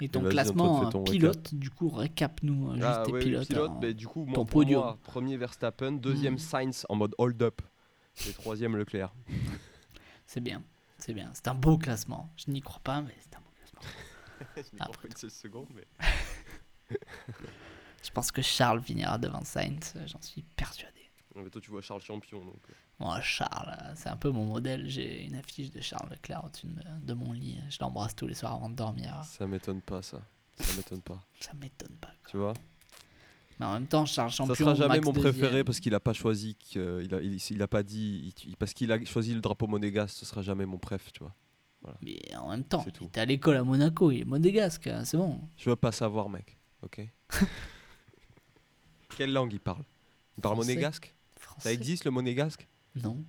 [0.00, 3.48] Et ton classement hein, ton pilote, du coup, récap-nous hein, juste Ah tes ouais, pilotes.
[3.48, 3.78] pilote, hein.
[3.82, 4.80] bah, du coup, moi, ton podium.
[4.82, 6.38] moi, premier Verstappen, deuxième Mm.
[6.38, 7.60] Sainz en mode hold-up
[8.28, 9.12] et troisième Leclerc.
[10.26, 10.62] C'est bien,
[10.98, 11.30] c'est bien.
[11.34, 12.30] C'est un beau classement.
[12.36, 13.80] Je n'y crois pas, mais c'est un beau classement.
[14.56, 15.86] Je n'y crois pas une seule seconde, mais...
[18.04, 20.97] Je pense que Charles finira devant Sainz, j'en suis persuadé.
[21.42, 22.60] Mais toi, tu vois Charles champion, donc...
[22.68, 24.88] euh, Moi, Charles, euh, c'est un peu mon modèle.
[24.88, 26.66] J'ai une affiche de Charles Leclerc au-dessus
[27.02, 27.58] de, mon lit.
[27.70, 29.22] Je l'embrasse tous les soirs avant de dormir.
[29.24, 30.20] Ça m'étonne pas, ça.
[30.58, 31.22] Ça m'étonne pas.
[31.40, 32.08] Ça m'étonne pas.
[32.08, 32.30] quoi.
[32.30, 32.54] Tu vois?
[33.60, 34.54] Mais en même temps, Charles champion.
[34.54, 35.64] Ça sera jamais Max mon préféré deuxième.
[35.64, 36.80] parce qu'il a pas choisi, il,
[37.14, 40.24] a, il, il a pas dit, il- parce qu'il a choisi le drapeau monégasque, ce
[40.26, 41.34] sera jamais mon préf, tu vois.
[42.02, 45.16] Mais en même temps, il était à l'école à Monaco, il est monégasque, hein, c'est
[45.16, 45.40] bon.
[45.56, 46.56] Je veux pas savoir, mec.
[46.82, 47.00] Ok?
[49.16, 49.84] Quelle langue il parle?
[50.36, 51.14] Il parle monégasque?
[51.58, 52.66] Ça existe le monégasque?
[52.94, 53.24] Non,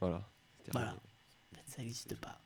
[0.00, 0.28] Voilà.
[0.64, 0.94] C'est Voilà.
[1.66, 2.40] ça n'existe pas.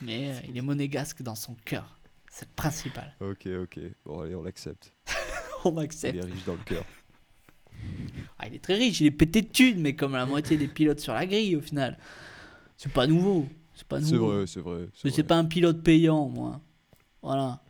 [0.00, 1.98] Mais euh, il est monégasque dans son cœur.
[2.30, 3.14] C'est le principal.
[3.20, 3.78] Ok, ok.
[4.04, 4.92] Bon, allez, on l'accepte.
[5.64, 6.16] On Il accepte.
[6.16, 6.84] est riche dans le cœur.
[8.38, 10.68] Ah, il est très riche, il est pété de thunes, mais comme la moitié des
[10.68, 11.98] pilotes sur la grille au final.
[12.76, 13.48] C'est pas nouveau.
[13.74, 14.32] C'est pas C'est nouveau.
[14.36, 14.80] vrai, c'est vrai.
[14.82, 16.60] Mais C'est c'est pas un pilote payant, moi.
[17.22, 17.60] Voilà.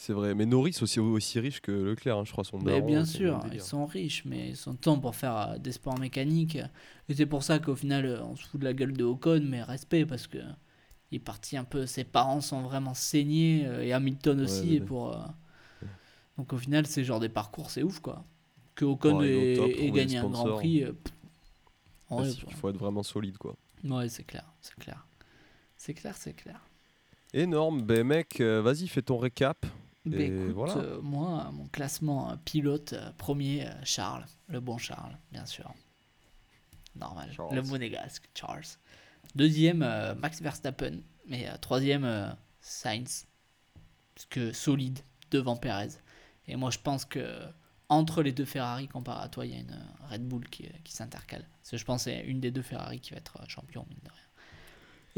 [0.00, 0.32] C'est vrai.
[0.36, 3.44] Mais Norris aussi aussi riche que Leclerc, hein, je crois son Mais daron, bien sûr,
[3.52, 6.56] ils sont riches, mais ils sont temps pour faire euh, des sports mécaniques.
[7.08, 9.42] Et c'est pour ça qu'au final, euh, on se fout de la gueule de Ocon,
[9.44, 10.38] mais respect, parce que
[11.10, 11.84] il est parti un peu.
[11.84, 14.60] Ses parents sont vraiment saignés, euh, et Hamilton aussi.
[14.60, 14.86] ouais, et ouais.
[14.86, 15.18] pour,
[16.36, 18.24] Donc au final, c'est genre des parcours, c'est ouf, quoi.
[18.76, 20.84] Que Ocon il ait, top, ait gagné un grand prix.
[20.84, 21.12] pff.
[22.08, 23.56] En vrai, Parce qu'il faut être vraiment solide, quoi.
[23.82, 25.04] ouais, c'est clair, c'est clair.
[25.76, 26.60] C'est clair, c'est clair.
[27.34, 27.82] Énorme.
[27.82, 29.66] Ben, mec, vas-y, fais ton récap.
[30.10, 30.76] Bah, Et écoute, voilà.
[30.76, 35.72] euh, moi, mon classement euh, pilote, euh, premier, Charles, le bon Charles, bien sûr.
[36.96, 37.30] Normal.
[37.32, 37.54] Charles.
[37.54, 38.64] Le monégasque, Charles.
[39.34, 39.78] Deuxième,
[40.18, 41.00] Max Verstappen.
[41.26, 43.26] Mais troisième, Sainz.
[44.14, 44.98] Parce que solide
[45.30, 45.90] devant Perez.
[46.46, 47.38] Et moi, je pense que
[47.88, 49.78] entre les deux Ferrari, comparé à toi, il y a une
[50.10, 51.46] Red Bull qui, qui s'intercale.
[51.60, 53.98] Parce que je pense que c'est une des deux Ferrari qui va être champion, mine
[54.02, 54.27] de rien.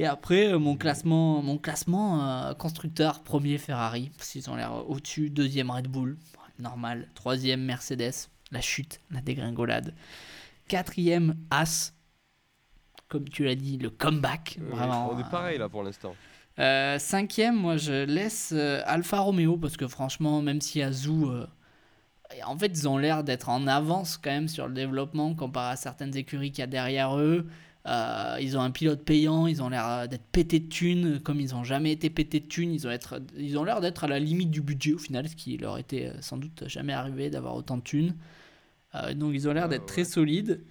[0.00, 4.88] Et après, euh, mon classement, mon classement euh, constructeur, premier Ferrari, parce qu'ils ont l'air
[4.88, 5.28] au-dessus.
[5.28, 6.16] Deuxième Red Bull,
[6.58, 7.06] normal.
[7.14, 9.94] Troisième Mercedes, la chute, la dégringolade.
[10.68, 11.92] Quatrième As,
[13.08, 14.58] comme tu l'as dit, le comeback.
[14.70, 16.14] Vraiment, on est euh, pareil là pour l'instant.
[16.58, 21.46] euh, cinquième, moi je laisse euh, Alfa Romeo parce que franchement, même si Azou, euh,
[22.46, 25.76] en fait, ils ont l'air d'être en avance quand même sur le développement comparé à
[25.76, 27.46] certaines écuries qu'il y a derrière eux.
[27.86, 31.52] Euh, ils ont un pilote payant, ils ont l'air d'être pétés de thunes, comme ils
[31.52, 32.72] n'ont jamais été pétés de thunes.
[32.72, 35.34] Ils ont, être, ils ont l'air d'être à la limite du budget au final, ce
[35.36, 38.16] qui leur était euh, sans doute jamais arrivé d'avoir autant de thunes.
[38.94, 39.86] Euh, donc ils ont l'air Ah, d'être ouais.
[39.86, 40.62] très solides.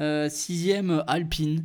[0.00, 1.64] Euh, sixième, Alpine.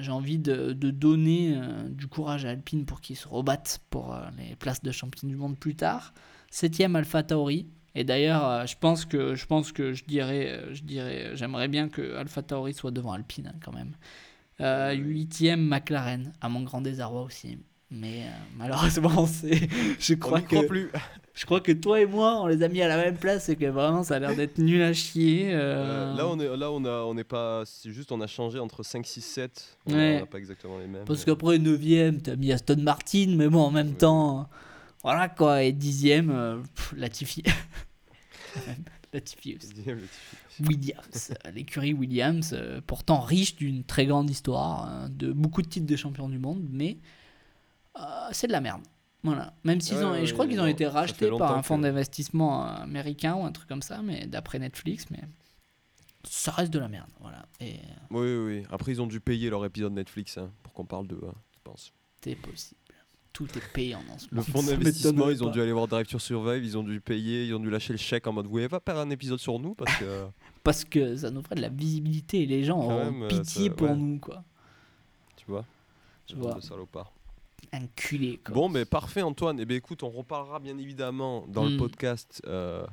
[0.00, 1.58] J'ai envie de, de donner
[1.90, 5.56] du courage à Alpine pour qu'ils se rebattent pour les places de champion du monde
[5.56, 6.12] plus tard.
[6.50, 7.66] Septième, Alpha Tauri.
[7.98, 11.66] Et d'ailleurs, euh, je pense que je pense que je dirais, euh, je dirais, j'aimerais
[11.68, 13.92] bien que Alpha Tauri soit devant Alpine hein, quand même.
[14.60, 17.58] Euh, Huitième, McLaren, à mon grand désarroi aussi.
[17.90, 19.68] Mais euh, malheureusement, c'est,
[19.98, 20.90] je On crois croit que, plus.
[21.34, 23.56] je crois que toi et moi, on les a mis à la même place et
[23.56, 25.54] que vraiment, ça a l'air d'être nul à chier.
[25.54, 26.12] euh.
[26.12, 27.62] Euh, là, on est, là, on a, on n'est pas.
[27.64, 29.78] C'est juste, on a changé entre 5, 6, 7.
[29.86, 30.20] On Ouais.
[30.20, 31.04] n'a pas exactement les mêmes.
[31.06, 33.94] Parce mais- qu'après 9ème, t'as mis Aston Martin, mais bon, en même Ouais.
[33.94, 34.48] temps,
[35.04, 35.62] voilà quoi.
[35.62, 37.42] Et 10ème, euh, pff, Latifi.
[39.12, 39.72] Latifi aussi.
[39.72, 40.62] Dixième, le Tifi.
[40.68, 45.68] Williams, euh, l'écurie Williams, euh, pourtant riche d'une très grande histoire, hein, de beaucoup de
[45.68, 46.98] titres de champion du monde, mais
[47.98, 48.02] euh,
[48.32, 48.82] c'est de la merde.
[49.22, 49.54] Voilà.
[49.64, 51.82] Même s'ils Ouais, ont, et je crois qu'ils ont été rachetés par un fonds que-
[51.82, 55.20] d'investissement américain ou un truc comme ça, mais d'après Netflix, mais
[56.22, 57.08] ça reste de la merde.
[57.20, 57.44] Voilà.
[57.60, 57.74] Et
[58.10, 58.62] Oui, oui, oui.
[58.70, 61.58] Après, ils ont dû payer leur épisode Netflix hein, pour qu'on parle d'eux, hein, je
[61.64, 61.92] pense.
[62.22, 62.80] c'est possible.
[63.36, 66.18] Tout est payant dans ce Le fonds d'investissement, ils ont dû aller voir Drive to
[66.18, 68.68] Survive, ils ont dû payer, ils ont dû lâcher le chèque en mode vous voulez
[68.68, 70.24] pas faire un épisode sur nous parce que
[70.64, 73.68] Parce que ça nous ferait de la visibilité et les gens auront même, euh, pitié
[73.68, 73.94] ça- pour ouais.
[73.96, 74.42] nous, quoi.
[75.36, 75.64] tu vois.
[76.26, 76.54] Tu vois.
[76.54, 77.12] de salopard.
[77.72, 78.54] Enculé, quoi.
[78.54, 79.60] Bon, mais parfait Antoine.
[79.60, 81.78] Et ben écoute, on reparlera bien évidemment dans le Mm.
[81.78, 82.86] podcast euh,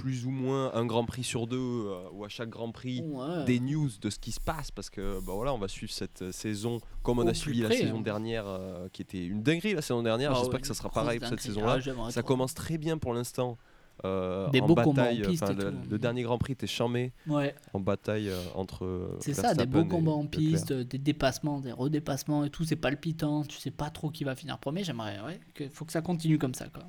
[0.00, 3.02] plus ou moins un Grand Prix sur deux euh, ou à chaque Grand Prix.
[3.06, 3.44] Ouais.
[3.44, 6.22] des news de ce qui se passe parce que bah voilà on va suivre cette
[6.22, 8.02] euh, saison comme on Au a suivi la saison hein.
[8.02, 10.88] dernière euh, qui était une dinguerie la saison dernière Ah j'espère ouais, que ça sera
[10.90, 13.56] pareil pour cette saison là Ah, ça commence très bien pour l'instant
[14.04, 15.76] euh, Des en beaux combats en piste et le, tout.
[15.90, 17.54] le dernier Grand Prix était charmé Ouais.
[17.72, 22.50] en bataille entre C'est ça, des beaux combats en piste, des dépassements, des redépassements et
[22.50, 25.86] tout, c'est palpitant, tu sais pas trop qui va finir premier, j'aimerais, ouais, que, faut
[25.86, 26.82] que ça continue comme ça, quoi.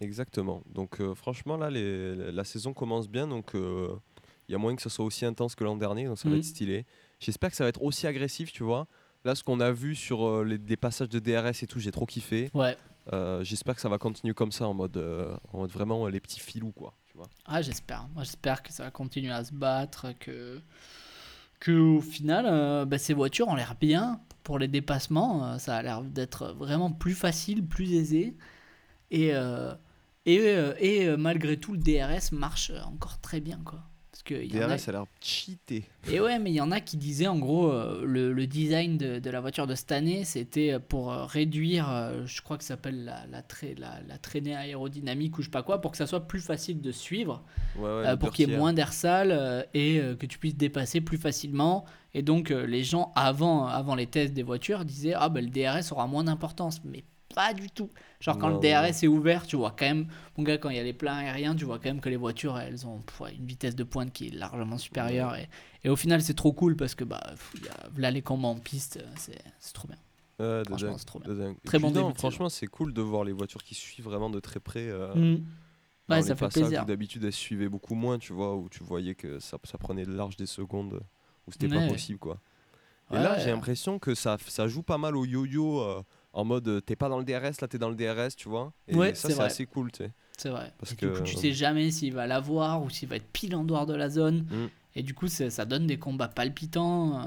[0.00, 0.62] Exactement.
[0.72, 3.88] Donc euh, franchement là les- la saison commence bien donc euh,
[4.48, 6.34] il y a moyen que ce soit aussi intense que l'an dernier donc ça va
[6.34, 6.38] Mhm.
[6.40, 6.86] être stylé.
[7.20, 8.86] J'espère que ça va être aussi agressif tu vois.
[9.24, 11.90] Là ce qu'on a vu sur euh, les, des passages de DRS et tout j'ai
[11.92, 12.50] trop kiffé.
[12.54, 12.76] Ouais,
[13.12, 16.10] Euh, J'espère que ça va continuer comme ça en mode, euh, en mode vraiment euh,
[16.10, 16.92] les petits filous quoi.
[17.10, 17.26] Tu vois.
[17.46, 20.60] ah, j'espère, moi j'espère que ça va continuer à se battre, que,
[21.58, 24.20] que au final, euh, bah, ces voitures ont l'air bien.
[24.44, 28.36] Pour les dépassements, euh, ça a l'air d'être vraiment plus facile, plus aisé,
[29.10, 29.72] et, euh,
[30.34, 33.80] et, euh, et euh, malgré tout, le DRS marche encore très bien, quoi.
[34.10, 35.84] Parce que en a- DRS a l'air cheaté.
[36.10, 38.98] Et ouais, mais il y en a qui disaient en gros euh, le, le design
[38.98, 42.64] de, de la voiture de cette année, c'était pour euh, réduire, euh, je crois que
[42.64, 45.92] ça s'appelle la, la, trai- la, la traînée aérodynamique ou je sais pas quoi, pour
[45.92, 47.44] que ça soit plus facile de suivre,
[47.76, 50.26] Ouais, ouais, euh, le pour qu'il y ait moins d'air sale euh, et euh, que
[50.26, 51.84] tu puisses dépasser plus facilement.
[52.14, 55.50] Et donc euh, les gens avant, avant les tests des voitures disaient ah ben le
[55.50, 57.04] DRS aura moins d'importance, mais
[57.34, 57.90] pas du tout.
[58.20, 60.76] Genre quand Non, le DRS est ouvert, tu vois quand même, mon gars, quand il
[60.76, 63.22] y a les plans aériens, tu vois quand même que les voitures elles ont pff,
[63.38, 65.36] une vitesse de pointe qui est largement supérieure.
[65.36, 65.48] Et,
[65.84, 68.56] et au final, c'est trop cool parce que bah, pff, a, là les combats en
[68.58, 69.96] piste, euh, c'est trop bien.
[70.38, 71.34] De Franchement, c'est trop bien.
[71.34, 74.40] de Très bon début Franchement, c'est cool de voir les voitures qui suivent vraiment de
[74.40, 74.88] très près.
[74.88, 75.36] euh, Mm.
[76.08, 76.86] Ouais, ça fait plaisir.
[76.86, 80.36] D'habitude, elles suivaient beaucoup moins, tu vois, où tu voyais que ça, ça prenait large
[80.36, 81.00] des secondes,
[81.46, 81.86] où c'était Ouais.
[81.86, 82.38] pas possible, quoi.
[83.10, 86.02] Et Ouais, là, j'ai l'impression que ça, ça joue pas mal au yo-yo, euh,
[86.32, 88.72] en mode euh, t'es pas dans le DRS, là t'es dans le DRS, tu vois.
[88.86, 90.12] Et Ouais, ça, c'est assez cool, tu sais.
[90.36, 90.72] C'est vrai.
[90.78, 93.26] Parce Et du coup, que- tu sais jamais s'il va l'avoir ou s'il va être
[93.32, 94.46] pile en dehors de la zone.
[94.50, 94.66] Mm.
[94.96, 97.20] Et du coup, c'est- ça donne des combats palpitants.
[97.20, 97.24] euh,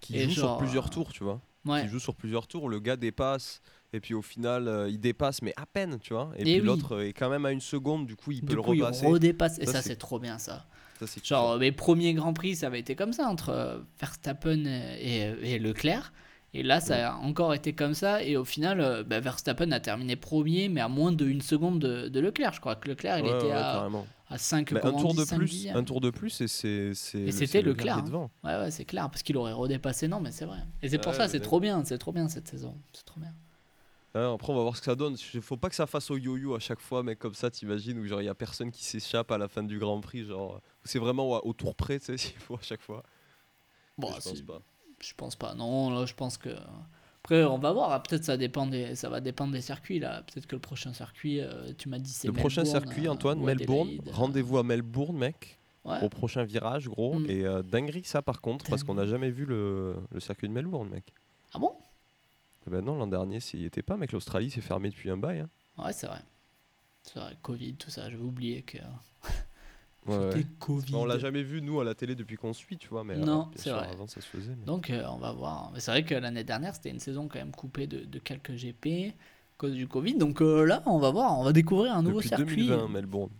[0.00, 1.40] Qui Et joue genre, sur plusieurs euh, tours, tu vois.
[1.66, 1.82] Ouais.
[1.82, 2.68] qui joue sur plusieurs tours.
[2.68, 3.62] Le gars dépasse,
[3.94, 6.30] et puis au final, euh, il dépasse, mais à peine, tu vois.
[6.36, 6.60] Et, Et puis oui.
[6.60, 8.82] l'autre est quand même à une seconde, du coup, il peut Du le coup, il
[8.82, 9.06] repasser.
[9.06, 9.58] redépasse.
[9.58, 10.66] Et Ça, ça, c'est- trop bien, ça.
[11.00, 11.58] Ça, c'est Genre, kiffant.
[11.58, 16.12] mes premiers Grands Prix, ça avait été comme ça entre euh, Verstappen et, et Leclerc.
[16.56, 18.22] Et là, ça a encore été comme ça.
[18.22, 22.08] Et au final, euh, bah, Verstappen a terminé premier, mais à moins d'une seconde de,
[22.08, 22.52] de Leclerc.
[22.52, 24.06] Je crois que Leclerc, il Ouais, était ouais, à, carrément.
[24.28, 26.92] à 5 Mais un tour dit, de 5 plus, un tour de plus, et c'est
[27.18, 28.02] Et c'était Leclerc, hein.
[28.02, 28.30] devant.
[28.44, 30.58] Ouais, ouais, c'est clair, parce qu'il aurait redépassé, non, mais c'est vrai.
[30.80, 32.76] Et c'est pour Ouais, ça, c'est trop bien, c'est trop bien cette saison.
[32.92, 33.34] C'est trop bien.
[34.14, 35.16] Ouais, après, on va voir ce que ça donne.
[35.34, 37.98] Il faut pas que ça fasse au yo-yo à chaque fois, mais comme ça, t'imagines,
[37.98, 40.60] où genre il y a personne qui s'échappe à la fin du Grand Prix, genre
[40.84, 43.02] c'est vraiment au, tour près, tu sais, s'il faut à chaque fois.
[43.98, 44.62] Bon, je pense pas.
[45.00, 45.54] Je pense pas.
[45.54, 46.50] Non, là, je pense que.
[47.22, 47.90] Après, on va voir.
[47.90, 50.22] Ah, Peut-être ça dépend des, ça va dépendre des circuits là.
[50.22, 53.40] Peut-être que le prochain circuit, euh, tu m'as dit c'est Le prochain circuit, euh, Antoine,
[53.40, 53.90] ou Melbourne.
[54.12, 55.58] Rendez-vous à Melbourne, mec.
[55.86, 56.02] Ouais.
[56.02, 57.18] Au prochain virage, gros.
[57.18, 57.30] Mm.
[57.30, 60.52] Et euh, dinguerie, ça, par contre, parce qu'on n'a jamais vu le, le circuit de
[60.52, 61.12] Melbourne, mec.
[61.54, 61.72] Ah bon?
[62.66, 64.12] Eh Ben non, l'an dernier, il était pas, mec.
[64.12, 65.40] L'Australie s'est fermée depuis un bail.
[65.40, 65.48] hein.
[65.82, 66.20] Ouais, c'est vrai.
[67.02, 68.08] C'est vrai, Covid, tout ça.
[68.10, 68.78] J'avais oublié que
[70.06, 70.30] Ouais, ouais.
[70.32, 70.92] C'était Covid.
[70.92, 73.04] Bon, on l'a jamais vu nous à la télé depuis qu'on suit, tu vois.
[73.04, 73.88] Mais Non, c'est sûr, vrai.
[73.90, 74.54] Avant ça se faisait.
[74.54, 75.70] mais- Donc euh, on va voir.
[75.72, 78.52] Mais c'est vrai que l'année dernière, c'était une saison quand même coupée de, de quelques
[78.52, 80.16] GP à cause du Covid.
[80.16, 82.66] Donc euh, là, on va voir, on va découvrir un nouveau Depuis circuit.
[82.66, 83.30] 2020, Melbourne.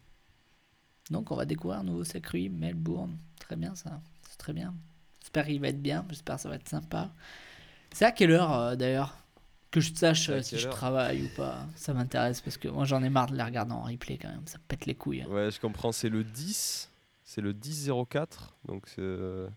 [1.10, 3.16] Donc on va découvrir un nouveau circuit, Melbourne.
[3.38, 4.74] Très bien ça, c'est très bien.
[5.20, 7.10] J'espère qu'il va être bien, j'espère que ça va être sympa.
[7.92, 9.16] C'est à quelle heure euh, d'ailleurs?
[9.74, 11.66] Que je sache euh, si quelle je travaille ou pas.
[11.74, 14.46] Ça m'intéresse parce que moi j'en ai marre de les regarder en replay quand même,
[14.46, 15.22] ça pète les couilles.
[15.22, 15.26] hein.
[15.28, 15.90] Ouais, je comprends.
[15.90, 16.88] C'est le 10.
[17.24, 18.26] C'est le 10-04.
[18.66, 19.00] Donc c'est.
[19.00, 19.48] euh,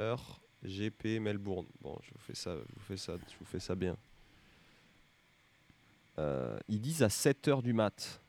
[0.00, 1.66] Heure GP Melbourne.
[1.80, 3.96] Bon, je vous fais ça, je vous fais ça, je vous fais ça bien.
[6.18, 8.20] Euh, ils disent à 7h du mat.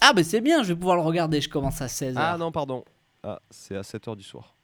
[0.00, 2.14] Ah bah c'est bien, je vais pouvoir le regarder, je commence à 16h.
[2.16, 2.84] Ah non, pardon.
[3.22, 4.54] Ah, c'est à 7h du soir.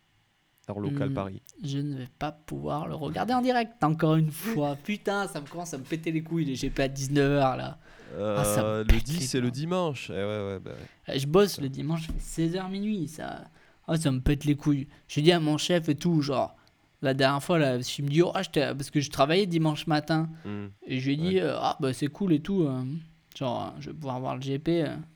[0.79, 1.15] Locale Hmm.
[1.15, 1.43] Paris.
[1.65, 4.77] Je ne vais pas pouvoir le regarder en direct, encore une fois.
[4.85, 7.79] Putain, ça me commence à me péter les couilles les GP à 19h là.
[8.19, 10.11] Ah, ça me Euh, le pète 10, les c'est le dimanche.
[10.11, 11.15] Eh ouais, ouais, bah ouais.
[11.15, 13.45] Euh, Je bosse le dimanche, je fais 16h minuit, ça.
[13.87, 14.87] Ah, ça me pète les couilles.
[15.09, 16.55] J'ai dit à mon chef et tout, genre,
[17.03, 19.87] la dernière fois, là, il me dit, oh, je t'ai- parce que je travaillais dimanche
[19.87, 20.67] matin, Hmm.
[20.87, 22.83] et je lui ai dit, euh, ah, bah c'est cool et tout, euh,
[23.37, 24.69] genre, je vais pouvoir voir le GP.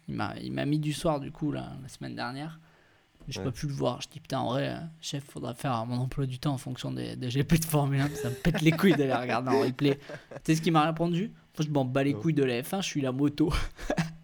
[0.08, 2.60] Il m'a il m'a mis du soir, du coup, là, la semaine dernière.
[3.28, 3.44] Je Ouais.
[3.44, 4.00] peux plus le voir.
[4.02, 6.90] Je dis, putain, en vrai, euh, chef, faudra faire mon emploi du temps en fonction
[6.90, 9.98] des, des GP de Formule 1, ça me pète les couilles d'aller regarder en replay.
[10.34, 11.28] tu sais ce qu'il m'a répondu?
[11.58, 13.52] Moi, je m'en bats les couilles de la F1, je suis la moto.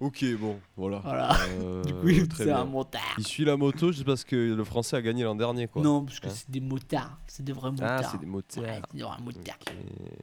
[0.00, 0.98] Ok, bon, voilà.
[1.00, 1.36] Voilà.
[1.60, 3.02] Euh, Du coup, c'est un motard.
[3.18, 5.82] Il suit la moto juste parce que le français a gagné l'an dernier, quoi.
[5.82, 7.18] Non, parce que Hein c'est des motards.
[7.26, 8.10] C'est des vrais Ah, motards.
[8.12, 8.62] c'est des motards.
[8.62, 9.58] Ouais, c'est des vrais motards.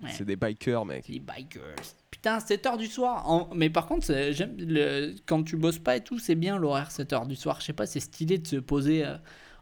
[0.01, 0.09] Ouais.
[0.11, 1.03] C'est des bikers, mec.
[1.05, 1.61] C'est des bikers.
[2.09, 3.29] Putain, 7h du soir.
[3.29, 5.13] En- Mais par contre, j'aime le...
[5.25, 7.59] quand tu bosses pas et tout, c'est bien l'horaire 7h du soir.
[7.59, 9.17] Je sais pas, c'est stylé de se poser euh,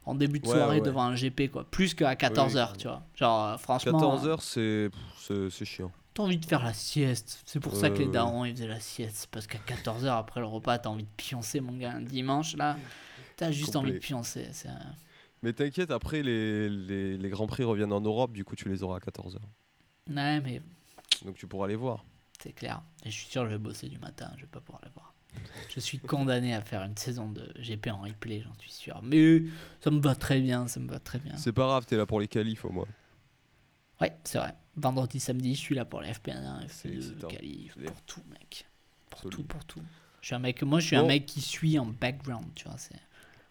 [0.05, 0.85] en début de Ouais, soirée ouais.
[0.85, 1.63] devant un GP, quoi.
[1.63, 3.01] Plus qu'à 14h, tu vois.
[3.15, 5.91] Genre, euh, franchement, 14h, c'est pff, c'est- c'est chiant.
[6.13, 7.41] T'as envie de faire la sieste.
[7.45, 8.11] C'est pour ça que les ouais.
[8.11, 9.27] darons, ils faisaient la sieste.
[9.31, 11.93] Parce qu'à 14h, après le repas, t'as envie de pioncer, mon gars.
[11.93, 12.77] Un dimanche, là,
[13.37, 14.47] t'as juste envie de pioncer.
[14.51, 14.69] C'est...
[14.69, 14.73] euh,
[15.41, 18.83] Mais t'inquiète, après, les, les, les Grands Prix reviennent en Europe, du coup, tu les
[18.83, 19.37] auras à 14h.
[20.09, 20.61] Ouais, mais
[21.25, 22.03] Donc tu pourras les voir.
[22.41, 22.81] C'est clair.
[23.05, 24.91] Et je suis sûr que je vais bosser du matin, je vais pas pouvoir le
[24.91, 25.13] voir.
[25.69, 28.99] Je suis condamné à faire une saison de GP en replay, j'en suis sûr.
[29.01, 29.41] Mais
[29.81, 31.35] ça me va très bien, ça me va très bien.
[31.37, 32.87] C'est pas grave, t'es là pour les qualifs au moins.
[34.01, 34.53] Ouais, c'est vrai.
[34.75, 37.27] Vendredi, samedi, je suis là pour les FP1, C'est FP2, excitant.
[37.27, 38.65] qualif, C'est pour tout, mec.
[39.09, 39.81] Pour tout, pour tout.
[40.21, 42.77] Je suis un mec, moi, je suis un mec qui suit en background, tu vois.
[42.77, 42.95] C'est...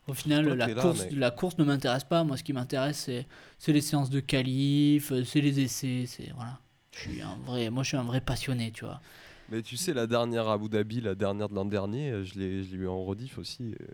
[0.08, 1.12] Au final, la là, course, mec.
[1.12, 2.24] la course ne m'intéresse pas.
[2.24, 3.26] Moi, ce qui m'intéresse, c'est,
[3.58, 6.58] c'est les séances de qualif, euh, c'est les essais, c'est voilà.
[6.92, 9.00] Je suis un vrai, moi, je suis un vrai passionné, tu vois.
[9.48, 12.38] Mais tu sais, la dernière à Abu Dhabi, la dernière de l'an dernier, euh, je
[12.38, 13.74] l'ai je l'ai eu en rediff aussi.
[13.80, 13.86] euh,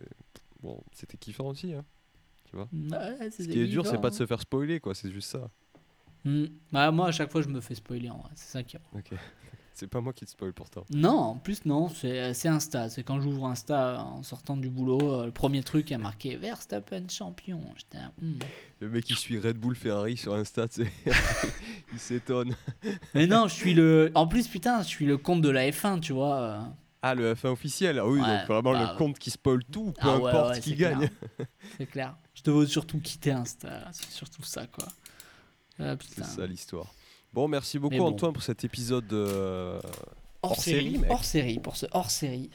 [0.62, 1.74] Bon, c'était kiffant aussi.
[1.74, 1.84] Hein.
[2.54, 4.94] Ouais, Ce qui est dur, c'est pas de se faire spoiler, quoi.
[4.94, 5.50] C'est juste ça.
[6.24, 6.46] Hmm.
[6.72, 8.10] Bah, moi, à chaque fois, je me fais spoiler.
[8.10, 8.30] en vrai.
[8.34, 8.80] C'est ça qui est.
[8.94, 9.10] Ok.
[9.74, 10.84] C'est pas moi qui te spoil pourtant.
[10.90, 12.88] Non, en plus, non, c'est c'est Insta.
[12.88, 17.04] C'est quand j'ouvre Insta en sortant du boulot, euh, le premier truc a marqué Verstappen
[17.08, 17.60] champion.
[17.76, 18.38] J'étais là, hmm.
[18.80, 20.64] Le mec qui suit Red Bull Ferrari sur Insta,
[21.92, 22.56] il s'étonne.
[23.14, 24.10] Mais non, je suis le.
[24.16, 26.34] En plus, putain, je suis le compte de la F1, tu vois.
[26.40, 26.60] euh.
[27.02, 29.92] Ah, le F1 officiel, ah oui, Ouais, donc vraiment bah, le compte qui spoil tout,
[29.92, 30.98] peu Ah importe ouais, qui c'est gagne.
[30.98, 31.46] clair.
[31.76, 32.16] C'est clair.
[32.34, 33.88] Je devrais surtout quitter Insta.
[33.92, 34.86] C'est surtout ça, quoi.
[35.78, 36.92] Ah, C'est ça l'histoire.
[37.32, 38.06] Bon, merci beaucoup bon.
[38.06, 39.80] Antoine pour cet épisode euh,
[40.42, 42.50] Hors, hors série, hors série, pour ce hors série.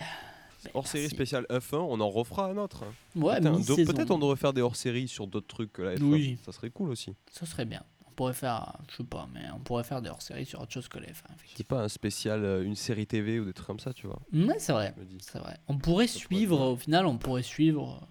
[0.74, 1.76] hors série spéciale F1.
[1.78, 2.84] On en refera un autre.
[2.84, 3.20] hein.
[3.20, 6.04] Ouais, Peut-être on devrait faire des hors séries sur d'autres trucs que la F1.
[6.04, 6.38] Oui.
[6.46, 7.14] Ça serait cool aussi.
[7.32, 7.84] Ça serait bien.
[8.08, 10.72] On pourrait faire, je sais pas, mais on pourrait faire des hors séries sur autre
[10.72, 11.24] chose que les F1,
[11.56, 14.20] C'est pas un spécial, euh, une série TV ou des trucs comme ça, tu vois.
[14.32, 14.94] Ouais, c'est vrai.
[15.20, 15.58] C'est vrai.
[15.68, 18.08] On pourrait Ça suivre, au final, on pourrait suivre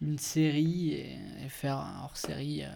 [0.00, 2.68] une série et, et faire un hors série euh,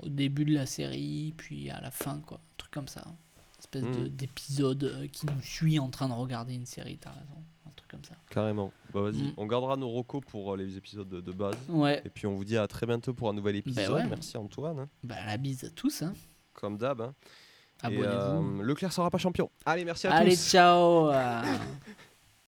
[0.00, 2.38] au début de la série, puis à la fin, quoi.
[2.38, 3.02] Un truc comme ça.
[3.06, 4.08] Une espèce Mhm.
[4.08, 7.42] d'épisode euh, qui nous suit en train de regarder une série, t'as raison.
[7.66, 8.14] Un truc comme ça.
[8.30, 8.72] Carrément.
[8.94, 9.32] Bah vas-y, Mm.
[9.36, 11.56] on gardera nos recos pour euh, les épisodes de, de base.
[11.68, 13.90] Ouais, Et puis on vous dit à très bientôt pour un nouvel épisode.
[13.90, 14.06] ouais.
[14.06, 14.88] Merci Antoine, hein.
[15.02, 16.14] bah la bise à tous, hein.
[16.54, 17.00] comme d'hab.
[17.02, 17.14] hein.
[17.82, 18.04] Abonnez-vous.
[18.06, 19.50] euh, Leclerc sera pas champion.
[19.66, 20.48] Allez, merci à Allez, tous.
[20.50, 21.42] ciao euh.